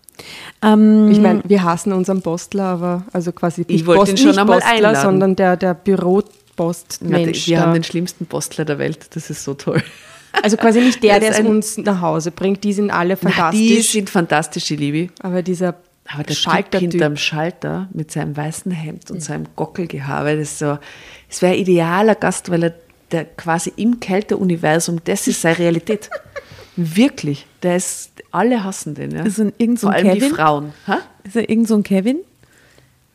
Ähm, 0.62 1.12
Ich 1.12 1.20
meine, 1.20 1.42
wir 1.46 1.64
hassen 1.64 1.92
unseren 1.94 2.22
Postler, 2.22 2.64
aber 2.66 3.04
also 3.12 3.32
quasi 3.32 3.66
nicht, 3.68 3.86
wollte 3.86 4.12
ihn 4.12 4.18
schon 4.18 4.28
nicht 4.30 4.40
einmal 4.40 4.60
Postler, 4.60 4.76
einladen. 4.76 5.02
sondern 5.02 5.36
der, 5.36 5.58
der 5.58 5.70
Ja, 5.70 5.74
Büropostmensch. 5.74 7.48
wir 7.48 7.60
haben 7.60 7.74
den 7.74 7.84
schlimmsten 7.84 8.26
Postler 8.28 8.66
der 8.66 8.80
Welt. 8.80 9.08
Das 9.16 9.30
ist 9.30 9.44
so 9.44 9.54
toll. 9.56 9.84
Also 10.42 10.56
quasi 10.58 10.80
nicht 10.80 11.04
der, 11.04 11.20
Das 11.20 11.36
der 11.36 11.40
es 11.42 11.46
uns 11.46 11.78
nach 11.78 12.02
Hause 12.02 12.32
bringt. 12.32 12.64
Die 12.64 12.74
sind 12.74 12.92
alle 12.92 13.18
Na, 13.22 13.30
die 13.30 13.34
fantastisch. 13.36 13.92
sind 13.92 14.10
fantastisch, 14.10 14.66
die 14.66 14.76
Liebe. 14.78 15.14
aber 15.22 15.42
dieser 15.42 15.76
Aber 16.14 16.24
der 16.24 16.36
Typ 16.36 16.44
Schaltertyp. 16.44 16.92
hinterm 16.92 17.18
Schalter 17.18 17.90
mit 17.94 18.12
seinem 18.12 18.36
weißen 18.36 18.72
Hemd 18.72 19.12
und 19.12 19.24
seinem 19.24 19.46
Gockelgehabe, 19.56 20.36
das 20.38 20.52
ist 20.52 20.60
so, 20.60 20.78
es 21.30 21.42
wäre 21.42 21.54
ein 21.54 21.60
idealer 21.60 22.16
Gast, 22.16 22.50
weil 22.52 22.64
er 22.64 22.74
der 23.12 23.26
quasi 23.26 23.74
im 23.76 24.00
Kälteuniversum, 24.00 25.02
das 25.04 25.28
ist 25.28 25.42
seine 25.42 25.60
Realität. 25.60 26.10
Wirklich. 26.76 27.46
Der 27.62 27.76
ist, 27.76 28.12
alle 28.32 28.64
hassen 28.64 28.96
den, 28.96 29.12
ja. 29.12 29.24
Ist 29.24 29.40
er 29.40 29.52
irgend 29.58 29.80
so 29.80 29.88
Vor 29.88 29.96
allem 29.96 30.14
die 30.14 30.20
Kevin? 30.20 30.36
Frauen. 30.36 30.74
Ha? 30.88 31.00
ist 31.24 31.36
er 31.36 31.50
irgend 31.50 31.68
so 31.68 31.76
ein 31.76 31.84
Kevin? 31.84 32.20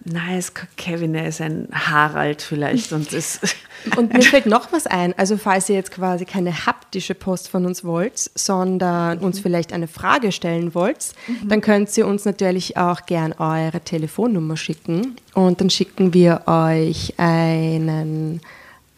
Nein, 0.08 0.30
er 0.30 0.38
ist 0.38 0.52
Kevin, 0.76 1.14
er 1.14 1.28
ist 1.28 1.40
ein 1.40 1.68
Harald 1.72 2.42
vielleicht. 2.42 2.92
Und 2.92 3.12
das, 3.12 3.40
Und 3.96 4.12
mir 4.12 4.22
fällt 4.22 4.46
noch 4.46 4.72
was 4.72 4.86
ein. 4.86 5.14
Also 5.18 5.36
falls 5.36 5.68
ihr 5.68 5.76
jetzt 5.76 5.92
quasi 5.92 6.24
keine 6.24 6.66
haptische 6.66 7.14
Post 7.14 7.48
von 7.48 7.66
uns 7.66 7.84
wollt, 7.84 8.18
sondern 8.34 9.18
uns 9.18 9.40
vielleicht 9.40 9.72
eine 9.72 9.88
Frage 9.88 10.32
stellen 10.32 10.74
wollt, 10.74 11.12
dann 11.44 11.60
könnt 11.60 11.96
ihr 11.96 12.06
uns 12.06 12.24
natürlich 12.24 12.76
auch 12.76 13.06
gern 13.06 13.32
eure 13.32 13.80
Telefonnummer 13.80 14.56
schicken. 14.56 15.16
Und 15.34 15.60
dann 15.60 15.70
schicken 15.70 16.14
wir 16.14 16.42
euch 16.46 17.14
einen 17.18 18.40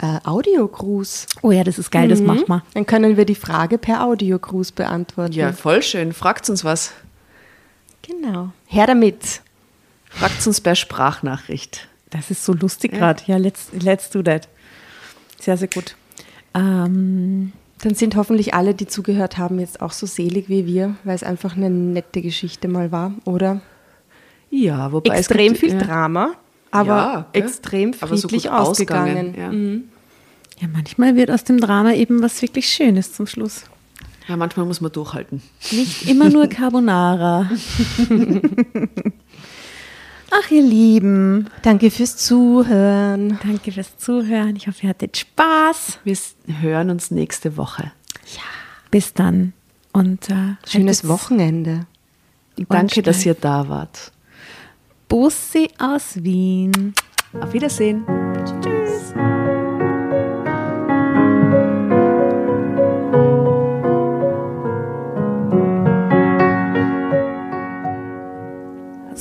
äh, 0.01 0.19
Audiogruß. 0.23 1.27
Oh 1.41 1.51
ja, 1.51 1.63
das 1.63 1.77
ist 1.77 1.91
geil, 1.91 2.07
das 2.07 2.21
machen 2.21 2.45
wir. 2.47 2.63
Dann 2.73 2.85
können 2.85 3.17
wir 3.17 3.25
die 3.25 3.35
Frage 3.35 3.77
per 3.77 4.05
Audiogruß 4.05 4.71
beantworten. 4.71 5.33
Ja, 5.33 5.51
voll 5.51 5.83
schön. 5.83 6.13
Fragt 6.13 6.49
uns 6.49 6.63
was. 6.63 6.93
Genau. 8.01 8.51
Her 8.65 8.87
damit. 8.87 9.41
Fragt 10.09 10.45
uns 10.45 10.59
per 10.61 10.75
Sprachnachricht. 10.75 11.87
Das 12.09 12.31
ist 12.31 12.43
so 12.43 12.53
lustig 12.53 12.91
gerade. 12.93 13.21
Ja, 13.27 13.37
let's, 13.37 13.67
let's 13.79 14.09
do 14.09 14.21
that. 14.23 14.47
Sehr, 15.39 15.55
sehr 15.57 15.67
gut. 15.67 15.95
Ähm, 16.53 17.53
Dann 17.81 17.93
sind 17.95 18.15
hoffentlich 18.15 18.53
alle, 18.55 18.73
die 18.73 18.87
zugehört 18.87 19.37
haben, 19.37 19.59
jetzt 19.59 19.81
auch 19.81 19.91
so 19.91 20.05
selig 20.07 20.49
wie 20.49 20.65
wir, 20.65 20.95
weil 21.03 21.15
es 21.15 21.23
einfach 21.23 21.55
eine 21.55 21.69
nette 21.69 22.21
Geschichte 22.21 22.67
mal 22.67 22.91
war, 22.91 23.13
oder? 23.25 23.61
Ja, 24.49 24.91
wobei 24.91 25.13
es 25.13 25.19
Extrem 25.27 25.49
gibt- 25.53 25.59
viel 25.59 25.73
ja. 25.73 25.77
Drama, 25.79 26.31
aber 26.71 26.87
Ja, 26.87 27.27
extrem 27.33 27.93
Aber 28.01 28.17
so 28.17 28.27
friedlich 28.27 28.49
ausgegangen. 28.49 29.27
ausgegangen, 29.29 29.85
ja. 30.59 30.63
ja, 30.63 30.67
manchmal 30.73 31.15
wird 31.15 31.29
aus 31.29 31.43
dem 31.43 31.59
Drama 31.59 31.93
eben 31.93 32.21
was 32.23 32.41
wirklich 32.41 32.67
Schönes 32.67 33.13
zum 33.13 33.27
Schluss. 33.27 33.65
Ja, 34.27 34.35
manchmal 34.37 34.65
muss 34.65 34.81
man 34.81 34.91
durchhalten. 34.91 35.41
Nicht 35.71 36.07
immer 36.09 36.29
nur 36.29 36.47
Carbonara. 36.47 37.49
Ach, 40.31 40.51
ihr 40.51 40.61
Lieben, 40.61 41.47
Danke 41.63 41.89
fürs 41.91 42.15
Zuhören. 42.17 43.39
danke 43.43 43.71
fürs 43.71 43.97
Zuhören. 43.97 44.55
Ich 44.55 44.67
hoffe, 44.67 44.83
ihr 44.83 44.89
hattet 44.89 45.17
Spaß. 45.17 45.99
Wir 46.03 46.17
hören 46.61 46.89
uns 46.89 47.11
nächste 47.11 47.57
Woche. 47.57 47.91
Bis 48.91 49.13
dann. 49.13 49.53
Und 49.91 50.29
äh, 50.29 50.55
Schönes 50.67 51.07
Wochenende. 51.07 51.85
Danke, 52.69 53.01
dass 53.01 53.21
steif. 53.21 53.25
ihr 53.25 53.33
da 53.35 53.69
wart. 53.69 54.11
Bussi 55.07 55.69
aus 55.79 56.23
Wien. 56.23 56.93
Auf 57.39 57.53
Wiedersehen. 57.53 58.03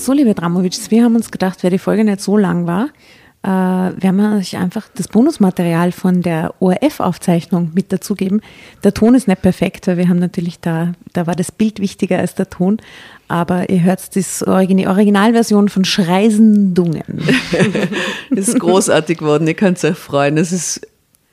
So, 0.08 0.14
liebe 0.14 0.32
Dramovics, 0.32 0.90
wir 0.90 1.04
haben 1.04 1.16
uns 1.16 1.30
gedacht, 1.30 1.62
weil 1.62 1.70
die 1.70 1.76
Folge 1.76 2.02
nicht 2.02 2.22
so 2.22 2.38
lang 2.38 2.66
war, 2.66 2.88
äh, 3.42 4.02
werden 4.02 4.16
wir 4.16 4.38
euch 4.38 4.56
einfach 4.56 4.88
das 4.94 5.06
Bonusmaterial 5.06 5.92
von 5.92 6.22
der 6.22 6.54
ORF-Aufzeichnung 6.60 7.72
mit 7.74 7.92
dazugeben. 7.92 8.40
Der 8.84 8.94
Ton 8.94 9.14
ist 9.14 9.28
nicht 9.28 9.42
perfekt, 9.42 9.86
weil 9.86 9.98
wir 9.98 10.08
haben 10.08 10.18
natürlich 10.18 10.60
da, 10.60 10.94
da 11.12 11.26
war 11.26 11.34
das 11.34 11.52
Bild 11.52 11.78
wichtiger 11.78 12.20
als 12.20 12.34
der 12.34 12.48
Ton, 12.48 12.78
aber 13.28 13.68
ihr 13.68 13.82
hört 13.82 14.14
die 14.14 14.24
Origin 14.46 14.88
Originalversion 14.88 15.68
von 15.68 15.84
Schreisendungen. 15.84 17.22
Es 18.30 18.48
ist 18.48 18.60
großartig 18.60 19.18
geworden, 19.18 19.46
ihr 19.46 19.52
könnt 19.52 19.84
euch 19.84 19.98
freuen. 19.98 20.38
Es 20.38 20.52
ist 20.52 20.88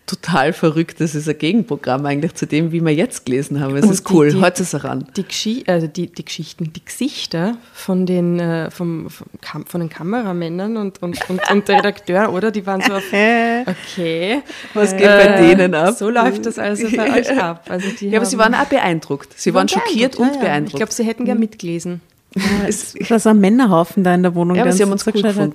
total 0.05 0.53
verrückt. 0.53 1.01
Das 1.01 1.15
ist 1.15 1.27
ein 1.27 1.37
Gegenprogramm 1.37 2.05
eigentlich 2.05 2.35
zu 2.35 2.45
dem, 2.45 2.71
wie 2.71 2.81
wir 2.81 2.93
jetzt 2.93 3.25
gelesen 3.25 3.59
haben. 3.59 3.75
Es 3.75 3.89
ist 3.89 4.09
cool. 4.11 4.39
Heute 4.39 4.63
ist 4.63 4.73
er 4.73 4.83
ran. 4.83 5.07
Die, 5.15 5.23
Geschi 5.23 5.63
also 5.67 5.87
die, 5.87 6.07
die 6.07 6.23
Geschichten, 6.23 6.71
die 6.73 6.83
Gesichter 6.83 7.57
von 7.73 8.05
den, 8.05 8.39
äh, 8.39 8.69
vom, 8.71 9.09
vom 9.09 9.27
Kam 9.41 9.65
von 9.65 9.81
den 9.81 9.89
Kameramännern 9.89 10.77
und, 10.77 11.01
und, 11.01 11.29
und, 11.29 11.51
und 11.51 11.67
der 11.67 11.79
Redakteur, 11.79 12.31
oder? 12.31 12.51
Die 12.51 12.65
waren 12.65 12.81
so 12.81 12.93
auf, 12.93 13.03
okay. 13.65 14.41
Was 14.73 14.95
geht 14.95 15.05
bei 15.05 15.41
denen 15.41 15.73
ab? 15.73 15.95
So 15.97 16.09
läuft 16.09 16.45
das 16.45 16.59
also 16.59 16.87
bei 16.95 17.19
euch 17.19 17.37
ab. 17.41 17.65
Also 17.69 17.87
die 17.99 18.09
Ja, 18.09 18.19
aber 18.19 18.25
sie 18.25 18.37
waren 18.37 18.53
auch 18.53 18.65
beeindruckt. 18.65 19.33
Sie 19.39 19.53
waren 19.53 19.67
schockiert 19.67 20.15
und 20.17 20.27
ja, 20.27 20.33
ja. 20.33 20.39
beeindruckt. 20.39 20.73
Ich 20.73 20.77
glaube, 20.77 20.93
sie 20.93 21.03
hätten 21.03 21.25
gern 21.25 21.39
mitgelesen. 21.39 22.01
Es 22.67 22.95
war 23.09 23.19
so 23.19 23.29
ein 23.29 23.39
Männerhaufen 23.39 24.03
da 24.03 24.13
in 24.13 24.23
der 24.23 24.35
Wohnung. 24.35 24.57
ja, 24.57 24.63
aber 24.63 24.73
sie 24.73 24.83
haben 24.83 24.91
uns 24.91 25.05
gut 25.05 25.15
zugeschaut 25.15 25.37
hat. 25.37 25.53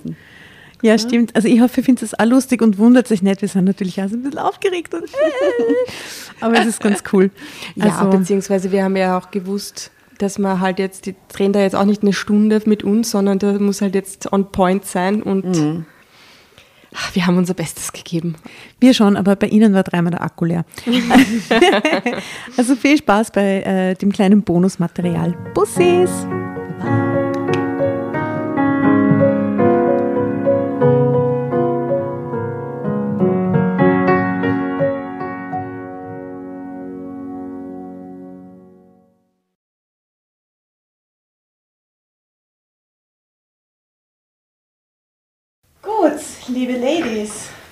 Ja, 0.82 0.98
stimmt. 0.98 1.34
Also 1.36 1.48
ich 1.48 1.60
hoffe, 1.60 1.80
ihr 1.80 1.84
findet 1.84 2.04
es 2.04 2.18
auch 2.18 2.24
lustig 2.24 2.62
und 2.62 2.78
wundert 2.78 3.06
sich 3.06 3.22
nicht. 3.22 3.42
Wir 3.42 3.48
sind 3.48 3.64
natürlich 3.64 4.00
auch 4.00 4.08
so 4.08 4.16
ein 4.16 4.22
bisschen 4.22 4.38
aufgeregt. 4.38 4.94
Und 4.94 5.04
aber 6.40 6.60
es 6.60 6.66
ist 6.66 6.80
ganz 6.80 7.02
cool. 7.12 7.30
Ja, 7.74 7.98
Also, 7.98 8.18
beziehungsweise 8.18 8.72
wir 8.72 8.84
haben 8.84 8.96
ja 8.96 9.18
auch 9.18 9.30
gewusst, 9.30 9.90
dass 10.18 10.38
wir 10.38 10.60
halt 10.60 10.78
jetzt, 10.78 11.06
die 11.06 11.14
drehen 11.28 11.52
da 11.52 11.60
jetzt 11.60 11.76
auch 11.76 11.84
nicht 11.84 12.02
eine 12.02 12.12
Stunde 12.12 12.60
mit 12.64 12.82
uns, 12.82 13.10
sondern 13.10 13.38
da 13.38 13.52
muss 13.54 13.80
halt 13.80 13.94
jetzt 13.94 14.32
on 14.32 14.50
point 14.52 14.84
sein 14.84 15.22
und 15.22 15.84
ach, 16.94 17.14
wir 17.14 17.26
haben 17.26 17.38
unser 17.38 17.54
Bestes 17.54 17.92
gegeben. 17.92 18.36
wir 18.80 18.94
schon, 18.94 19.16
aber 19.16 19.36
bei 19.36 19.46
Ihnen 19.46 19.72
war 19.74 19.82
dreimal 19.82 20.10
der 20.10 20.22
Akku 20.22 20.44
leer. 20.44 20.64
also 22.56 22.76
viel 22.76 22.98
Spaß 22.98 23.30
bei 23.32 23.62
äh, 23.62 23.94
dem 23.94 24.12
kleinen 24.12 24.42
Bonusmaterial. 24.42 25.36
Bussis! 25.54 26.10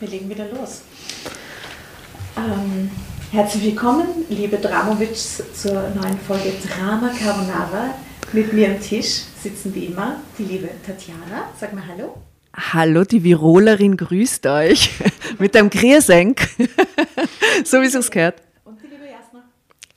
Wir 0.01 0.09
legen 0.09 0.29
wieder 0.29 0.47
los. 0.49 0.83
Ähm, 2.37 2.91
herzlich 3.33 3.65
willkommen, 3.65 4.07
liebe 4.29 4.57
Dramovics, 4.59 5.43
zur 5.55 5.73
neuen 5.91 6.19
Folge 6.21 6.53
Drama 6.67 7.11
Carbonara. 7.11 7.95
Mit 8.33 8.53
mir 8.53 8.69
am 8.69 8.81
Tisch 8.81 9.23
sitzen 9.43 9.75
wie 9.75 9.87
immer 9.87 10.21
die 10.39 10.45
liebe 10.45 10.69
Tatjana. 10.87 11.51
Sag 11.59 11.73
mal 11.73 11.83
Hallo. 11.89 12.15
Hallo, 12.55 13.05
die 13.05 13.25
Virolerin 13.25 13.97
grüßt 13.97 14.47
euch 14.47 14.91
mit 15.39 15.57
einem 15.57 15.71
Griersenk. 15.71 16.49
so 17.65 17.81
wie 17.81 17.87
es 17.87 17.95
uns 17.95 18.11
gehört. 18.11 18.41
Und 18.65 18.81
die 18.83 18.87
liebe 18.87 19.05
Jasna. 19.07 19.43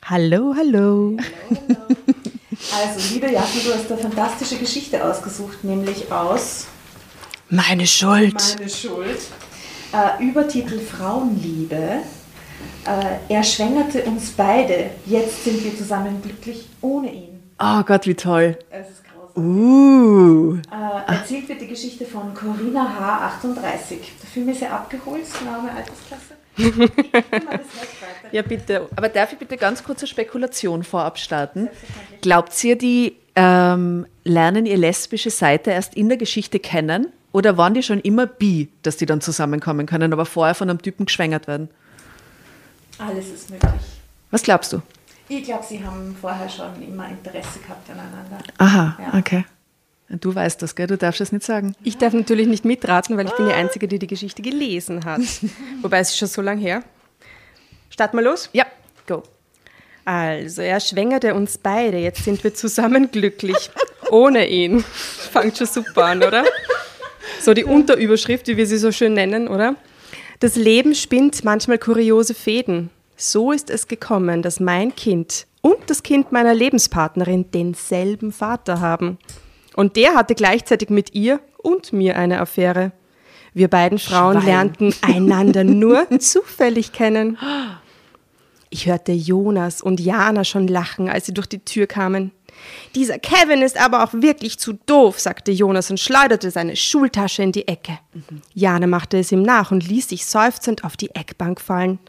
Hallo, 0.05 0.55
hallo. 0.57 1.17
Also, 2.73 3.13
liebe 3.13 3.31
Jasna, 3.31 3.61
du 3.63 3.73
hast 3.73 3.91
eine 3.91 4.01
fantastische 4.01 4.57
Geschichte 4.57 5.03
ausgesucht, 5.03 5.63
nämlich 5.63 6.11
aus 6.11 6.67
Meine 7.49 7.85
Schuld. 7.85 8.55
Meine 8.57 8.69
Schuld. 8.69 9.19
Äh, 9.93 10.23
Übertitel 10.23 10.79
Frauenliebe. 10.79 11.75
Äh, 12.85 13.33
er 13.33 13.43
schwängerte 13.43 14.03
uns 14.03 14.31
beide. 14.31 14.91
Jetzt 15.05 15.43
sind 15.43 15.63
wir 15.63 15.75
zusammen 15.75 16.21
glücklich 16.21 16.67
ohne 16.81 17.13
ihn. 17.13 17.51
Oh 17.59 17.83
Gott, 17.83 18.07
wie 18.07 18.15
toll. 18.15 18.57
Es 18.69 18.89
ist 18.89 19.03
grausam. 19.03 19.45
Uh. 19.45 20.55
Äh, 20.55 21.13
erzählt 21.13 21.49
wird 21.49 21.61
die 21.61 21.67
Geschichte 21.67 22.05
von 22.05 22.33
Corinna 22.33 22.87
H. 22.99 23.27
38. 23.37 23.99
Der 24.21 24.29
Film 24.29 24.49
ist 24.49 24.61
ja 24.61 24.69
abgeholt, 24.69 25.23
genaue 25.39 25.69
Altersklasse. 25.71 26.35
Ja, 28.31 28.41
bitte. 28.43 28.87
Aber 28.95 29.09
darf 29.09 29.33
ich 29.33 29.39
bitte 29.39 29.57
ganz 29.57 29.83
kurze 29.83 30.07
Spekulation 30.07 30.83
vorab 30.83 31.19
starten? 31.19 31.67
Glaubt 32.21 32.63
ihr, 32.63 32.77
die 32.77 33.17
ähm, 33.35 34.05
lernen 34.23 34.65
ihre 34.65 34.77
lesbische 34.77 35.29
Seite 35.31 35.71
erst 35.71 35.95
in 35.95 36.07
der 36.07 36.17
Geschichte 36.17 36.59
kennen? 36.59 37.07
Oder 37.31 37.57
waren 37.57 37.73
die 37.73 37.83
schon 37.83 37.99
immer 38.01 38.25
bi, 38.27 38.69
dass 38.83 38.97
die 38.97 39.05
dann 39.05 39.21
zusammenkommen 39.21 39.85
können, 39.85 40.11
aber 40.13 40.25
vorher 40.25 40.55
von 40.55 40.69
einem 40.69 40.81
Typen 40.81 41.05
geschwängert 41.05 41.47
werden? 41.47 41.69
Alles 42.97 43.29
ist 43.29 43.49
möglich. 43.49 43.71
Was 44.31 44.43
glaubst 44.43 44.73
du? 44.73 44.81
Ich 45.29 45.43
glaube, 45.45 45.63
sie 45.67 45.83
haben 45.83 46.15
vorher 46.19 46.49
schon 46.49 46.81
immer 46.81 47.07
Interesse 47.09 47.59
gehabt 47.59 47.89
aneinander. 47.89 48.39
Aha, 48.57 48.97
Ja. 49.01 49.17
okay. 49.19 49.45
Du 50.09 50.35
weißt 50.35 50.61
das, 50.61 50.75
gell? 50.75 50.87
Du 50.87 50.97
darfst 50.97 51.21
es 51.21 51.31
nicht 51.31 51.45
sagen. 51.45 51.73
Ich 51.85 51.97
darf 51.97 52.11
natürlich 52.11 52.45
nicht 52.47 52.65
mitraten, 52.65 53.15
weil 53.17 53.27
ich 53.27 53.31
bin 53.33 53.45
die 53.45 53.53
Einzige, 53.53 53.87
die 53.87 53.97
die 53.97 54.07
Geschichte 54.07 54.41
gelesen 54.41 55.05
hat. 55.05 55.21
Wobei 55.81 55.99
es 55.99 56.09
ist 56.09 56.17
schon 56.17 56.27
so 56.27 56.41
lange 56.41 56.59
her. 56.59 56.83
Starten 57.89 58.17
wir 58.17 58.23
los? 58.23 58.49
Ja, 58.51 58.65
go. 59.07 59.23
Also, 60.03 60.61
er 60.63 60.81
schwängerte 60.81 61.33
uns 61.33 61.57
beide. 61.57 61.97
Jetzt 61.97 62.25
sind 62.25 62.43
wir 62.43 62.53
zusammen 62.53 63.09
glücklich. 63.09 63.69
Ohne 64.09 64.49
ihn. 64.49 64.83
Fangt 64.83 65.57
schon 65.57 65.67
super 65.67 66.05
an, 66.07 66.21
oder? 66.23 66.43
So 67.41 67.55
die 67.55 67.63
Unterüberschrift, 67.63 68.47
wie 68.47 68.57
wir 68.57 68.67
sie 68.67 68.77
so 68.77 68.91
schön 68.91 69.13
nennen, 69.13 69.47
oder? 69.47 69.75
Das 70.39 70.55
Leben 70.55 70.93
spinnt 70.93 71.43
manchmal 71.43 71.79
kuriose 71.79 72.35
Fäden. 72.35 72.91
So 73.17 73.51
ist 73.51 73.69
es 73.71 73.87
gekommen, 73.87 74.43
dass 74.43 74.59
mein 74.59 74.95
Kind 74.95 75.47
und 75.61 75.77
das 75.87 76.03
Kind 76.03 76.31
meiner 76.31 76.53
Lebenspartnerin 76.53 77.49
denselben 77.51 78.31
Vater 78.31 78.79
haben. 78.79 79.17
Und 79.75 79.95
der 79.95 80.13
hatte 80.15 80.35
gleichzeitig 80.35 80.89
mit 80.89 81.15
ihr 81.15 81.39
und 81.57 81.93
mir 81.93 82.15
eine 82.15 82.41
Affäre. 82.41 82.91
Wir 83.53 83.69
beiden 83.69 83.97
Frauen 83.97 84.35
Schwein. 84.41 84.45
lernten 84.45 84.95
einander 85.01 85.63
nur 85.63 86.07
zufällig 86.19 86.93
kennen. 86.93 87.37
Ich 88.69 88.85
hörte 88.85 89.11
Jonas 89.11 89.81
und 89.81 89.99
Jana 89.99 90.43
schon 90.43 90.67
lachen, 90.67 91.09
als 91.09 91.25
sie 91.25 91.33
durch 91.33 91.47
die 91.47 91.59
Tür 91.59 91.87
kamen. 91.87 92.31
Dieser 92.95 93.19
Kevin 93.19 93.61
ist 93.61 93.79
aber 93.79 94.03
auch 94.03 94.13
wirklich 94.13 94.59
zu 94.59 94.73
doof, 94.85 95.19
sagte 95.19 95.51
Jonas 95.51 95.89
und 95.89 95.99
schleuderte 95.99 96.51
seine 96.51 96.75
Schultasche 96.75 97.43
in 97.43 97.51
die 97.51 97.67
Ecke. 97.67 97.99
Jana 98.53 98.87
machte 98.87 99.17
es 99.17 99.31
ihm 99.31 99.41
nach 99.41 99.71
und 99.71 99.87
ließ 99.87 100.09
sich 100.09 100.25
seufzend 100.25 100.83
auf 100.83 100.97
die 100.97 101.13
Eckbank 101.15 101.61
fallen. 101.61 101.99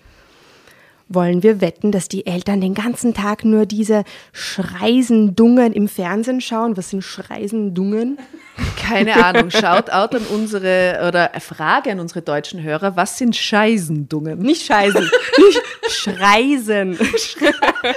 Wollen 1.14 1.42
wir 1.42 1.60
wetten, 1.60 1.92
dass 1.92 2.08
die 2.08 2.26
Eltern 2.26 2.60
den 2.60 2.74
ganzen 2.74 3.14
Tag 3.14 3.44
nur 3.44 3.66
diese 3.66 4.04
Schreisendungen 4.32 5.72
im 5.72 5.88
Fernsehen 5.88 6.40
schauen? 6.40 6.76
Was 6.76 6.90
sind 6.90 7.02
Schreisendungen? 7.02 8.18
Keine 8.80 9.24
Ahnung. 9.24 9.50
Schaut 9.50 9.90
out 9.90 10.14
an 10.14 10.26
unsere 10.26 11.04
oder 11.08 11.30
Frage 11.40 11.90
an 11.90 12.00
unsere 12.00 12.22
deutschen 12.22 12.62
Hörer, 12.62 12.96
was 12.96 13.16
sind 13.18 13.34
Scheisendungen? 13.34 14.38
Nicht 14.40 14.66
Scheißen, 14.66 15.10
nicht 15.38 15.62
Schreisen. 15.88 16.98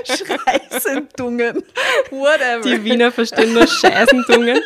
Scheisendungen. 0.06 1.64
Whatever. 2.10 2.62
Die 2.64 2.84
Wiener 2.84 3.12
verstehen 3.12 3.54
nur 3.54 3.68
Scheißendungen. 3.68 4.60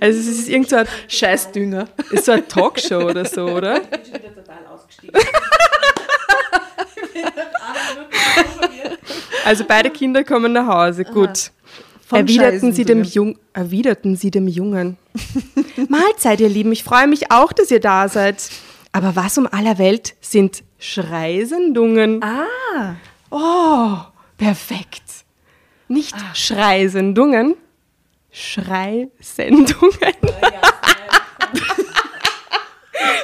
Also 0.00 0.18
es 0.18 0.26
ist 0.26 0.48
irgend 0.48 0.70
so 0.70 0.76
ein, 0.76 0.88
Scheißdünger. 1.08 1.88
ist 2.10 2.24
so 2.24 2.32
eine 2.32 2.46
Talkshow 2.46 3.04
oder 3.04 3.24
so, 3.24 3.46
oder? 3.46 3.80
Also 9.44 9.64
beide 9.64 9.90
Kinder 9.90 10.24
kommen 10.24 10.52
nach 10.52 10.66
Hause. 10.66 11.04
Gut. 11.04 11.50
Erwiderten 12.10 12.72
sie, 12.72 12.84
dem. 12.84 13.04
Jung, 13.04 13.38
erwiderten 13.52 14.16
sie 14.16 14.30
dem 14.30 14.48
Jungen. 14.48 14.96
Mahlzeit, 15.88 16.40
ihr 16.40 16.48
Lieben. 16.48 16.72
Ich 16.72 16.84
freue 16.84 17.06
mich 17.06 17.30
auch, 17.30 17.52
dass 17.52 17.70
ihr 17.70 17.80
da 17.80 18.08
seid. 18.08 18.50
Aber 18.92 19.14
was 19.16 19.36
um 19.36 19.46
aller 19.46 19.78
Welt 19.78 20.14
sind 20.20 20.64
Schreisendungen? 20.78 22.22
Ah. 22.22 22.94
Oh, 23.30 23.98
perfekt. 24.38 25.02
Nicht 25.88 26.14
Schreisendungen, 26.34 27.54
Schreisendungen. 28.30 29.66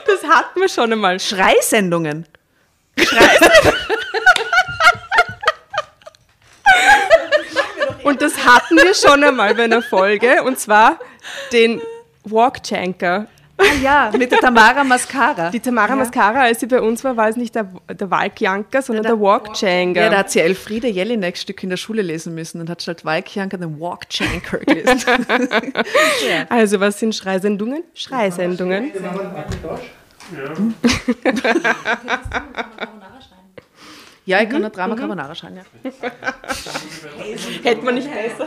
das 0.06 0.24
hatten 0.28 0.60
wir 0.60 0.68
schon 0.68 0.92
einmal. 0.92 1.20
Schreisendungen. 1.20 2.26
Und 8.02 8.20
das 8.20 8.44
hatten 8.44 8.76
wir 8.76 8.94
schon 8.94 9.24
einmal 9.24 9.54
bei 9.54 9.64
einer 9.64 9.82
Folge. 9.82 10.42
Und 10.42 10.58
zwar 10.58 10.98
den 11.52 11.80
Walkchanker. 12.24 13.26
Ah 13.56 13.62
ja, 13.80 14.10
mit 14.16 14.32
der 14.32 14.40
Tamara 14.40 14.82
Mascara. 14.82 15.50
Die 15.50 15.60
Tamara 15.60 15.94
Mascara, 15.94 16.42
als 16.42 16.58
sie 16.58 16.66
bei 16.66 16.80
uns 16.80 17.04
war, 17.04 17.16
war 17.16 17.28
es 17.28 17.36
nicht 17.36 17.54
der, 17.54 17.68
der 17.88 18.10
Walkjanker, 18.10 18.82
sondern 18.82 19.04
der 19.04 19.20
Walkchanker. 19.20 20.02
Ja, 20.02 20.10
da 20.10 20.18
hat 20.18 20.30
sie 20.32 20.40
Elfriede 20.40 20.88
Jelinek 20.88 21.36
Stück 21.36 21.62
in 21.62 21.70
der 21.70 21.76
Schule 21.76 22.02
lesen 22.02 22.34
müssen 22.34 22.60
und 22.60 22.68
hat 22.68 22.82
statt 22.82 23.04
Walkjanker 23.04 23.56
den 23.56 23.78
Walkchanker 23.78 24.58
gelesen. 24.58 25.04
Also, 26.48 26.80
was 26.80 26.98
sind 26.98 27.14
Schreisendungen? 27.14 27.84
Schreisendungen. 27.94 28.90
ja, 30.32 30.54
ich 34.26 34.48
kann 34.48 34.62
noch 34.62 34.70
Drama 34.70 34.96
Carbonara 34.96 35.34
schreiben, 35.34 35.56
ja. 35.56 35.90
Hätte 37.62 37.84
man 37.84 37.94
nicht 37.94 38.08
besser. 38.10 38.46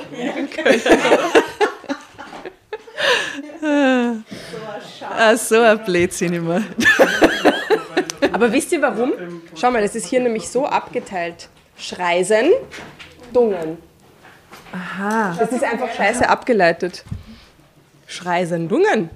Ah, 5.01 5.35
so 5.35 5.61
ein 5.61 5.83
Blödsinn 5.83 6.33
immer. 6.33 6.63
Aber 8.31 8.51
wisst 8.51 8.71
ihr 8.71 8.81
warum? 8.81 9.13
Schau 9.55 9.71
mal, 9.71 9.81
das 9.81 9.95
ist 9.95 10.07
hier 10.07 10.19
nämlich 10.19 10.49
so 10.49 10.65
abgeteilt. 10.65 11.49
Schreisen, 11.77 12.51
Dungen. 13.33 13.77
Aha. 14.71 15.35
Das 15.37 15.51
ist 15.51 15.63
einfach 15.63 15.93
scheiße 15.93 16.27
abgeleitet. 16.27 17.03
Schreisendungen. 18.07 19.09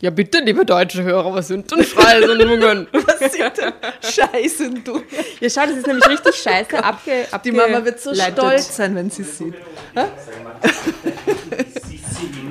Ja 0.00 0.10
bitte, 0.10 0.40
liebe 0.40 0.64
deutsche 0.64 1.02
Hörer, 1.04 1.32
was 1.32 1.46
sind 1.48 1.70
denn 1.70 1.84
Schreisendungen? 1.84 2.88
Was 2.92 3.32
sind 3.32 3.56
denn 3.56 3.72
Scheisendungen? 4.02 5.04
ja, 5.40 5.48
schau, 5.48 5.60
das 5.66 5.76
ist 5.76 5.86
nämlich 5.86 6.08
richtig 6.08 6.34
scheiße 6.34 6.82
abge 6.84 7.26
Die 7.44 7.52
Mama 7.52 7.84
wird 7.84 8.00
so 8.00 8.10
abgeleitet. 8.10 8.38
stolz 8.38 8.76
sein, 8.76 8.94
wenn 8.96 9.10
sie 9.10 9.22
sieht. 9.22 9.54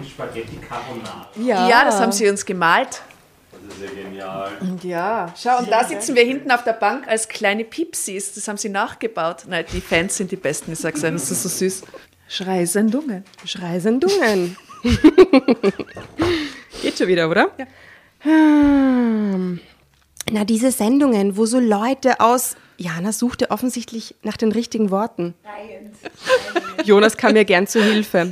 Spaghetti 0.09 0.57
Carbonara. 0.57 1.27
Ja. 1.35 1.67
Ja, 1.69 1.85
das 1.85 1.99
haben 1.99 2.11
sie 2.11 2.27
uns 2.29 2.45
gemalt. 2.45 3.01
Das 3.51 3.77
ist 3.77 3.83
ja 3.83 4.03
genial. 4.03 4.51
Ja, 4.83 5.33
schau, 5.41 5.59
und 5.59 5.71
da 5.71 5.83
sitzen 5.83 6.15
wir 6.15 6.23
hinten 6.23 6.51
auf 6.51 6.63
der 6.63 6.73
Bank 6.73 7.07
als 7.07 7.27
kleine 7.27 7.63
Pipsis. 7.63 8.33
Das 8.33 8.47
haben 8.47 8.57
sie 8.57 8.69
nachgebaut. 8.69 9.43
Nein, 9.47 9.65
die 9.73 9.81
Fans 9.81 10.17
sind 10.17 10.31
die 10.31 10.35
Besten, 10.37 10.71
ich 10.73 10.79
sag's 10.79 11.03
euch, 11.03 11.11
das 11.11 11.31
ist 11.31 11.43
so 11.43 11.49
süß. 11.49 11.83
Schreisendungen. 12.27 13.23
Schreisendungen. 13.45 14.55
Geht 16.81 16.97
schon 16.97 17.07
wieder, 17.07 17.29
oder? 17.29 17.51
Ja. 17.55 17.65
Na, 20.31 20.43
diese 20.45 20.71
Sendungen, 20.71 21.37
wo 21.37 21.45
so 21.45 21.59
Leute 21.59 22.19
aus. 22.19 22.55
Jana 22.77 23.11
suchte 23.11 23.51
offensichtlich 23.51 24.15
nach 24.23 24.37
den 24.37 24.51
richtigen 24.51 24.89
Worten. 24.89 25.33
Jonas 26.85 27.17
kam 27.17 27.33
mir 27.33 27.43
gern 27.43 27.67
zu 27.67 27.83
Hilfe. 27.83 28.31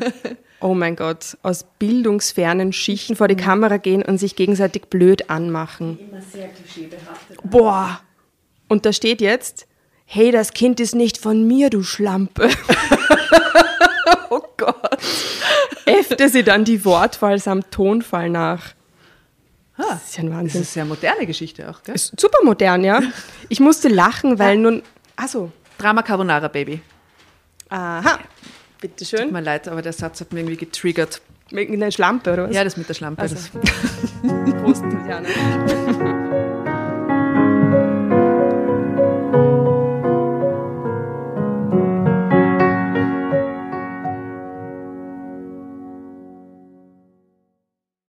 Oh 0.62 0.74
mein 0.74 0.96
Gott, 0.96 1.38
aus 1.44 1.66
bildungsfernen 1.78 2.72
Schichten 2.74 3.16
vor 3.16 3.28
die 3.28 3.36
Kamera 3.36 3.78
gehen 3.78 4.02
und 4.04 4.18
sich 4.18 4.36
gegenseitig 4.36 4.84
blöd 4.86 5.30
anmachen. 5.30 6.00
Immer 6.00 6.22
sehr 6.22 6.48
klischeebehaftet. 6.48 7.40
Boah. 7.44 8.00
Und 8.68 8.86
da 8.86 8.94
steht 8.94 9.22
jetzt, 9.22 9.68
hey, 10.06 10.32
das 10.32 10.54
Kind 10.54 10.80
ist 10.80 10.96
nicht 10.96 11.18
von 11.18 11.46
mir, 11.46 11.70
du 11.70 11.84
Schlampe. 11.84 12.50
Oh 14.30 14.42
Gott. 14.58 14.98
Äffte 15.88 16.30
sie 16.30 16.44
dann 16.44 16.64
die 16.66 16.84
Wortwahl 16.86 17.40
samt 17.40 17.72
Tonfall 17.72 18.30
nach. 18.30 18.74
Das 19.78 20.06
ist 20.06 20.18
ja 20.18 20.24
ein 20.24 20.30
Das 20.30 20.38
Wahnsinn. 20.38 20.62
ist 20.62 20.76
ja 20.76 20.82
eine 20.84 20.90
moderne 20.90 21.26
Geschichte 21.28 21.70
auch, 21.70 21.84
gell? 21.84 21.94
Ist 21.96 22.20
super 22.20 22.40
modern, 22.44 22.84
ja. 22.84 23.02
Ich 23.50 23.60
musste 23.60 23.90
lachen, 23.90 24.40
weil 24.40 24.58
nun. 24.58 24.82
Achso. 25.16 25.52
Drama 25.78 26.02
Carbonara, 26.02 26.48
Baby. 26.48 26.82
Aha. 27.70 28.18
Tut 28.18 28.20
Bitteschön. 28.82 29.32
mir 29.32 29.42
leid, 29.42 29.68
aber 29.68 29.82
der 29.82 29.94
Satz 29.94 30.22
hat 30.22 30.34
mich 30.34 30.42
irgendwie 30.42 30.58
getriggert. 30.58 31.22
Mit 31.52 31.70
einer 31.72 31.92
Schlampe, 31.92 32.34
oder 32.34 32.48
was? 32.50 32.56
Ja, 32.56 32.64
das 32.64 32.76
mit 32.76 32.90
der 32.90 32.94
Schlampe. 32.96 33.22
Das 33.22 33.50
Prost, 34.64 34.84
Jana. 35.08 35.28